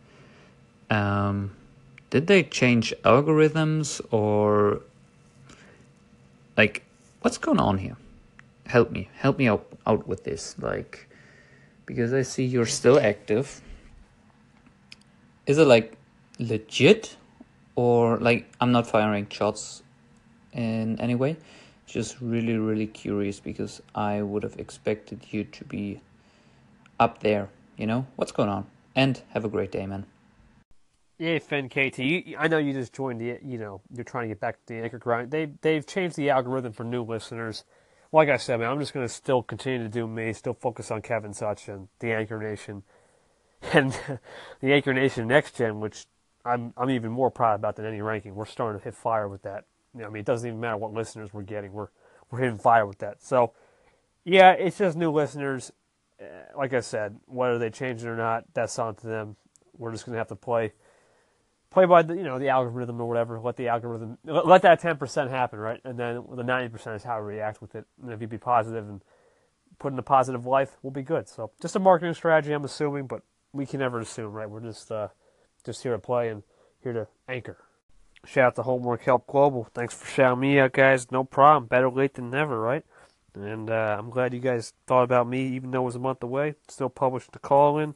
um, 0.91 1.55
did 2.11 2.27
they 2.27 2.43
change 2.43 2.95
algorithms 3.05 4.01
or 4.11 4.81
like 6.57 6.83
what's 7.23 7.39
going 7.39 7.59
on 7.59 7.79
here 7.79 7.97
help 8.67 8.91
me 8.91 9.09
help 9.17 9.39
me 9.39 9.49
out, 9.49 9.67
out 9.87 10.07
with 10.07 10.25
this 10.25 10.55
like 10.59 11.09
because 11.87 12.13
i 12.13 12.23
see 12.23 12.45
you're 12.45 12.67
still 12.67 12.99
active 12.99 13.61
is 15.47 15.59
it 15.59 15.67
like 15.67 15.97
legit 16.39 17.17
or 17.77 18.19
like 18.19 18.51
i'm 18.61 18.73
not 18.73 18.87
firing 18.87 19.27
shots 19.29 19.83
in 20.53 20.99
any 21.01 21.15
way 21.15 21.37
just 21.87 22.21
really 22.21 22.57
really 22.57 22.87
curious 22.87 23.41
because 23.41 23.83
i 23.95 24.23
would 24.23 24.43
have 24.43 24.59
expected 24.59 25.21
you 25.31 25.45
to 25.45 25.65
be 25.65 26.01
up 26.99 27.21
there 27.21 27.49
you 27.77 27.87
know 27.87 28.07
what's 28.17 28.33
going 28.33 28.49
on 28.49 28.67
and 28.95 29.23
have 29.31 29.45
a 29.45 29.49
great 29.49 29.71
day 29.71 29.87
man 29.87 30.07
Yeah, 31.19 31.39
Finn 31.39 31.69
KT. 31.69 31.99
You, 32.01 32.37
I 32.39 32.49
know 32.49 32.59
you 32.59 32.73
just 32.73 32.93
joined 32.93 33.21
the. 33.21 33.39
You 33.43 33.59
know, 33.59 33.81
you're 33.95 34.05
trying 34.05 34.25
to 34.25 34.29
get 34.29 34.41
back 34.41 34.57
to 34.67 34.75
the 34.75 34.83
anchor 34.83 34.99
grind. 34.99 35.31
They 35.31 35.51
they've 35.61 35.87
changed 35.87 36.17
the 36.17 36.31
algorithm 36.31 36.73
for 36.73 36.83
new 36.83 37.05
listeners. 37.05 37.65
Like 38.15 38.29
I 38.29 38.37
said, 38.37 38.61
man, 38.61 38.71
I'm 38.71 38.79
just 38.79 38.95
gonna 38.95 39.09
still 39.09 39.43
continue 39.43 39.83
to 39.83 39.89
do 39.89 40.07
me. 40.07 40.33
Still 40.33 40.55
focus 40.55 40.93
on 40.93 41.03
Kevin 41.03 41.33
Touch 41.33 41.67
and 41.67 41.89
the 41.99 42.13
Anchor 42.13 42.39
Nation, 42.39 42.85
and 43.73 43.91
the 44.61 44.73
Anchor 44.73 44.95
Nation 44.95 45.27
Next 45.27 45.57
Gen, 45.57 45.81
which 45.81 46.07
I'm 46.45 46.73
I'm 46.77 46.91
even 46.91 47.11
more 47.11 47.29
proud 47.29 47.57
about 47.57 47.75
than 47.75 47.87
any 47.87 48.01
ranking. 48.03 48.37
We're 48.37 48.45
starting 48.45 48.79
to 48.79 48.85
hit 48.85 48.95
fire 48.95 49.29
with 49.29 49.43
that. 49.43 49.65
You 49.93 50.03
know, 50.03 50.07
I 50.07 50.11
mean, 50.11 50.21
it 50.21 50.27
doesn't 50.27 50.47
even 50.47 50.61
matter 50.61 50.77
what 50.77 50.93
listeners 50.93 51.35
we're 51.35 51.43
getting. 51.43 51.73
We're 51.73 51.89
we're 52.31 52.39
hitting 52.39 52.57
fire 52.57 52.87
with 52.87 52.99
that. 52.99 53.21
So, 53.21 53.53
yeah, 54.25 54.53
it's 54.53 54.79
just 54.79 54.97
new 54.97 55.11
listeners. 55.11 55.73
Uh, 56.21 56.57
like 56.57 56.73
I 56.73 56.81
said, 56.83 57.19
whether 57.27 57.59
they 57.59 57.69
change 57.69 58.05
it 58.05 58.09
or 58.09 58.17
not, 58.17 58.45
that's 58.55 58.79
on 58.79 58.95
to 58.95 59.09
them. 59.09 59.35
We're 59.77 59.91
just 59.91 60.07
gonna 60.07 60.19
have 60.19 60.29
to 60.29 60.37
play 60.37 60.73
play 61.75 61.85
by 61.85 62.03
the 62.03 62.15
you 62.15 62.23
know 62.23 62.39
the 62.39 62.49
algorithm 62.49 63.01
or 63.01 63.07
whatever. 63.07 63.39
Let 63.41 63.57
the 63.57 63.69
algorithm 63.69 64.17
let 64.25 64.63
that 64.63 64.81
ten 64.81 64.97
percent 64.97 65.31
happen, 65.31 65.59
right? 65.59 65.81
And 65.85 65.99
then 65.99 66.25
the 66.35 66.45
ninety 66.45 66.71
percent 66.71 66.97
is 66.97 67.03
how 67.03 67.21
we 67.21 67.35
react 67.35 67.61
with 67.61 67.75
it. 67.75 67.85
And 68.03 68.13
if 68.13 68.21
you 68.21 68.29
be 68.29 68.39
positive 68.39 68.89
and 68.89 69.03
put 69.79 69.93
in 69.93 69.99
a 69.99 70.03
positive 70.03 70.47
life, 70.47 70.77
we'll 70.83 70.93
be 70.93 71.03
good. 71.03 71.29
So 71.29 71.51
just 71.61 71.77
a 71.77 71.81
marketing 71.81 72.15
strategy, 72.15 72.53
I'm 72.53 72.65
assuming, 72.65 73.07
but 73.07 73.23
we 73.53 73.67
can 73.67 73.81
never 73.81 74.01
assume, 74.01 74.33
right? 74.33 74.49
We're 74.49 74.61
just 74.61 74.91
uh, 74.91 75.09
just 75.67 75.83
here 75.83 75.93
to 75.93 75.99
play 75.99 76.29
and 76.29 76.43
here 76.83 76.93
to 76.93 77.09
anchor. 77.29 77.59
Shout 78.25 78.47
out 78.47 78.55
to 78.57 78.63
Homework 78.63 79.03
Help 79.03 79.27
Global. 79.27 79.69
Thanks 79.75 79.95
for 79.95 80.07
shouting 80.07 80.41
me 80.41 80.59
out, 80.59 80.73
guys. 80.73 81.13
No 81.13 81.25
problem. 81.25 81.67
Better 81.67 81.91
late 81.91 82.15
than 82.15 82.31
never, 82.31 82.59
right? 82.59 82.85
And 83.35 83.69
uh, 83.69 83.97
I'm 83.99 84.11
glad 84.11 84.33
you 84.33 84.41
guys 84.41 84.73
thought 84.87 85.03
about 85.03 85.29
me, 85.29 85.49
even 85.49 85.73
though 85.73 85.83
it 85.83 85.87
was 85.87 85.97
a 85.97 85.99
month 85.99 86.23
away. 86.23 86.55
Still 86.69 86.89
published 86.89 87.33
the 87.33 87.39
call 87.39 87.79
in 87.79 87.95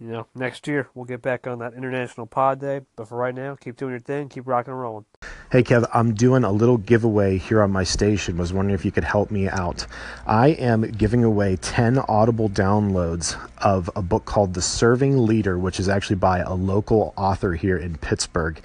you 0.00 0.08
know, 0.08 0.26
next 0.34 0.66
year 0.66 0.88
we'll 0.94 1.04
get 1.04 1.22
back 1.22 1.46
on 1.46 1.58
that 1.58 1.74
international 1.74 2.26
pod 2.26 2.60
day. 2.60 2.80
But 2.96 3.08
for 3.08 3.18
right 3.18 3.34
now, 3.34 3.54
keep 3.54 3.76
doing 3.76 3.92
your 3.92 4.00
thing, 4.00 4.28
keep 4.28 4.46
rocking 4.46 4.72
and 4.72 4.80
rolling. 4.80 5.04
Hey 5.52 5.64
Kev, 5.64 5.84
I'm 5.92 6.14
doing 6.14 6.44
a 6.44 6.52
little 6.52 6.76
giveaway 6.76 7.36
here 7.36 7.60
on 7.60 7.72
my 7.72 7.82
station. 7.82 8.38
Was 8.38 8.52
wondering 8.52 8.72
if 8.72 8.84
you 8.84 8.92
could 8.92 9.02
help 9.02 9.32
me 9.32 9.48
out. 9.48 9.84
I 10.24 10.50
am 10.50 10.82
giving 10.82 11.24
away 11.24 11.56
10 11.56 11.98
audible 11.98 12.48
downloads 12.48 13.36
of 13.58 13.90
a 13.96 14.00
book 14.00 14.26
called 14.26 14.54
The 14.54 14.62
Serving 14.62 15.26
Leader, 15.26 15.58
which 15.58 15.80
is 15.80 15.88
actually 15.88 16.16
by 16.16 16.38
a 16.38 16.54
local 16.54 17.12
author 17.16 17.54
here 17.54 17.76
in 17.76 17.96
Pittsburgh. 17.96 18.60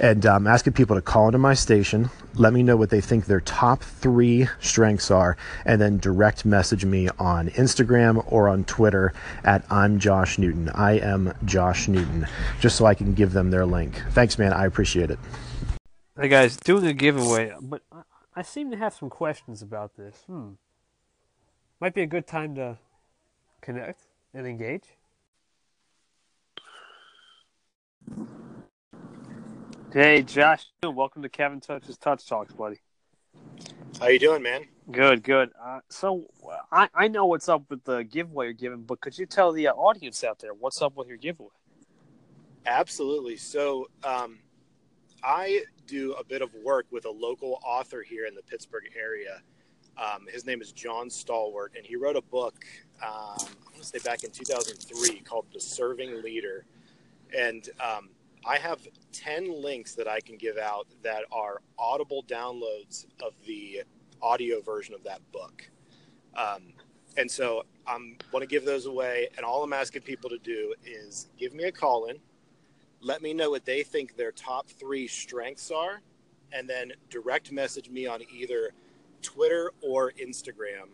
And 0.00 0.24
I'm 0.24 0.46
asking 0.46 0.72
people 0.72 0.96
to 0.96 1.02
call 1.02 1.26
into 1.26 1.36
my 1.36 1.52
station, 1.52 2.08
let 2.32 2.54
me 2.54 2.62
know 2.62 2.78
what 2.78 2.88
they 2.88 3.02
think 3.02 3.26
their 3.26 3.42
top 3.42 3.82
three 3.82 4.48
strengths 4.58 5.10
are, 5.10 5.36
and 5.66 5.82
then 5.82 5.98
direct 5.98 6.46
message 6.46 6.86
me 6.86 7.10
on 7.18 7.50
Instagram 7.50 8.24
or 8.26 8.48
on 8.48 8.64
Twitter 8.64 9.12
at 9.44 9.66
I'm 9.70 9.98
Josh 9.98 10.38
Newton. 10.38 10.70
I 10.70 10.92
am 10.92 11.34
Josh 11.44 11.88
Newton, 11.88 12.26
just 12.58 12.76
so 12.76 12.86
I 12.86 12.94
can 12.94 13.12
give 13.12 13.34
them 13.34 13.50
their 13.50 13.66
link. 13.66 14.02
Thanks, 14.12 14.38
man. 14.38 14.54
I 14.54 14.64
appreciate 14.64 15.10
it. 15.10 15.18
Hey 16.20 16.28
guys, 16.28 16.58
doing 16.58 16.84
a 16.84 16.92
giveaway, 16.92 17.54
but 17.58 17.80
I, 17.90 18.02
I 18.36 18.42
seem 18.42 18.70
to 18.70 18.76
have 18.76 18.92
some 18.92 19.08
questions 19.08 19.62
about 19.62 19.96
this. 19.96 20.24
Hmm. 20.26 20.50
Might 21.80 21.94
be 21.94 22.02
a 22.02 22.06
good 22.06 22.26
time 22.26 22.54
to 22.56 22.76
connect 23.62 24.02
and 24.34 24.46
engage. 24.46 24.84
Hey 29.90 30.20
Josh, 30.20 30.66
welcome 30.82 31.22
to 31.22 31.30
Kevin 31.30 31.60
Touches 31.60 31.96
Touch 31.96 32.26
Talks, 32.26 32.52
buddy. 32.52 32.76
How 33.98 34.08
you 34.08 34.18
doing, 34.18 34.42
man? 34.42 34.66
Good, 34.90 35.22
good. 35.22 35.50
Uh, 35.58 35.80
so 35.88 36.26
I 36.70 36.90
I 36.94 37.08
know 37.08 37.24
what's 37.24 37.48
up 37.48 37.62
with 37.70 37.84
the 37.84 38.02
giveaway 38.04 38.44
you're 38.46 38.52
giving, 38.52 38.82
but 38.82 39.00
could 39.00 39.16
you 39.16 39.24
tell 39.24 39.50
the 39.50 39.68
uh, 39.68 39.72
audience 39.72 40.22
out 40.24 40.40
there 40.40 40.52
what's 40.52 40.82
up 40.82 40.94
with 40.94 41.08
your 41.08 41.16
giveaway? 41.16 41.48
Absolutely. 42.66 43.38
So, 43.38 43.88
um, 44.04 44.40
I 45.24 45.64
do 45.86 46.14
a 46.14 46.24
bit 46.24 46.42
of 46.42 46.54
work 46.54 46.86
with 46.90 47.04
a 47.04 47.10
local 47.10 47.60
author 47.64 48.02
here 48.02 48.26
in 48.26 48.34
the 48.34 48.42
Pittsburgh 48.42 48.88
area. 48.96 49.40
Um, 49.96 50.26
his 50.32 50.46
name 50.46 50.60
is 50.60 50.72
John 50.72 51.10
Stahl-Wert, 51.10 51.74
and 51.76 51.84
he 51.86 51.96
wrote 51.96 52.16
a 52.16 52.22
book, 52.22 52.64
um, 53.02 53.36
I 53.36 53.70
want 53.72 53.82
to 53.82 53.84
say 53.84 53.98
back 53.98 54.24
in 54.24 54.30
2003, 54.30 55.20
called 55.20 55.46
The 55.52 55.60
Serving 55.60 56.22
Leader. 56.22 56.64
And 57.36 57.68
um, 57.80 58.10
I 58.44 58.56
have 58.56 58.80
10 59.12 59.62
links 59.62 59.94
that 59.94 60.08
I 60.08 60.20
can 60.20 60.36
give 60.36 60.58
out 60.58 60.86
that 61.02 61.24
are 61.30 61.60
audible 61.78 62.24
downloads 62.24 63.06
of 63.22 63.34
the 63.46 63.82
audio 64.20 64.60
version 64.60 64.94
of 64.94 65.04
that 65.04 65.20
book. 65.30 65.68
Um, 66.34 66.72
and 67.16 67.30
so 67.30 67.64
I'm 67.86 68.16
want 68.32 68.42
to 68.42 68.46
give 68.46 68.64
those 68.64 68.86
away. 68.86 69.28
And 69.36 69.44
all 69.44 69.62
I'm 69.62 69.72
asking 69.72 70.02
people 70.02 70.30
to 70.30 70.38
do 70.38 70.74
is 70.84 71.28
give 71.38 71.52
me 71.52 71.64
a 71.64 71.72
call 71.72 72.06
in 72.06 72.18
let 73.02 73.20
me 73.20 73.34
know 73.34 73.50
what 73.50 73.64
they 73.64 73.82
think 73.82 74.16
their 74.16 74.32
top 74.32 74.68
three 74.68 75.06
strengths 75.08 75.70
are, 75.70 76.00
and 76.52 76.68
then 76.68 76.92
direct 77.10 77.52
message 77.52 77.90
me 77.90 78.06
on 78.06 78.22
either 78.32 78.70
Twitter 79.20 79.72
or 79.82 80.12
Instagram, 80.12 80.88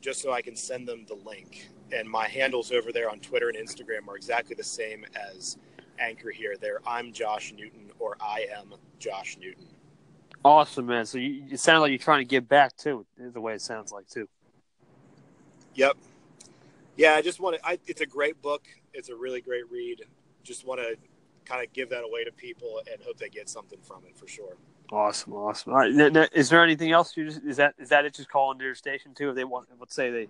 just 0.00 0.20
so 0.20 0.32
I 0.32 0.42
can 0.42 0.54
send 0.54 0.86
them 0.86 1.06
the 1.06 1.14
link. 1.14 1.68
And 1.92 2.08
my 2.08 2.28
handles 2.28 2.72
over 2.72 2.92
there 2.92 3.10
on 3.10 3.20
Twitter 3.20 3.48
and 3.48 3.56
Instagram 3.56 4.08
are 4.08 4.16
exactly 4.16 4.54
the 4.54 4.64
same 4.64 5.04
as 5.14 5.56
Anchor 5.98 6.30
here. 6.30 6.56
There, 6.60 6.80
I'm 6.86 7.12
Josh 7.12 7.54
Newton, 7.56 7.90
or 7.98 8.16
I 8.20 8.46
am 8.54 8.74
Josh 8.98 9.38
Newton. 9.40 9.66
Awesome, 10.44 10.86
man. 10.86 11.06
So 11.06 11.18
you, 11.18 11.44
it 11.50 11.60
sounds 11.60 11.80
like 11.80 11.90
you're 11.90 11.98
trying 11.98 12.20
to 12.20 12.24
give 12.24 12.48
back 12.48 12.76
too, 12.76 13.06
the 13.18 13.40
way 13.40 13.54
it 13.54 13.62
sounds 13.62 13.92
like 13.92 14.06
too. 14.08 14.28
Yep. 15.74 15.96
Yeah, 16.96 17.14
I 17.14 17.22
just 17.22 17.40
want 17.40 17.56
to. 17.56 17.66
I, 17.66 17.78
it's 17.86 18.00
a 18.00 18.06
great 18.06 18.40
book. 18.40 18.66
It's 18.94 19.08
a 19.08 19.16
really 19.16 19.40
great 19.40 19.70
read. 19.70 20.04
Just 20.42 20.66
want 20.66 20.80
to 20.80 20.96
kind 21.46 21.64
of 21.64 21.72
give 21.72 21.90
that 21.90 22.02
away 22.02 22.24
to 22.24 22.32
people 22.32 22.80
and 22.90 23.02
hope 23.02 23.18
they 23.18 23.28
get 23.28 23.48
something 23.48 23.78
from 23.82 24.02
it 24.06 24.16
for 24.16 24.26
sure. 24.26 24.56
Awesome, 24.92 25.32
awesome. 25.32 25.72
All 25.72 25.78
right, 25.78 26.30
is 26.32 26.48
there 26.48 26.62
anything 26.62 26.92
else? 26.92 27.16
You 27.16 27.26
just 27.26 27.42
is 27.44 27.56
that 27.56 27.74
is 27.78 27.88
that 27.88 28.04
it? 28.04 28.14
Just 28.14 28.28
calling 28.28 28.60
your 28.60 28.74
station 28.74 29.14
too? 29.14 29.30
If 29.30 29.36
they 29.36 29.44
want, 29.44 29.66
let's 29.78 29.94
say 29.94 30.10
they 30.10 30.28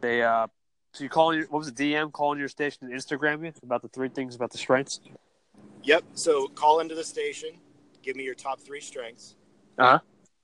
they 0.00 0.22
uh, 0.22 0.46
so 0.92 1.04
you 1.04 1.10
calling 1.10 1.40
what 1.48 1.58
was 1.58 1.72
the 1.72 1.94
DM 1.94 2.12
calling 2.12 2.38
your 2.38 2.48
station 2.48 2.86
and 2.86 2.92
Instagram 2.92 3.44
you 3.44 3.52
about 3.62 3.82
the 3.82 3.88
three 3.88 4.08
things 4.08 4.34
about 4.34 4.50
the 4.50 4.58
strengths? 4.58 5.00
Yep. 5.84 6.04
So 6.14 6.48
call 6.48 6.80
into 6.80 6.94
the 6.94 7.04
station, 7.04 7.50
give 8.02 8.16
me 8.16 8.24
your 8.24 8.34
top 8.34 8.60
three 8.60 8.80
strengths, 8.80 9.36
uh 9.78 9.92
huh, 9.92 9.98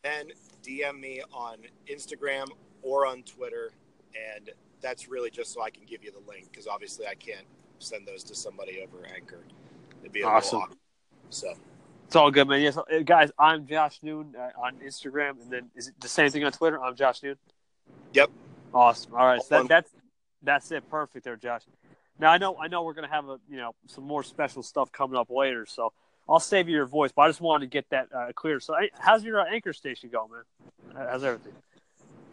and 0.04 0.32
DM 0.62 0.98
me 0.98 1.22
on 1.32 1.58
Instagram 1.90 2.46
or 2.82 3.06
on 3.06 3.22
Twitter, 3.22 3.72
and 4.36 4.50
that's 4.80 5.08
really 5.08 5.30
just 5.30 5.52
so 5.52 5.62
I 5.62 5.70
can 5.70 5.84
give 5.84 6.02
you 6.04 6.12
the 6.12 6.30
link 6.30 6.50
because 6.50 6.66
obviously 6.66 7.06
I 7.06 7.14
can't 7.14 7.46
send 7.78 8.06
those 8.06 8.22
to 8.24 8.34
somebody 8.34 8.82
over 8.82 9.06
Anchor. 9.06 9.44
It'd 10.04 10.12
be 10.12 10.22
awesome. 10.22 10.62
So 11.30 11.54
it's 12.06 12.14
all 12.14 12.30
good, 12.30 12.46
man. 12.46 12.60
Yes, 12.60 12.76
uh, 12.76 12.82
guys, 13.06 13.30
I'm 13.38 13.66
Josh 13.66 14.00
Noon 14.02 14.34
uh, 14.38 14.50
on 14.60 14.76
Instagram, 14.76 15.40
and 15.40 15.50
then 15.50 15.70
is 15.74 15.88
it 15.88 15.94
the 15.98 16.08
same 16.08 16.30
thing 16.30 16.44
on 16.44 16.52
Twitter? 16.52 16.78
I'm 16.78 16.94
Josh 16.94 17.22
Noon. 17.22 17.36
Yep. 18.12 18.30
Awesome. 18.74 19.14
All 19.14 19.24
right, 19.24 19.42
so 19.42 19.62
that, 19.62 19.68
that's 19.68 19.90
that's 20.42 20.70
it. 20.72 20.90
Perfect, 20.90 21.24
there, 21.24 21.36
Josh. 21.36 21.62
Now 22.18 22.30
I 22.30 22.36
know 22.36 22.54
I 22.60 22.68
know 22.68 22.82
we're 22.82 22.92
gonna 22.92 23.08
have 23.08 23.30
a 23.30 23.38
you 23.48 23.56
know 23.56 23.74
some 23.86 24.04
more 24.04 24.22
special 24.22 24.62
stuff 24.62 24.92
coming 24.92 25.16
up 25.16 25.30
later, 25.30 25.64
so 25.64 25.94
I'll 26.28 26.38
save 26.38 26.68
you 26.68 26.74
your 26.74 26.86
voice. 26.86 27.10
But 27.10 27.22
I 27.22 27.28
just 27.28 27.40
wanted 27.40 27.64
to 27.64 27.70
get 27.70 27.88
that 27.88 28.08
uh, 28.14 28.32
clear. 28.34 28.60
So, 28.60 28.76
how's 28.98 29.24
your 29.24 29.40
uh, 29.40 29.46
anchor 29.46 29.72
station 29.72 30.10
going, 30.10 30.30
man? 30.32 31.06
How's 31.08 31.24
everything? 31.24 31.54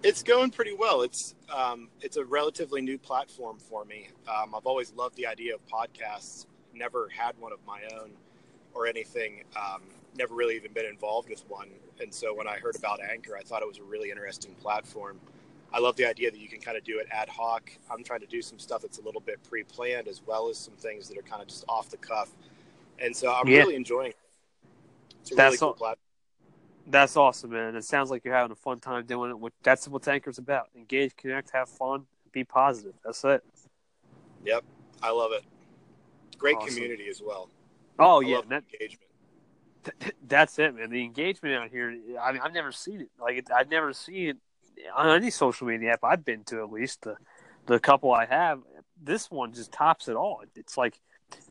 It's 0.04 0.24
going 0.24 0.52
pretty 0.52 0.76
well. 0.78 1.04
It's 1.04 1.36
um, 1.56 1.88
it's 2.02 2.18
a 2.18 2.26
relatively 2.26 2.82
new 2.82 2.98
platform 2.98 3.60
for 3.60 3.86
me. 3.86 4.10
Um, 4.28 4.54
I've 4.56 4.66
always 4.66 4.92
loved 4.94 5.16
the 5.16 5.28
idea 5.28 5.56
of 5.56 5.62
podcasts. 5.68 6.48
Never 6.74 7.10
had 7.10 7.38
one 7.40 7.52
of 7.52 7.60
my 7.66 7.82
own 8.00 8.12
or 8.74 8.88
anything. 8.88 9.44
Um, 9.56 9.84
never 10.18 10.34
really 10.34 10.56
even 10.56 10.74
been 10.74 10.86
involved 10.86 11.30
with 11.30 11.44
one. 11.50 11.70
And 12.00 12.14
so 12.14 12.34
when 12.34 12.48
I 12.48 12.58
heard 12.58 12.76
about 12.76 13.00
Anchor, 13.02 13.38
I 13.38 13.42
thought 13.42 13.62
it 13.62 13.68
was 13.68 13.78
a 13.78 13.84
really 13.84 14.10
interesting 14.10 14.54
platform. 14.56 15.20
I 15.74 15.80
love 15.80 15.96
the 15.96 16.06
idea 16.06 16.32
that 16.32 16.40
you 16.40 16.50
can 16.50 16.60
kind 16.60 16.78
of 16.78 16.84
do 16.84 17.00
it 17.00 17.08
ad 17.12 17.30
hoc. 17.30 17.72
I'm 17.90 18.04
trying 18.04 18.20
to 18.22 18.26
do 18.26 18.42
some 18.42 18.60
stuff 18.60 18.82
that's 18.82 18.98
a 18.98 19.02
little 19.02 19.22
bit 19.22 19.42
pre-planned, 19.44 20.08
as 20.08 20.22
well 20.26 20.50
as 20.50 20.58
some 20.58 20.74
things 20.76 21.08
that 21.08 21.18
are 21.18 21.22
kind 21.22 21.42
of 21.42 21.48
just 21.48 21.64
off 21.70 21.90
the 21.90 21.98
cuff. 21.98 22.30
And 23.00 23.16
so 23.16 23.32
I'm 23.34 23.48
Yeah. 23.48 23.60
really 23.60 23.76
enjoying. 23.76 24.10
It. 24.12 24.18
It's 25.22 25.32
a 25.32 25.36
That's 25.36 25.52
really 25.52 25.58
cool 25.60 25.68
all- 25.70 25.74
platform. 25.76 25.98
That's 26.88 27.16
awesome, 27.16 27.52
man. 27.52 27.76
It 27.76 27.84
sounds 27.86 28.10
like 28.10 28.26
you're 28.26 28.34
having 28.34 28.52
a 28.52 28.56
fun 28.56 28.80
time 28.80 29.06
doing 29.06 29.30
it. 29.30 29.40
Which 29.40 29.54
that's 29.64 29.88
what 29.88 30.06
Anchor's 30.08 30.40
about: 30.40 30.70
engage, 30.76 31.16
connect, 31.16 31.52
have 31.52 31.70
fun, 31.70 32.08
be 32.32 32.44
positive. 32.44 32.96
That's 33.06 33.24
it. 33.24 33.44
Yep, 34.44 34.64
I 35.02 35.12
love 35.12 35.32
it. 35.32 35.44
Great 36.42 36.58
Awesome. 36.58 36.74
community 36.74 37.08
as 37.08 37.22
well. 37.24 37.50
Oh 38.00 38.22
I 38.22 38.26
yeah, 38.26 38.42
that, 38.50 38.64
engagement. 38.74 39.12
that's 40.28 40.58
it, 40.58 40.76
man. 40.76 40.90
The 40.90 41.04
engagement 41.04 41.54
out 41.56 41.70
here. 41.70 41.96
I 42.20 42.32
mean, 42.32 42.42
I've 42.44 42.54
never 42.54 42.72
seen 42.72 43.02
it. 43.02 43.10
Like 43.20 43.38
it, 43.38 43.50
I've 43.56 43.70
never 43.70 43.94
seen 43.94 44.30
it 44.30 44.38
on 44.96 45.08
any 45.10 45.30
social 45.30 45.68
media 45.68 45.94
app 45.94 46.04
I've 46.04 46.26
been 46.26 46.44
to. 46.46 46.62
At 46.64 46.72
least 46.72 47.04
the 47.04 47.16
the 47.68 47.80
couple 47.80 48.12
I 48.12 48.26
have, 48.26 48.60
this 49.02 49.30
one 49.30 49.54
just 49.54 49.72
tops 49.72 50.08
it 50.08 50.16
all. 50.16 50.42
It's 50.56 50.78
like 50.78 51.00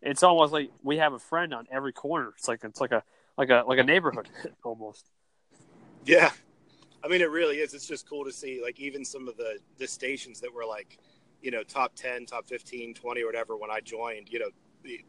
it's 0.03 0.25
almost 0.25 0.53
like 0.53 0.71
we 0.83 0.97
have 0.97 1.13
a 1.13 1.21
friend 1.21 1.55
on 1.55 1.69
every 1.71 1.93
corner. 1.93 2.33
It's 2.37 2.49
like 2.49 2.65
it's 2.65 2.81
like 2.81 2.91
a 2.91 3.05
like 3.39 3.51
a 3.51 3.63
like 3.67 3.79
a 3.79 3.85
neighborhood 3.85 4.29
almost. 4.65 5.07
Yeah. 6.05 6.31
I 7.03 7.09
mean, 7.09 7.23
it 7.23 7.31
really 7.31 7.59
is. 7.61 7.73
It's 7.73 7.87
just 7.87 8.07
cool 8.07 8.27
to 8.27 8.33
see, 8.33 8.61
like, 8.63 8.79
even 8.79 9.07
some 9.07 9.27
of 9.27 9.37
the, 9.39 9.59
the 9.79 9.87
stations 9.87 10.39
that 10.41 10.53
were 10.53 10.67
like, 10.67 10.99
you 11.41 11.51
know, 11.51 11.63
top 11.63 11.95
10, 11.95 12.27
top 12.27 12.47
15, 12.47 12.93
20, 12.93 13.23
or 13.23 13.27
whatever 13.27 13.57
when 13.57 13.71
I 13.71 13.81
joined, 13.81 14.29
you 14.31 14.39
know, 14.39 14.51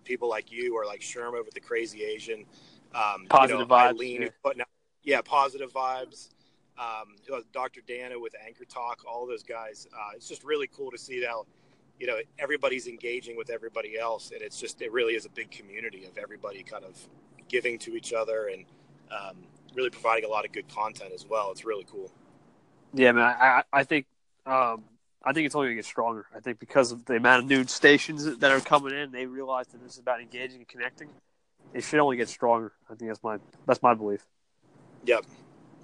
people 0.04 0.30
like 0.30 0.52
you 0.52 0.76
or 0.76 0.86
like 0.86 1.02
Sherm 1.02 1.34
over 1.34 1.50
the 1.54 1.60
crazy 1.60 2.04
Asian, 2.04 2.46
um, 2.94 3.26
Positive 3.30 3.62
you 3.62 3.66
know, 3.68 3.74
vibes, 3.74 3.90
Eileen, 3.90 4.22
yeah. 4.24 4.28
putting 4.44 4.62
out, 4.62 4.68
yeah, 5.04 5.22
positive 5.22 5.72
vibes. 5.72 6.30
Um, 6.78 7.16
Dr. 7.54 7.82
Dana 7.86 8.20
with 8.20 8.34
Anchor 8.46 8.66
Talk, 8.66 9.04
all 9.08 9.28
those 9.28 9.44
guys. 9.44 9.88
Uh, 9.94 10.12
it's 10.16 10.28
just 10.28 10.44
really 10.44 10.68
cool 10.68 10.90
to 10.92 10.98
see 10.98 11.24
how, 11.24 11.46
you 12.00 12.08
know, 12.08 12.18
everybody's 12.40 12.88
engaging 12.88 13.38
with 13.38 13.50
everybody 13.52 14.00
else. 14.00 14.32
And 14.32 14.42
it's 14.42 14.60
just, 14.60 14.82
it 14.82 14.92
really 14.92 15.14
is 15.14 15.26
a 15.26 15.30
big 15.30 15.52
community 15.52 16.06
of 16.06 16.18
everybody 16.18 16.64
kind 16.64 16.84
of 16.84 16.98
giving 17.50 17.78
to 17.80 17.96
each 17.96 18.14
other 18.14 18.48
and, 18.48 18.66
um, 19.12 19.38
really 19.76 19.90
providing 19.90 20.26
a 20.26 20.28
lot 20.28 20.44
of 20.46 20.52
good 20.52 20.68
content 20.74 21.12
as 21.14 21.26
well. 21.30 21.52
It's 21.52 21.66
really 21.66 21.86
cool. 21.90 22.12
Yeah, 22.94 23.12
man. 23.12 23.24
I 23.40 23.46
I- 23.74 23.80
I 23.80 23.84
think 23.84 24.06
um, 24.46 24.84
I 25.24 25.34
think 25.34 25.46
it's 25.46 25.56
only 25.56 25.68
gonna 25.68 25.76
get 25.76 25.86
stronger. 25.86 26.26
I 26.36 26.40
think 26.40 26.60
because 26.60 26.92
of 26.92 27.06
the 27.06 27.16
amount 27.16 27.44
of 27.44 27.50
new 27.50 27.66
stations 27.66 28.38
that 28.38 28.52
are 28.52 28.60
coming 28.60 28.94
in, 28.94 29.12
they 29.12 29.26
realize 29.26 29.68
that 29.68 29.84
this 29.84 29.94
is 29.94 30.00
about 30.00 30.20
engaging 30.20 30.58
and 30.58 30.68
connecting. 30.68 31.10
It 31.74 31.84
should 31.84 32.00
only 32.00 32.18
get 32.18 32.28
stronger. 32.28 32.74
I 32.90 32.96
think 32.96 33.10
that's 33.10 33.24
my 33.24 33.38
that's 33.66 33.82
my 33.82 33.94
belief. 33.94 34.26
Yep. 35.06 35.26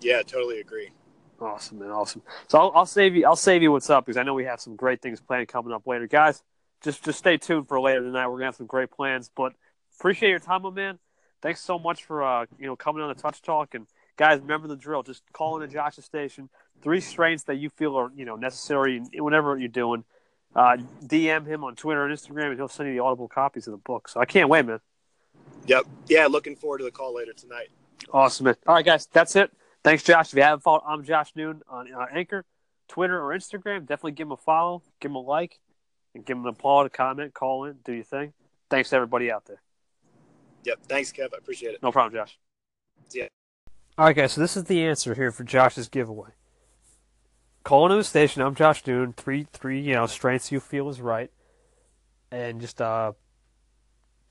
Yeah, 0.02 0.22
totally 0.24 0.60
agree. 0.60 0.92
Awesome, 1.40 1.80
man. 1.80 1.92
Awesome. 1.92 2.24
So 2.48 2.58
I'll, 2.58 2.72
I'll 2.76 2.86
save 2.86 3.16
you. 3.16 3.26
I'll 3.26 3.36
save 3.36 3.62
you 3.62 3.72
what's 3.72 3.90
up 3.90 4.06
because 4.06 4.18
I 4.18 4.24
know 4.24 4.34
we 4.34 4.46
have 4.46 4.60
some 4.60 4.76
great 4.76 5.02
things 5.02 5.20
planned 5.22 5.48
coming 5.48 5.72
up 5.72 5.86
later, 5.86 6.08
guys. 6.08 6.42
Just 6.84 7.04
just 7.04 7.20
stay 7.20 7.38
tuned 7.38 7.68
for 7.68 7.80
later 7.80 8.02
tonight. 8.02 8.28
We're 8.28 8.38
gonna 8.38 8.46
have 8.46 8.56
some 8.56 8.66
great 8.66 8.92
plans. 8.92 9.30
But 9.36 9.54
appreciate 10.00 10.30
your 10.30 10.40
time, 10.40 10.64
my 10.64 10.72
man. 10.72 11.00
Thanks 11.42 11.62
so 11.62 11.78
much 11.78 12.06
for 12.06 12.24
uh, 12.24 12.46
you 12.58 12.66
know 12.66 12.76
coming 12.76 13.04
on 13.04 13.10
the 13.10 13.22
Touch 13.22 13.42
Talk 13.42 13.76
and 13.76 13.86
guys. 14.18 14.40
Remember 14.40 14.68
the 14.68 14.76
drill. 14.76 15.04
Just 15.04 15.22
call 15.32 15.58
in 15.58 15.64
into 15.64 15.74
Josh's 15.74 16.06
station. 16.06 16.50
Three 16.82 17.02
strengths 17.02 17.44
that 17.46 17.56
you 17.56 17.70
feel 17.70 17.96
are 17.98 18.12
you 18.16 18.26
know 18.26 18.36
necessary 18.36 19.02
whenever 19.14 19.58
you're 19.58 19.68
doing. 19.68 20.04
Uh, 20.56 20.78
DM 21.04 21.46
him 21.46 21.64
on 21.64 21.76
Twitter 21.76 22.06
and 22.06 22.16
Instagram, 22.16 22.48
and 22.48 22.56
he'll 22.56 22.68
send 22.68 22.90
you 22.90 22.96
the 22.96 23.04
audible 23.04 23.28
copies 23.28 23.68
of 23.68 23.72
the 23.72 23.78
book. 23.78 24.08
So 24.08 24.20
I 24.20 24.26
can't 24.26 24.50
wait, 24.50 24.66
man. 24.66 24.80
Yep. 25.68 25.86
Yeah, 26.08 26.28
looking 26.28 26.56
forward 26.56 26.80
to 26.80 26.84
the 26.84 26.92
call 26.92 27.14
later 27.14 27.34
tonight. 27.34 27.70
Awesome, 28.12 28.46
man. 28.46 28.56
All 28.66 28.76
right, 28.76 28.86
guys, 28.86 29.08
that's 29.08 29.36
it. 29.36 29.52
Thanks, 29.84 30.04
Josh. 30.04 30.30
If 30.30 30.38
you 30.38 30.44
haven't 30.44 30.64
followed, 30.64 30.84
I'm 30.88 31.04
Josh 31.04 31.32
Noon 31.36 31.62
on 31.70 31.94
uh, 31.94 32.08
Anchor, 32.12 32.46
Twitter, 32.88 33.22
or 33.22 33.38
Instagram. 33.38 33.82
Definitely 33.82 34.14
give 34.14 34.28
him 34.28 34.32
a 34.32 34.38
follow, 34.38 34.82
give 35.00 35.12
him 35.12 35.16
a 35.16 35.22
like, 35.22 35.60
and 36.16 36.26
give 36.26 36.38
him 36.38 36.44
an 36.44 36.50
applaud, 36.50 36.88
a 36.88 36.90
comment, 36.90 37.34
call 37.34 37.66
in, 37.66 37.78
do 37.84 37.94
your 37.94 38.04
thing. 38.04 38.34
Thanks 38.70 38.90
to 38.90 38.96
everybody 38.96 39.32
out 39.32 39.46
there. 39.46 39.62
Yep. 40.64 40.80
Thanks, 40.88 41.12
Kev. 41.12 41.34
I 41.34 41.38
appreciate 41.38 41.74
it. 41.74 41.84
No 41.84 41.92
problem, 41.92 42.14
Josh. 42.14 42.38
Yeah. 43.12 43.28
All 43.98 44.06
right, 44.06 44.16
guys. 44.16 44.34
So 44.34 44.42
this 44.42 44.58
is 44.58 44.66
the 44.66 44.84
answer 44.84 45.14
here 45.14 45.32
for 45.32 45.44
Josh's 45.44 45.88
giveaway. 45.88 46.32
Call 47.68 47.88
into 47.88 47.98
the 47.98 48.04
station. 48.06 48.42
I'm 48.42 48.56
Josh 48.56 48.88
Noon. 48.88 49.12
Three, 49.12 49.46
three, 49.52 49.82
you 49.82 49.94
know, 49.94 50.06
strengths 50.06 50.54
you 50.54 50.62
feel 50.62 50.88
is 50.88 51.02
right, 51.02 51.30
and 52.32 52.62
just 52.62 52.82
uh, 52.82 53.12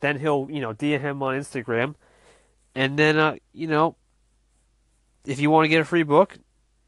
then 0.01 0.19
he'll, 0.19 0.49
you 0.51 0.63
know, 0.63 0.73
DM 0.73 1.03
him 1.03 1.23
on 1.23 1.35
Instagram, 1.35 1.97
and 2.75 2.99
then 2.99 3.19
uh, 3.19 3.37
you 3.53 3.67
know, 3.67 3.95
if 5.27 5.39
you 5.39 5.51
want 5.51 5.67
to 5.67 5.69
get 5.69 5.83
a 5.83 5.85
free 5.85 6.03
book, 6.03 6.39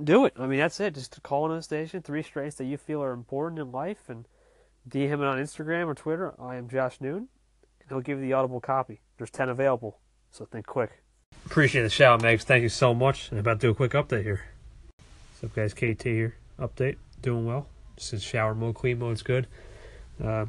do 0.03 0.25
it. 0.25 0.33
I 0.39 0.47
mean, 0.47 0.59
that's 0.59 0.81
it. 0.81 0.95
Just 0.95 1.23
call 1.23 1.51
in 1.51 1.55
the 1.55 1.63
station, 1.63 2.01
three 2.01 2.23
strengths 2.23 2.57
that 2.57 2.65
you 2.65 2.79
feel 2.79 3.03
are 3.03 3.13
important 3.13 3.61
in 3.61 3.71
life, 3.71 4.09
and 4.09 4.27
DM 4.89 5.09
him 5.09 5.21
on 5.21 5.37
Instagram 5.37 5.87
or 5.87 5.95
Twitter. 5.95 6.33
I 6.41 6.57
am 6.57 6.71
Josh 6.71 6.99
Noon, 6.99 7.29
and 7.79 7.91
he'll 7.91 8.01
give 8.01 8.21
you 8.21 8.25
the 8.25 8.33
audible 8.33 8.63
copy. 8.63 9.03
There's 9.19 9.29
10 9.29 9.51
available, 9.51 9.99
so 10.31 10.47
think 10.47 10.65
quick. 10.65 11.03
Appreciate 11.45 11.83
the 11.83 11.91
shout, 11.91 12.21
out, 12.21 12.23
Megs. 12.23 12.45
Thank 12.45 12.63
you 12.63 12.71
so 12.71 12.95
much. 12.95 13.31
I'm 13.33 13.37
about 13.37 13.61
to 13.61 13.67
do 13.67 13.71
a 13.73 13.75
quick 13.75 13.93
update 13.93 14.23
here. 14.23 14.47
What's 15.41 15.53
up, 15.53 15.55
guys? 15.55 15.75
KT 15.75 16.03
here. 16.05 16.38
Update. 16.59 16.97
Doing 17.23 17.47
well. 17.47 17.67
In 18.13 18.19
shower 18.19 18.55
mode, 18.55 18.77
clean 18.77 18.99
mode's 18.99 19.23
good. 19.23 19.47
Uh, 20.23 20.47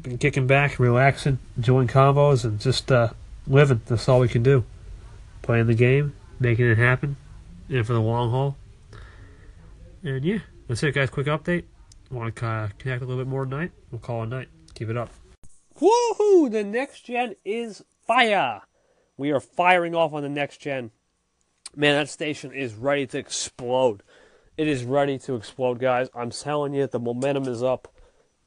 been 0.00 0.18
kicking 0.18 0.46
back, 0.46 0.78
relaxing, 0.78 1.38
enjoying 1.56 1.88
combos, 1.88 2.44
and 2.44 2.60
just 2.60 2.90
uh, 2.90 3.10
living. 3.46 3.80
That's 3.86 4.08
all 4.08 4.20
we 4.20 4.28
can 4.28 4.42
do. 4.42 4.64
Playing 5.42 5.66
the 5.66 5.74
game, 5.74 6.14
making 6.40 6.66
it 6.66 6.78
happen, 6.78 7.16
and 7.68 7.86
for 7.86 7.92
the 7.92 8.00
long 8.00 8.30
haul. 8.30 8.56
And 10.02 10.24
yeah, 10.24 10.38
that's 10.66 10.82
it, 10.82 10.94
guys. 10.94 11.10
Quick 11.10 11.26
update. 11.26 11.64
Want 12.10 12.34
to 12.36 12.46
uh, 12.46 12.68
connect 12.78 13.02
a 13.02 13.04
little 13.04 13.22
bit 13.22 13.28
more 13.28 13.44
tonight? 13.44 13.70
We'll 13.90 14.00
call 14.00 14.22
it 14.22 14.26
a 14.26 14.28
night. 14.28 14.48
Keep 14.74 14.90
it 14.90 14.96
up. 14.96 15.10
Woohoo! 15.80 16.50
The 16.50 16.64
next 16.64 17.02
gen 17.02 17.34
is 17.44 17.84
fire. 18.06 18.62
We 19.16 19.30
are 19.30 19.40
firing 19.40 19.94
off 19.94 20.12
on 20.12 20.22
the 20.22 20.28
next 20.28 20.58
gen. 20.58 20.90
Man, 21.76 21.94
that 21.96 22.08
station 22.08 22.52
is 22.52 22.74
ready 22.74 23.06
to 23.08 23.18
explode. 23.18 24.02
It 24.58 24.66
is 24.66 24.82
ready 24.82 25.18
to 25.20 25.36
explode, 25.36 25.78
guys. 25.78 26.08
I'm 26.16 26.30
telling 26.30 26.74
you, 26.74 26.88
the 26.88 26.98
momentum 26.98 27.44
is 27.44 27.62
up. 27.62 27.94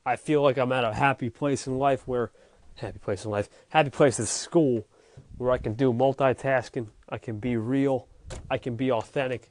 I 0.05 0.17
feel 0.17 0.41
like 0.41 0.57
I'm 0.57 0.73
at 0.73 0.83
a 0.83 0.93
happy 0.93 1.29
place 1.29 1.67
in 1.67 1.79
life 1.79 2.05
where, 2.05 2.31
happy 2.75 2.99
place 2.99 3.23
in 3.23 3.31
life, 3.31 3.47
happy 3.69 3.91
place 3.91 4.19
at 4.19 4.27
school 4.27 4.85
where 5.37 5.51
I 5.51 5.57
can 5.57 5.73
do 5.73 5.93
multitasking, 5.93 6.87
I 7.07 7.17
can 7.17 7.39
be 7.39 7.55
real, 7.55 8.09
I 8.49 8.57
can 8.57 8.75
be 8.75 8.91
authentic. 8.91 9.49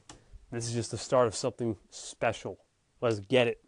This 0.51 0.67
is 0.67 0.75
just 0.75 0.91
the 0.91 0.99
start 0.99 1.25
of 1.25 1.33
something 1.33 1.77
special. 1.89 2.59
Let's 3.01 3.17
get 3.17 3.47
it. 3.47 3.59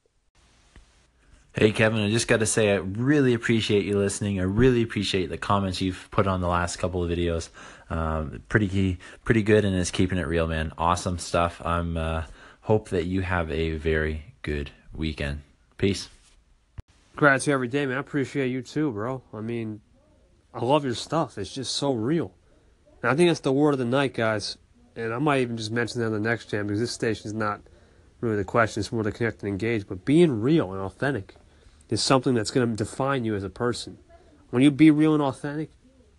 Hey 1.55 1.71
Kevin, 1.71 1.99
I 1.99 2.11
just 2.11 2.27
got 2.27 2.41
to 2.41 2.45
say 2.45 2.73
I 2.73 2.75
really 2.75 3.33
appreciate 3.33 3.85
you 3.85 3.97
listening. 3.97 4.39
I 4.39 4.43
really 4.43 4.83
appreciate 4.83 5.31
the 5.31 5.37
comments 5.39 5.81
you've 5.81 6.09
put 6.11 6.27
on 6.27 6.41
the 6.41 6.47
last 6.47 6.77
couple 6.77 7.03
of 7.03 7.09
videos. 7.09 7.49
Um, 7.89 8.43
pretty 8.49 8.99
pretty 9.23 9.41
good, 9.41 9.65
and 9.65 9.75
it's 9.75 9.91
keeping 9.91 10.19
it 10.19 10.27
real, 10.27 10.47
man. 10.47 10.73
Awesome 10.77 11.17
stuff. 11.17 11.59
I'm 11.63 11.97
uh, 11.97 12.23
hope 12.63 12.89
that 12.89 13.05
you 13.05 13.21
have 13.21 13.51
a 13.51 13.71
very 13.71 14.23
good 14.41 14.71
weekend. 14.93 15.41
Peace. 15.77 16.09
Gratitude 17.15 17.53
every 17.53 17.67
day, 17.67 17.85
man. 17.85 17.97
I 17.97 17.99
appreciate 17.99 18.47
you 18.47 18.61
too, 18.61 18.91
bro. 18.91 19.21
I 19.33 19.41
mean, 19.41 19.81
I 20.53 20.63
love 20.63 20.85
your 20.85 20.95
stuff. 20.95 21.37
It's 21.37 21.53
just 21.53 21.75
so 21.75 21.93
real. 21.93 22.33
And 23.01 23.11
I 23.11 23.15
think 23.15 23.29
that's 23.29 23.41
the 23.41 23.51
word 23.51 23.73
of 23.73 23.79
the 23.79 23.85
night, 23.85 24.13
guys. 24.13 24.57
And 24.95 25.13
I 25.13 25.19
might 25.19 25.41
even 25.41 25.57
just 25.57 25.71
mention 25.71 25.99
that 25.99 26.07
on 26.07 26.13
the 26.13 26.19
next 26.19 26.49
jam 26.49 26.67
because 26.67 26.79
this 26.79 26.91
station 26.91 27.27
is 27.27 27.33
not 27.33 27.61
really 28.21 28.37
the 28.37 28.45
question. 28.45 28.79
It's 28.79 28.91
more 28.91 29.03
to 29.03 29.11
connect 29.11 29.43
and 29.43 29.49
engage. 29.49 29.87
But 29.87 30.05
being 30.05 30.41
real 30.41 30.71
and 30.71 30.81
authentic 30.81 31.35
is 31.89 32.01
something 32.01 32.33
that's 32.33 32.51
going 32.51 32.69
to 32.69 32.75
define 32.75 33.25
you 33.25 33.35
as 33.35 33.43
a 33.43 33.49
person. 33.49 33.97
When 34.51 34.63
you 34.63 34.71
be 34.71 34.89
real 34.89 35.13
and 35.13 35.21
authentic, 35.21 35.71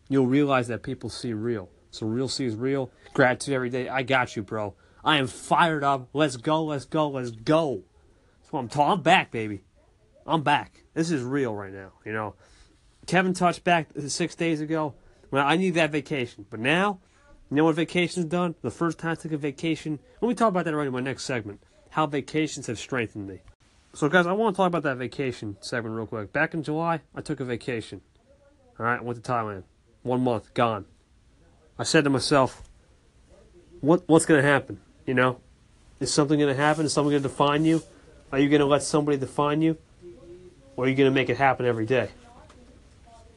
you'll 0.08 0.26
realize 0.26 0.68
that 0.68 0.82
people 0.82 1.08
see 1.08 1.32
real. 1.32 1.70
So 1.90 2.06
real 2.06 2.28
sees 2.28 2.54
real. 2.54 2.90
Gratitude 3.14 3.54
every 3.54 3.70
day. 3.70 3.88
I 3.88 4.02
got 4.02 4.36
you, 4.36 4.42
bro. 4.42 4.74
I 5.04 5.18
am 5.18 5.26
fired 5.26 5.84
up. 5.84 6.08
Let's 6.14 6.36
go, 6.36 6.64
let's 6.64 6.86
go, 6.86 7.08
let's 7.10 7.30
go. 7.30 7.82
That's 8.40 8.52
what 8.52 8.60
I'm 8.60 8.68
talking. 8.68 8.92
I'm 8.92 9.02
back, 9.02 9.30
baby. 9.30 9.62
I'm 10.26 10.42
back. 10.42 10.84
This 10.94 11.10
is 11.10 11.22
real 11.22 11.54
right 11.54 11.72
now. 11.72 11.92
You 12.06 12.12
know, 12.12 12.34
Kevin 13.06 13.34
touched 13.34 13.64
back 13.64 13.88
six 14.08 14.34
days 14.34 14.62
ago. 14.62 14.94
Well, 15.30 15.46
I 15.46 15.56
need 15.56 15.74
that 15.74 15.90
vacation, 15.90 16.46
but 16.48 16.60
now, 16.60 17.00
you 17.50 17.56
know 17.56 17.64
what 17.64 17.74
vacation's 17.74 18.26
done? 18.26 18.54
The 18.62 18.70
first 18.70 18.98
time 18.98 19.10
I 19.12 19.14
took 19.16 19.32
a 19.32 19.36
vacation. 19.36 19.98
Let 20.20 20.28
me 20.28 20.34
talk 20.34 20.48
about 20.48 20.64
that 20.64 20.74
right 20.74 20.86
in 20.86 20.92
my 20.92 21.00
next 21.00 21.24
segment. 21.24 21.62
How 21.90 22.06
vacations 22.06 22.66
have 22.68 22.78
strengthened 22.78 23.28
me. 23.28 23.40
So, 23.92 24.08
guys, 24.08 24.26
I 24.26 24.32
want 24.32 24.54
to 24.54 24.56
talk 24.56 24.68
about 24.68 24.82
that 24.84 24.96
vacation 24.96 25.56
segment 25.60 25.94
real 25.94 26.06
quick. 26.06 26.32
Back 26.32 26.54
in 26.54 26.62
July, 26.62 27.00
I 27.14 27.20
took 27.20 27.40
a 27.40 27.44
vacation. 27.44 28.00
All 28.78 28.86
right, 28.86 28.98
I 28.98 29.02
went 29.02 29.22
to 29.22 29.30
Thailand. 29.30 29.64
One 30.02 30.22
month, 30.22 30.54
gone. 30.54 30.86
I 31.78 31.84
said 31.84 32.04
to 32.04 32.10
myself, 32.10 32.62
"What 33.80 34.02
what's 34.06 34.26
going 34.26 34.42
to 34.42 34.48
happen? 34.48 34.80
You 35.06 35.14
know, 35.14 35.40
is 36.00 36.12
something 36.12 36.38
going 36.38 36.54
to 36.54 36.60
happen? 36.60 36.86
Is 36.86 36.92
something 36.92 37.10
going 37.10 37.22
to 37.22 37.28
define 37.28 37.64
you? 37.64 37.82
Are 38.32 38.38
you 38.38 38.48
going 38.48 38.60
to 38.60 38.66
let 38.66 38.82
somebody 38.82 39.16
define 39.16 39.62
you, 39.62 39.76
or 40.76 40.84
are 40.84 40.88
you 40.88 40.94
going 40.94 41.10
to 41.10 41.14
make 41.14 41.28
it 41.28 41.36
happen 41.36 41.66
every 41.66 41.86
day?" 41.86 42.08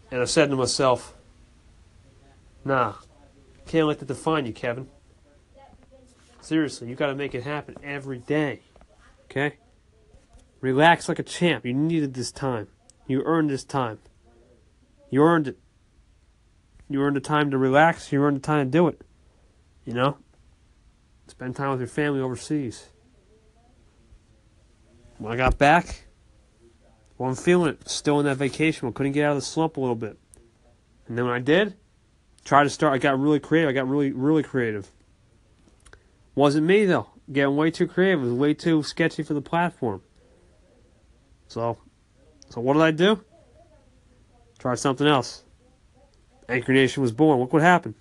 And 0.10 0.22
I 0.22 0.26
said 0.26 0.50
to 0.50 0.56
myself, 0.56 1.16
"Nah, 2.66 2.94
can't 3.68 3.88
let 3.88 4.00
that 4.00 4.08
define 4.08 4.46
you, 4.46 4.54
Kevin. 4.54 4.88
Seriously, 6.42 6.88
you 6.88 6.96
got 6.96 7.08
to 7.08 7.16
make 7.16 7.36
it 7.36 7.44
happen 7.44 7.76
every 7.84 8.20
day. 8.20 8.62
Okay." 9.26 9.58
Relax 10.60 11.08
like 11.08 11.20
a 11.20 11.24
champ. 11.24 11.66
You 11.66 11.74
needed 11.74 12.16
this 12.16 12.32
time. 12.32 12.68
You 13.06 13.22
earned 13.24 13.50
this 13.50 13.64
time. 13.64 14.00
You 15.12 15.22
earned 15.22 15.48
it. 15.50 15.60
You 16.90 17.02
earned 17.02 17.16
the 17.16 17.22
time 17.22 17.52
to 17.52 17.58
relax. 17.58 18.12
You 18.12 18.24
earned 18.24 18.38
the 18.38 18.42
time 18.42 18.68
to 18.68 18.72
do 18.72 18.88
it. 18.88 19.02
You 19.86 19.94
know? 19.94 20.18
Spend 21.28 21.56
time 21.56 21.72
with 21.72 21.80
your 21.80 21.88
family 21.88 22.22
overseas. 22.22 22.88
When 25.18 25.32
I 25.32 25.36
got 25.36 25.58
back, 25.58 26.06
well, 27.18 27.30
I'm 27.30 27.36
feeling 27.36 27.72
it. 27.72 27.90
Still 27.90 28.20
in 28.20 28.26
that 28.26 28.38
vacation. 28.38 28.88
I 28.88 28.92
couldn't 28.92 29.12
get 29.12 29.26
out 29.26 29.32
of 29.32 29.38
the 29.38 29.42
slump 29.42 29.78
a 29.78 29.80
little 29.80 29.96
bit. 29.96 30.18
And 31.08 31.18
then 31.18 31.26
when 31.26 31.34
I 31.34 31.40
did, 31.40 31.76
try 32.46 32.64
to 32.64 32.70
start, 32.70 32.94
I 32.94 32.98
got 32.98 33.20
really 33.20 33.40
creative. 33.40 33.70
I 33.70 33.74
got 33.74 33.88
really, 33.88 34.12
really 34.12 34.44
creative. 34.44 34.90
Wasn't 36.36 36.66
me, 36.66 36.86
though. 36.86 37.08
Getting 37.32 37.56
way 37.56 37.72
too 37.72 37.88
creative. 37.88 38.22
It 38.22 38.26
was 38.26 38.34
way 38.34 38.54
too 38.54 38.84
sketchy 38.84 39.24
for 39.24 39.34
the 39.34 39.42
platform. 39.42 40.02
So, 41.48 41.78
so 42.50 42.62
what 42.62 42.74
did 42.74 42.84
I 42.84 42.92
do? 42.92 43.24
Try 44.60 44.76
something 44.76 45.08
else. 45.08 45.44
Anchor 46.48 46.74
Nation 46.74 47.02
was 47.02 47.12
born. 47.12 47.40
Look 47.40 47.54
what 47.54 47.62
happened. 47.62 47.96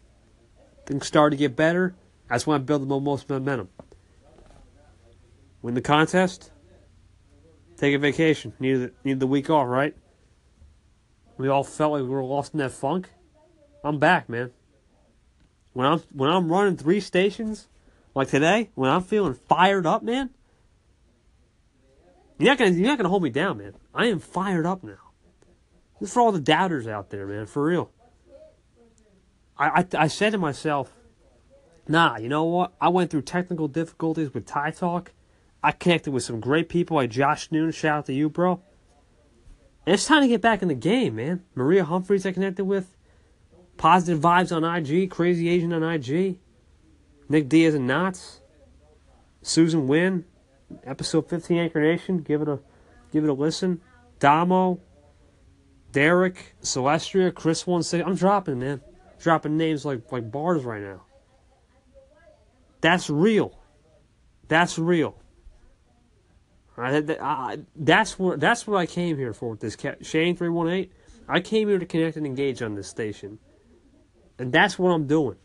Things 0.85 1.07
started 1.07 1.37
to 1.37 1.41
get 1.41 1.57
better. 1.57 1.95
That's 2.29 2.47
when 2.47 2.61
I 2.61 2.65
build 2.65 2.83
the 2.89 3.01
most 3.01 3.29
momentum. 3.29 3.69
Win 5.63 5.75
the 5.75 5.81
contest. 5.81 6.51
Take 7.77 7.95
a 7.95 7.99
vacation. 7.99 8.53
Needed 8.59 8.95
needed 9.05 9.21
the 9.21 9.27
week 9.27 9.51
off, 9.51 9.69
right? 9.69 9.95
We 11.37 11.49
all 11.49 11.65
felt 11.65 11.93
like 11.93 12.03
we 12.03 12.09
were 12.09 12.25
lost 12.25 12.55
in 12.55 12.59
that 12.59 12.73
funk. 12.73 13.11
I'm 13.85 13.99
back, 13.99 14.29
man. 14.29 14.51
When 15.73 15.87
I'm 15.87 15.99
when 16.13 16.31
I'm 16.31 16.51
running 16.51 16.77
three 16.77 17.01
stations, 17.01 17.69
like 18.15 18.29
today, 18.29 18.71
when 18.75 18.91
I'm 18.91 19.03
feeling 19.03 19.35
fired 19.35 19.87
up, 19.87 20.03
man, 20.03 20.31
you're 22.39 22.49
not 22.49 22.59
gonna 22.59 22.71
you're 22.71 22.89
not 22.89 22.97
gonna 22.97 23.11
hold 23.11 23.23
me 23.23 23.31
down, 23.31 23.59
man. 23.59 23.75
I 23.95 24.07
am 24.07 24.19
fired 24.19 24.67
up 24.67 24.83
now. 24.83 24.97
This 26.01 26.09
is 26.09 26.15
for 26.15 26.21
all 26.21 26.33
the 26.33 26.41
doubters 26.41 26.87
out 26.87 27.11
there, 27.11 27.27
man. 27.27 27.47
For 27.47 27.65
real. 27.65 27.91
I, 29.59 29.81
I, 29.81 29.87
I 30.05 30.07
said 30.09 30.31
to 30.31 30.39
myself, 30.39 30.93
nah, 31.89 32.17
you 32.17 32.29
know 32.29 32.45
what? 32.45 32.73
I 32.81 32.89
went 32.89 33.11
through 33.11 33.23
technical 33.23 33.69
difficulties 33.69 34.33
with 34.33 34.47
Thai 34.47 34.71
Talk. 34.71 35.13
I 35.63 35.73
connected 35.73 36.13
with 36.13 36.23
some 36.23 36.41
great 36.41 36.69
people 36.69 36.97
like 36.97 37.11
Josh 37.11 37.51
Noon. 37.51 37.73
Shout 37.73 37.99
out 37.99 38.07
to 38.07 38.13
you, 38.13 38.29
bro. 38.29 38.61
And 39.85 39.95
it's 39.95 40.07
time 40.07 40.23
to 40.23 40.29
get 40.29 40.41
back 40.41 40.63
in 40.63 40.69
the 40.69 40.75
game, 40.75 41.17
man. 41.17 41.45
Maria 41.55 41.85
Humphreys 41.85 42.27
I 42.27 42.33
connected 42.33 42.65
with. 42.65 42.97
Positive 43.77 44.21
vibes 44.21 44.55
on 44.55 44.65
IG. 44.65 45.11
Crazy 45.11 45.49
Asian 45.49 45.73
on 45.73 45.83
IG. 45.83 46.39
Nick 47.29 47.49
Diaz 47.49 47.75
and 47.75 47.87
Knots. 47.87 48.41
Susan 49.43 49.87
Wynn 49.87 50.25
episode 50.85 51.29
15 51.29 51.59
Anchor 51.59 51.81
Nation. 51.81 52.19
Give 52.19 52.43
it 52.43 52.49
a 52.49 52.59
give 53.13 53.25
it 53.25 53.31
a 53.31 53.33
listen. 53.33 53.81
Damo, 54.19 54.81
Derek, 55.93 56.57
Celestria, 56.63 57.33
Chris 57.33 57.67
one 57.67 57.83
six. 57.83 58.05
I'm 58.07 58.15
dropping 58.15 58.59
man, 58.59 58.81
dropping 59.21 59.57
names 59.57 59.85
like 59.85 60.11
like 60.11 60.31
bars 60.31 60.65
right 60.65 60.83
now. 60.83 61.03
That's 62.87 63.11
real. 63.11 63.59
That's 64.47 64.79
real. 64.79 65.19
Right, 66.77 67.05
that's 67.75 68.17
what 68.17 68.39
that's 68.39 68.65
what 68.65 68.77
I 68.77 68.87
came 68.87 69.17
here 69.17 69.33
for 69.33 69.51
with 69.51 69.59
this 69.59 69.77
Shane 70.03 70.37
three 70.37 70.51
one 70.51 70.69
eight. 70.69 70.93
I 71.27 71.41
came 71.41 71.67
here 71.67 71.81
to 71.81 71.87
connect 71.87 72.17
and 72.17 72.25
engage 72.25 72.63
on 72.63 72.77
this 72.77 72.87
station, 72.87 73.41
and 74.39 74.53
that's 74.53 74.79
what 74.79 74.91
I'm 74.91 75.09
doing. 75.09 75.37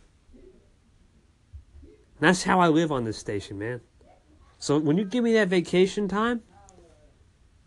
that's 2.19 2.43
how 2.43 2.59
I 2.59 2.67
live 2.67 2.91
on 2.91 3.05
this 3.05 3.17
station, 3.17 3.57
man. 3.57 3.81
So 4.59 4.77
when 4.77 4.99
you 4.99 5.03
give 5.03 5.23
me 5.23 5.33
that 5.33 5.47
vacation 5.47 6.07
time, 6.07 6.43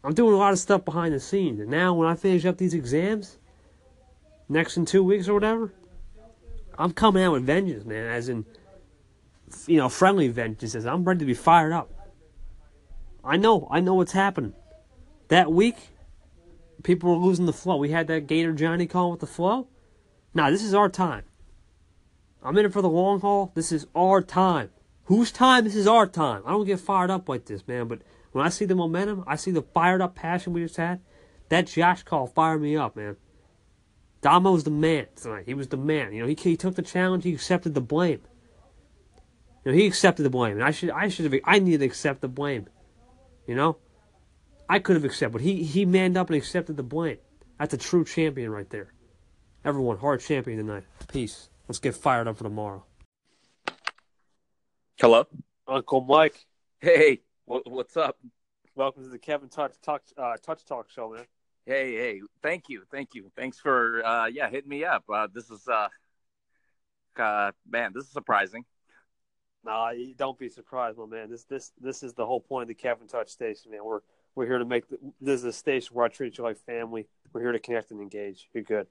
I'm 0.04 0.14
doing 0.14 0.34
a 0.34 0.38
lot 0.38 0.52
of 0.52 0.60
stuff 0.60 0.84
behind 0.84 1.14
the 1.14 1.18
scenes. 1.20 1.58
And 1.58 1.68
now 1.68 1.94
when 1.94 2.06
I 2.06 2.14
finish 2.14 2.44
up 2.44 2.58
these 2.58 2.74
exams, 2.74 3.38
next 4.48 4.76
in 4.76 4.86
two 4.86 5.02
weeks 5.02 5.26
or 5.26 5.34
whatever, 5.34 5.72
I'm 6.78 6.92
coming 6.92 7.24
out 7.24 7.32
with 7.32 7.44
vengeance, 7.44 7.84
man. 7.84 8.06
As 8.06 8.28
in, 8.28 8.46
you 9.66 9.76
know, 9.76 9.88
friendly 9.88 10.28
vengeance. 10.28 10.74
As 10.74 10.86
I'm 10.86 11.04
ready 11.04 11.20
to 11.20 11.26
be 11.26 11.34
fired 11.34 11.72
up. 11.72 11.90
I 13.24 13.36
know, 13.36 13.68
I 13.70 13.80
know 13.80 13.94
what's 13.94 14.12
happening. 14.12 14.52
That 15.28 15.50
week, 15.50 15.76
people 16.82 17.10
were 17.10 17.24
losing 17.24 17.46
the 17.46 17.52
flow. 17.52 17.76
We 17.76 17.90
had 17.90 18.06
that 18.08 18.26
Gator 18.26 18.52
Johnny 18.52 18.86
call 18.86 19.10
with 19.10 19.20
the 19.20 19.26
flow. 19.26 19.68
Now 20.34 20.50
this 20.50 20.62
is 20.62 20.74
our 20.74 20.88
time. 20.88 21.24
I'm 22.42 22.58
in 22.58 22.66
it 22.66 22.72
for 22.72 22.82
the 22.82 22.88
long 22.90 23.20
haul. 23.20 23.52
This 23.54 23.72
is 23.72 23.86
our 23.94 24.20
time. 24.20 24.70
Whose 25.04 25.32
time? 25.32 25.64
This 25.64 25.76
is 25.76 25.86
our 25.86 26.06
time. 26.06 26.42
I 26.44 26.50
don't 26.50 26.66
get 26.66 26.80
fired 26.80 27.10
up 27.10 27.28
like 27.28 27.46
this, 27.46 27.66
man. 27.66 27.88
But 27.88 28.02
when 28.32 28.44
I 28.44 28.50
see 28.50 28.66
the 28.66 28.74
momentum, 28.74 29.24
I 29.26 29.36
see 29.36 29.50
the 29.50 29.62
fired 29.62 30.02
up 30.02 30.14
passion 30.14 30.52
we 30.52 30.62
just 30.62 30.76
had. 30.76 31.00
That 31.48 31.68
Josh 31.68 32.02
call 32.02 32.26
fired 32.26 32.60
me 32.60 32.76
up, 32.76 32.96
man. 32.96 33.16
Damo 34.20 34.52
was 34.52 34.64
the 34.64 34.70
man 34.70 35.06
tonight. 35.16 35.44
He 35.46 35.54
was 35.54 35.68
the 35.68 35.76
man. 35.76 36.12
You 36.12 36.22
know, 36.22 36.28
he, 36.28 36.34
he 36.34 36.56
took 36.56 36.74
the 36.74 36.82
challenge. 36.82 37.24
He 37.24 37.32
accepted 37.32 37.74
the 37.74 37.80
blame. 37.80 38.20
You 39.64 39.72
know, 39.72 39.78
he 39.78 39.86
accepted 39.86 40.22
the 40.24 40.30
blame, 40.30 40.56
and 40.56 40.64
I 40.64 40.70
should 40.70 40.90
I 40.90 41.08
should 41.08 41.32
have 41.32 41.40
I 41.44 41.58
needed 41.58 41.78
to 41.80 41.86
accept 41.86 42.20
the 42.20 42.28
blame. 42.28 42.68
You 43.46 43.54
know, 43.54 43.78
I 44.68 44.78
could 44.78 44.96
have 44.96 45.04
accepted, 45.04 45.32
but 45.32 45.40
he 45.42 45.62
he 45.62 45.84
manned 45.86 46.16
up 46.16 46.28
and 46.28 46.36
accepted 46.36 46.76
the 46.76 46.82
blame. 46.82 47.18
That's 47.58 47.72
a 47.74 47.78
true 47.78 48.04
champion 48.04 48.50
right 48.50 48.68
there. 48.68 48.92
Everyone, 49.64 49.96
hard 49.96 50.20
champion 50.20 50.58
tonight. 50.58 50.84
Peace. 51.08 51.48
Let's 51.68 51.78
get 51.78 51.94
fired 51.94 52.28
up 52.28 52.36
for 52.36 52.44
tomorrow. 52.44 52.84
Hello. 55.00 55.26
Uncle 55.66 56.02
Mike, 56.02 56.44
Hey, 56.80 57.22
wh- 57.46 57.66
what's 57.66 57.96
up? 57.96 58.18
welcome 58.74 59.02
to 59.04 59.08
the 59.08 59.18
Kevin 59.18 59.48
Touch 59.48 59.72
Touch 59.82 60.02
uh, 60.18 60.36
Touch 60.44 60.64
Talk 60.66 60.90
Show, 60.90 61.14
man. 61.14 61.24
Hey, 61.64 61.94
hey, 61.94 62.20
thank 62.42 62.64
you, 62.68 62.82
thank 62.90 63.14
you, 63.14 63.30
thanks 63.34 63.58
for 63.58 64.04
uh, 64.04 64.26
yeah 64.26 64.50
hitting 64.50 64.68
me 64.68 64.84
up. 64.84 65.04
Uh, 65.08 65.26
this 65.32 65.50
is 65.50 65.66
uh, 65.66 65.88
uh, 67.18 67.52
man, 67.66 67.92
this 67.94 68.04
is 68.04 68.10
surprising. 68.10 68.66
Nah, 69.64 69.90
you 69.90 70.14
don't 70.14 70.38
be 70.38 70.48
surprised, 70.48 70.98
my 70.98 71.06
man. 71.06 71.30
This 71.30 71.44
this 71.44 71.72
this 71.80 72.02
is 72.02 72.12
the 72.14 72.26
whole 72.26 72.40
point 72.40 72.62
of 72.62 72.68
the 72.68 72.74
Kevin 72.74 73.06
Touch 73.06 73.30
Station, 73.30 73.70
man. 73.70 73.84
We're 73.84 74.00
we're 74.34 74.46
here 74.46 74.58
to 74.58 74.64
make 74.64 74.88
the, 74.88 74.98
this 75.20 75.40
is 75.40 75.44
a 75.44 75.52
station 75.52 75.94
where 75.94 76.04
I 76.04 76.08
treat 76.08 76.36
you 76.38 76.44
like 76.44 76.58
family. 76.58 77.06
We're 77.32 77.40
here 77.40 77.52
to 77.52 77.58
connect 77.58 77.90
and 77.90 78.00
engage. 78.00 78.48
You're 78.52 78.64
good. 78.64 78.86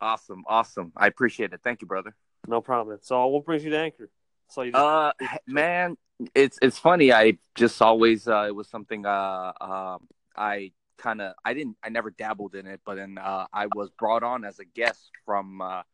Awesome, 0.00 0.44
awesome. 0.46 0.92
I 0.96 1.06
appreciate 1.06 1.52
it. 1.52 1.60
Thank 1.62 1.82
you, 1.82 1.86
brother. 1.86 2.14
No 2.46 2.60
problem. 2.60 2.98
So 3.02 3.26
what 3.26 3.44
brings 3.44 3.64
you 3.64 3.70
to 3.70 3.78
Anchor? 3.78 4.10
So 4.48 4.62
you 4.62 4.72
just, 4.72 4.82
Uh, 4.82 5.12
man, 5.46 5.96
it's 6.34 6.58
it's 6.62 6.78
funny. 6.78 7.12
I 7.12 7.38
just 7.54 7.80
always 7.80 8.26
uh, 8.26 8.44
it 8.48 8.54
was 8.54 8.68
something 8.68 9.06
uh, 9.06 9.52
uh 9.60 9.98
I 10.36 10.72
kind 10.96 11.20
of 11.20 11.34
I 11.44 11.54
didn't 11.54 11.76
I 11.82 11.90
never 11.90 12.10
dabbled 12.10 12.54
in 12.54 12.66
it, 12.66 12.80
but 12.84 12.96
then 12.96 13.18
uh, 13.18 13.46
I 13.52 13.66
was 13.66 13.90
brought 13.90 14.22
on 14.22 14.44
as 14.44 14.58
a 14.58 14.64
guest 14.64 15.10
from 15.24 15.60
uh, 15.60 15.80
a 15.80 15.84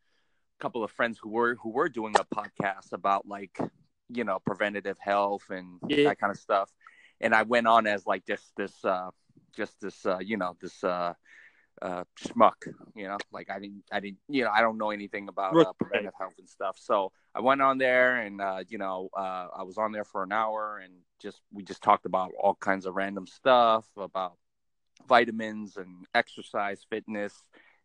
couple 0.61 0.83
of 0.83 0.91
friends 0.91 1.19
who 1.19 1.29
were 1.31 1.57
who 1.57 1.71
were 1.71 1.89
doing 1.89 2.15
a 2.19 2.25
podcast 2.35 2.93
about 2.93 3.27
like 3.29 3.59
you 4.09 4.25
know 4.25 4.39
preventative 4.39 4.99
health 4.99 5.45
and 5.51 5.79
Yeah. 5.89 6.05
that 6.05 6.19
kind 6.19 6.31
of 6.31 6.39
stuff, 6.39 6.71
and 7.21 7.35
I 7.35 7.43
went 7.43 7.67
on 7.67 7.87
as 7.87 8.07
like 8.07 8.27
just 8.27 8.53
this 8.57 8.85
uh 8.85 9.11
just 9.57 9.81
this 9.81 10.05
uh 10.07 10.19
you 10.19 10.37
know 10.37 10.57
this 10.61 10.83
uh 10.83 11.15
uh 11.83 12.05
schmuck 12.21 12.55
you 12.95 13.09
know? 13.09 13.19
Like 13.33 13.51
i 13.51 13.59
didn't 13.59 13.83
i 13.91 13.99
didn't 13.99 14.19
you 14.29 14.45
know 14.45 14.51
i 14.51 14.61
don't 14.61 14.79
know 14.79 14.91
anything 14.91 15.29
about 15.29 15.57
uh, 15.57 15.73
preventive 15.73 16.13
health 16.17 16.35
and 16.39 16.49
stuff. 16.49 16.77
So 16.79 17.11
i 17.35 17.41
went 17.41 17.61
on 17.61 17.79
there 17.79 18.17
and 18.17 18.41
uh 18.41 18.63
you 18.69 18.79
know 18.79 19.09
uh 19.17 19.49
i 19.57 19.63
was 19.65 19.77
on 19.77 19.91
there 19.91 20.05
for 20.05 20.23
an 20.23 20.31
hour 20.33 20.81
and 20.83 20.93
just 21.21 21.41
we 21.53 21.65
just 21.65 21.83
talked 21.83 22.07
about 22.07 22.31
all 22.41 22.55
kinds 22.55 22.87
of 22.87 22.95
random 22.95 23.27
stuff 23.27 23.87
about 23.97 24.35
vitamins 25.09 25.77
and 25.77 26.07
exercise 26.15 26.87
fitness 26.89 27.35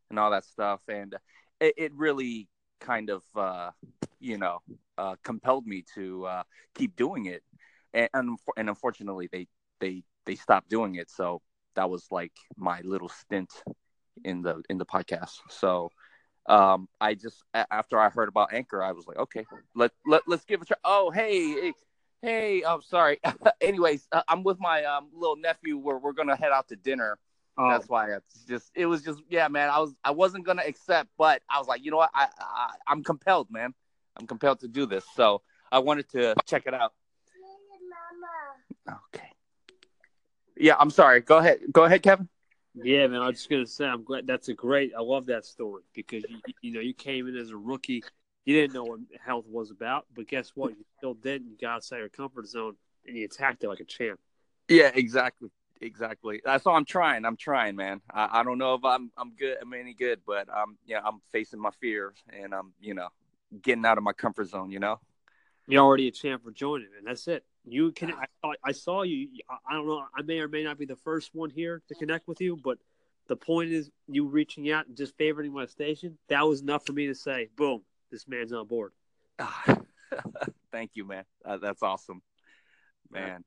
and 0.09 0.19
all 0.19 0.31
that 0.31 0.45
stuff. 0.45 0.81
And 0.87 1.15
it, 1.59 1.73
it 1.77 1.91
really 1.95 2.47
kind 2.79 3.09
of 3.09 3.23
uh 3.35 3.71
you 4.19 4.37
know 4.37 4.59
uh 4.97 5.15
compelled 5.23 5.65
me 5.65 5.83
to 5.95 6.25
uh 6.25 6.43
keep 6.75 6.95
doing 6.95 7.25
it. 7.25 7.43
And 7.93 8.09
and, 8.13 8.69
unfortunately 8.69 9.29
they 9.31 9.47
they 9.79 10.03
they 10.25 10.35
stopped 10.35 10.69
doing 10.69 10.95
it. 10.95 11.09
So 11.09 11.41
that 11.75 11.89
was 11.89 12.07
like 12.11 12.33
my 12.57 12.81
little 12.83 13.09
stint 13.09 13.51
in 14.23 14.41
the 14.41 14.61
in 14.69 14.77
the 14.77 14.85
podcast. 14.85 15.39
So 15.49 15.89
um 16.47 16.87
i 16.99 17.13
just 17.13 17.43
after 17.53 17.99
i 17.99 18.09
heard 18.09 18.27
about 18.27 18.51
anchor 18.53 18.81
i 18.81 18.91
was 18.91 19.05
like 19.05 19.17
okay 19.17 19.45
let, 19.75 19.91
let 20.07 20.21
let's 20.25 20.45
give 20.45 20.61
it 20.61 20.63
a 20.63 20.67
try. 20.67 20.77
Oh 20.83 21.11
hey 21.11 21.73
hey, 22.21 22.63
i'm 22.63 22.81
sorry. 22.81 23.19
Anyways 23.61 24.07
uh, 24.11 24.23
i'm 24.27 24.43
with 24.43 24.59
my 24.59 24.83
um 24.85 25.09
little 25.13 25.35
nephew. 25.35 25.77
Where 25.77 25.97
we're 25.97 26.13
gonna 26.13 26.35
head 26.35 26.51
out 26.51 26.67
to 26.69 26.75
dinner 26.75 27.17
oh, 27.59 27.69
that's 27.69 27.87
why 27.87 28.11
it's 28.11 28.43
just 28.45 28.71
it 28.75 28.85
was 28.85 29.01
just 29.01 29.21
yeah 29.29 29.47
man 29.47 29.69
i 29.69 29.79
was 29.79 29.93
i 30.03 30.11
wasn't 30.11 30.45
gonna 30.45 30.63
accept 30.65 31.09
but 31.17 31.41
i 31.49 31.59
was 31.59 31.67
like 31.67 31.83
you 31.83 31.91
know 31.91 31.97
what 31.97 32.09
i, 32.13 32.27
I 32.39 32.69
i'm 32.87 33.03
compelled 33.03 33.51
man 33.51 33.73
i'm 34.17 34.25
compelled 34.25 34.61
to 34.61 34.67
do 34.67 34.85
this 34.85 35.05
so 35.15 35.41
i 35.71 35.79
wanted 35.79 36.09
to 36.09 36.35
check 36.45 36.63
it 36.65 36.73
out 36.73 36.93
okay 39.05 39.27
yeah 40.57 40.75
i'm 40.79 40.89
sorry 40.89 41.21
go 41.21 41.37
ahead 41.37 41.59
go 41.71 41.83
ahead 41.83 42.01
kevin 42.01 42.27
yeah, 42.83 43.07
man. 43.07 43.21
I 43.21 43.27
was 43.27 43.37
just 43.37 43.49
gonna 43.49 43.65
say, 43.65 43.85
I'm 43.85 44.03
glad. 44.03 44.27
That's 44.27 44.47
a 44.49 44.53
great. 44.53 44.93
I 44.97 45.01
love 45.01 45.25
that 45.27 45.45
story 45.45 45.83
because 45.93 46.23
you 46.29 46.37
you 46.61 46.71
know 46.71 46.79
you 46.79 46.93
came 46.93 47.27
in 47.27 47.35
as 47.35 47.49
a 47.49 47.57
rookie. 47.57 48.03
You 48.45 48.55
didn't 48.55 48.73
know 48.73 48.83
what 48.83 48.99
health 49.23 49.45
was 49.47 49.69
about, 49.71 50.05
but 50.15 50.27
guess 50.27 50.51
what? 50.55 50.71
You 50.71 50.85
still 50.97 51.13
did. 51.13 51.43
You 51.43 51.57
got 51.59 51.75
outside 51.75 51.97
your 51.97 52.09
comfort 52.09 52.47
zone 52.47 52.75
and 53.05 53.17
you 53.17 53.25
attacked 53.25 53.63
it 53.63 53.69
like 53.69 53.79
a 53.79 53.85
champ. 53.85 54.19
Yeah, 54.67 54.91
exactly, 54.93 55.49
exactly. 55.81 56.41
That's 56.43 56.65
all 56.65 56.75
I'm 56.75 56.85
trying. 56.85 57.25
I'm 57.25 57.37
trying, 57.37 57.75
man. 57.75 58.01
I, 58.13 58.39
I 58.39 58.43
don't 58.43 58.57
know 58.57 58.73
if 58.75 58.83
I'm 58.83 59.11
I'm 59.17 59.31
good. 59.35 59.57
I'm 59.61 59.73
any 59.73 59.93
good, 59.93 60.21
but 60.25 60.47
um, 60.49 60.77
yeah, 60.85 61.01
I'm 61.03 61.21
facing 61.31 61.59
my 61.59 61.71
fears 61.79 62.15
and 62.31 62.53
I'm 62.53 62.73
you 62.81 62.93
know 62.93 63.09
getting 63.61 63.85
out 63.85 63.97
of 63.97 64.03
my 64.03 64.13
comfort 64.13 64.49
zone. 64.49 64.71
You 64.71 64.79
know. 64.79 64.99
You're 65.67 65.83
already 65.83 66.07
a 66.07 66.11
champ 66.11 66.43
for 66.43 66.51
joining, 66.51 66.87
and 66.97 67.05
That's 67.05 67.27
it. 67.27 67.43
You 67.63 67.91
can. 67.91 68.11
I, 68.13 68.25
saw- 68.41 68.53
I 68.63 68.71
saw 68.71 69.01
you. 69.03 69.27
I- 69.47 69.57
I 69.69 69.73
don't 69.73 69.87
know. 69.87 70.03
I 70.17 70.23
may 70.23 70.39
or 70.39 70.47
may 70.47 70.63
not 70.63 70.79
be 70.79 70.85
the 70.85 70.95
first 70.95 71.35
one 71.35 71.51
here 71.51 71.83
to 71.89 71.95
connect 71.95 72.27
with 72.27 72.41
you, 72.41 72.57
but 72.57 72.79
the 73.27 73.35
point 73.35 73.71
is, 73.71 73.91
you 74.07 74.25
reaching 74.25 74.71
out 74.71 74.87
and 74.87 74.97
just 74.97 75.15
favoriting 75.17 75.51
my 75.51 75.67
station. 75.67 76.17
That 76.29 76.47
was 76.47 76.61
enough 76.61 76.85
for 76.87 76.93
me 76.93 77.05
to 77.07 77.15
say, 77.15 77.49
boom, 77.55 77.83
this 78.11 78.27
man's 78.27 78.51
on 78.51 78.65
board. 78.65 78.91
Thank 80.71 80.91
you, 80.95 81.05
man. 81.05 81.23
Uh, 81.45 81.57
that's 81.57 81.83
awesome, 81.83 82.23
man. 83.11 83.43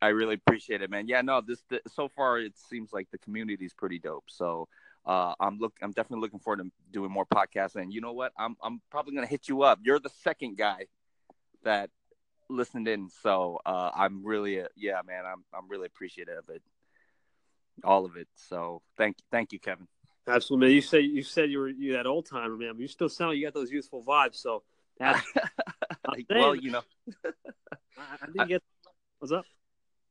I 0.00 0.08
really 0.08 0.34
appreciate 0.34 0.82
it, 0.82 0.90
man. 0.90 1.08
Yeah, 1.08 1.22
no, 1.22 1.40
this 1.40 1.62
the, 1.68 1.80
so 1.88 2.08
far 2.08 2.38
it 2.38 2.56
seems 2.56 2.92
like 2.92 3.10
the 3.10 3.18
community 3.18 3.64
is 3.64 3.74
pretty 3.74 3.98
dope. 3.98 4.24
So 4.28 4.68
uh, 5.04 5.34
I'm 5.40 5.58
look, 5.58 5.74
I'm 5.82 5.92
definitely 5.92 6.22
looking 6.22 6.38
forward 6.38 6.62
to 6.62 6.70
doing 6.92 7.10
more 7.10 7.26
podcasts. 7.26 7.74
And 7.76 7.92
you 7.92 8.00
know 8.00 8.12
what? 8.12 8.32
I'm 8.38 8.56
I'm 8.62 8.80
probably 8.90 9.14
gonna 9.14 9.26
hit 9.26 9.48
you 9.48 9.62
up. 9.62 9.80
You're 9.82 9.98
the 9.98 10.10
second 10.22 10.56
guy 10.56 10.86
that 11.64 11.90
listened 12.48 12.86
in, 12.86 13.08
so 13.22 13.58
uh, 13.66 13.90
I'm 13.94 14.24
really 14.24 14.60
uh, 14.60 14.68
yeah, 14.76 15.00
man. 15.06 15.24
I'm 15.26 15.44
I'm 15.52 15.68
really 15.68 15.86
appreciative 15.86 16.38
of 16.38 16.48
it, 16.48 16.62
all 17.82 18.04
of 18.04 18.16
it. 18.16 18.28
So 18.36 18.82
thank 18.96 19.16
thank 19.32 19.52
you, 19.52 19.58
Kevin. 19.58 19.88
Absolutely, 20.28 20.68
man. 20.68 20.74
You 20.74 20.82
said 20.82 21.04
you 21.04 21.22
said 21.22 21.50
you 21.50 21.58
were 21.58 21.68
you 21.68 21.94
that 21.94 22.06
old 22.06 22.26
timer, 22.26 22.56
man. 22.56 22.74
But 22.74 22.82
you 22.82 22.88
still 22.88 23.08
sound 23.08 23.36
you 23.36 23.44
got 23.44 23.54
those 23.54 23.72
youthful 23.72 24.04
vibes. 24.04 24.36
So 24.36 24.62
that's 24.98 25.26
well, 26.30 26.54
you 26.54 26.70
know. 26.70 26.82
I, 27.96 28.02
I 28.22 28.26
didn't 28.26 28.48
get. 28.48 28.62
What's 29.18 29.32
up? 29.32 29.44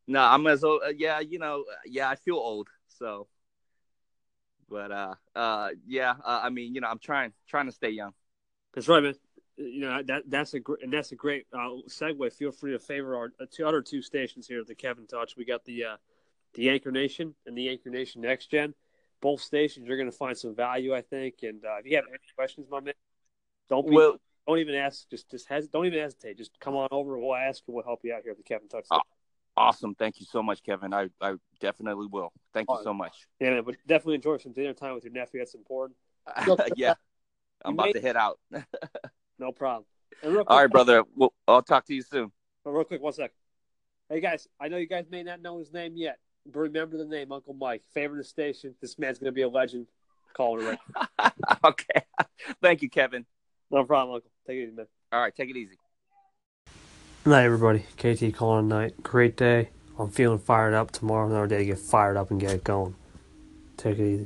No, 0.08 0.22
I'm 0.22 0.48
as 0.48 0.64
old. 0.64 0.82
Uh, 0.86 0.90
yeah, 0.96 1.20
you 1.20 1.38
know, 1.38 1.66
uh, 1.70 1.76
yeah, 1.86 2.10
I 2.10 2.16
feel 2.16 2.36
old. 2.36 2.70
So, 2.88 3.28
but 4.70 4.92
uh, 4.92 5.16
uh, 5.36 5.70
yeah, 5.86 6.16
uh, 6.24 6.42
I 6.44 6.50
mean, 6.50 6.74
you 6.74 6.82
know, 6.82 6.88
I'm 6.88 7.00
trying, 7.00 7.34
trying 7.48 7.66
to 7.66 7.72
stay 7.72 7.90
young. 7.90 8.14
That's 8.74 8.88
right, 8.88 9.04
man. 9.04 9.16
You 9.58 9.82
know 9.82 10.04
that 10.04 10.30
that's 10.30 10.54
a 10.54 10.60
great 10.60 10.84
and 10.84 10.94
that's 10.94 11.12
a 11.12 11.16
great 11.16 11.48
uh, 11.52 11.82
segue. 11.90 12.32
Feel 12.34 12.52
free 12.52 12.74
to 12.74 12.80
favor 12.80 13.16
our 13.16 13.32
uh, 13.42 13.46
two 13.50 13.66
other 13.66 13.82
two 13.82 14.04
stations 14.04 14.48
here 14.48 14.62
at 14.62 14.68
the 14.68 14.76
Kevin 14.76 15.08
Touch. 15.08 15.36
We 15.36 15.46
got 15.46 15.66
the 15.66 15.84
uh, 15.84 15.96
the 16.54 16.70
Anchor 16.70 16.92
Nation 16.92 17.34
and 17.48 17.58
the 17.58 17.70
Anchor 17.70 17.90
Nation 17.90 18.22
Next 18.22 18.52
Gen. 18.52 18.76
Both 19.20 19.42
stations, 19.42 19.88
you're 19.88 19.98
going 19.98 20.12
to 20.12 20.16
find 20.16 20.38
some 20.38 20.54
value, 20.54 20.94
I 20.94 21.02
think. 21.02 21.38
And 21.42 21.66
uh, 21.66 21.78
if 21.80 21.88
you 21.88 21.96
have 21.96 22.06
any 22.08 22.20
questions, 22.36 22.68
my 22.70 22.82
man, 22.82 22.94
don't 23.68 23.90
be, 23.90 23.96
Well, 23.96 24.18
don't 24.48 24.60
even 24.60 24.76
ask. 24.76 25.10
Just 25.10 25.32
just 25.32 25.50
has, 25.50 25.68
don't 25.68 25.88
even 25.88 26.00
hesitate. 26.00 26.38
Just 26.38 26.52
come 26.60 26.76
on 26.76 26.88
over. 26.92 27.18
We'll 27.18 27.34
ask 27.34 27.64
and 27.66 27.74
we'll 27.74 27.84
help 27.84 28.02
you 28.04 28.14
out 28.14 28.22
here 28.22 28.34
at 28.34 28.38
the 28.38 28.44
Kevin 28.44 28.68
Touch. 28.68 28.86
Awesome. 29.58 29.96
Thank 29.96 30.20
you 30.20 30.26
so 30.26 30.44
much, 30.44 30.62
Kevin. 30.64 30.94
I, 30.94 31.10
I 31.20 31.34
definitely 31.60 32.08
will. 32.12 32.32
Thank 32.54 32.70
you 32.70 32.78
so 32.84 32.94
much. 32.94 33.28
Yeah, 33.40 33.62
but 33.62 33.76
definitely 33.88 34.16
enjoy 34.16 34.38
some 34.38 34.54
dinner 34.54 34.74
time 34.74 34.94
with 34.94 35.04
your 35.04 35.14
nephew. 35.14 35.40
That's 35.40 35.56
important. 35.56 35.98
yeah, 36.76 36.94
I'm 37.66 37.74
about 37.74 37.94
to 37.94 38.02
head 38.02 38.16
out. 38.16 38.40
No 39.40 39.52
problem. 39.52 39.86
Quick, 40.22 40.46
All 40.48 40.58
right, 40.58 40.70
brother. 40.70 41.04
Well, 41.16 41.32
I'll 41.48 41.62
talk 41.62 41.86
to 41.86 41.94
you 41.94 42.02
soon. 42.02 42.32
Real 42.66 42.84
quick, 42.84 43.02
one 43.02 43.14
sec. 43.14 43.32
Hey 44.10 44.20
guys, 44.20 44.48
I 44.60 44.68
know 44.68 44.78
you 44.78 44.88
guys 44.88 45.06
may 45.12 45.22
not 45.22 45.42
know 45.42 45.60
his 45.60 45.72
name 45.72 45.94
yet, 45.96 46.18
but 46.46 46.60
remember 46.62 46.98
the 46.98 47.06
name, 47.06 47.32
Uncle 47.32 47.54
Mike. 47.54 47.84
Favorite 47.94 48.26
station. 48.26 48.74
This 48.82 48.98
man's 48.98 49.20
gonna 49.20 49.32
be 49.32 49.44
a 49.44 49.48
legend. 49.48 49.86
Call 50.34 50.60
it 50.60 50.78
right. 51.20 51.32
okay. 51.64 52.02
Thank 52.62 52.82
you, 52.82 52.90
Kevin. 52.90 53.26
No 53.70 53.84
problem, 53.84 54.16
Uncle. 54.16 54.32
Take 54.48 54.58
it 54.58 54.64
easy, 54.64 54.72
man. 54.72 54.88
All 55.12 55.22
right, 55.22 55.36
take 55.36 55.50
it 55.50 55.56
easy. 55.56 55.78
Night, 57.28 57.44
everybody. 57.44 57.80
KT 57.98 58.34
calling 58.34 58.70
tonight. 58.70 59.04
Great 59.04 59.36
day. 59.36 59.68
I'm 60.00 60.10
feeling 60.10 60.40
fired 60.40 60.74
up. 60.74 60.92
Tomorrow, 60.92 61.28
another 61.28 61.46
day 61.46 61.58
to 61.58 61.66
get 61.66 61.78
fired 61.78 62.16
up 62.16 62.32
and 62.32 62.40
get 62.40 62.52
it 62.52 62.64
going. 62.64 62.96
Take 63.76 64.00
it 64.00 64.14
easy. 64.14 64.26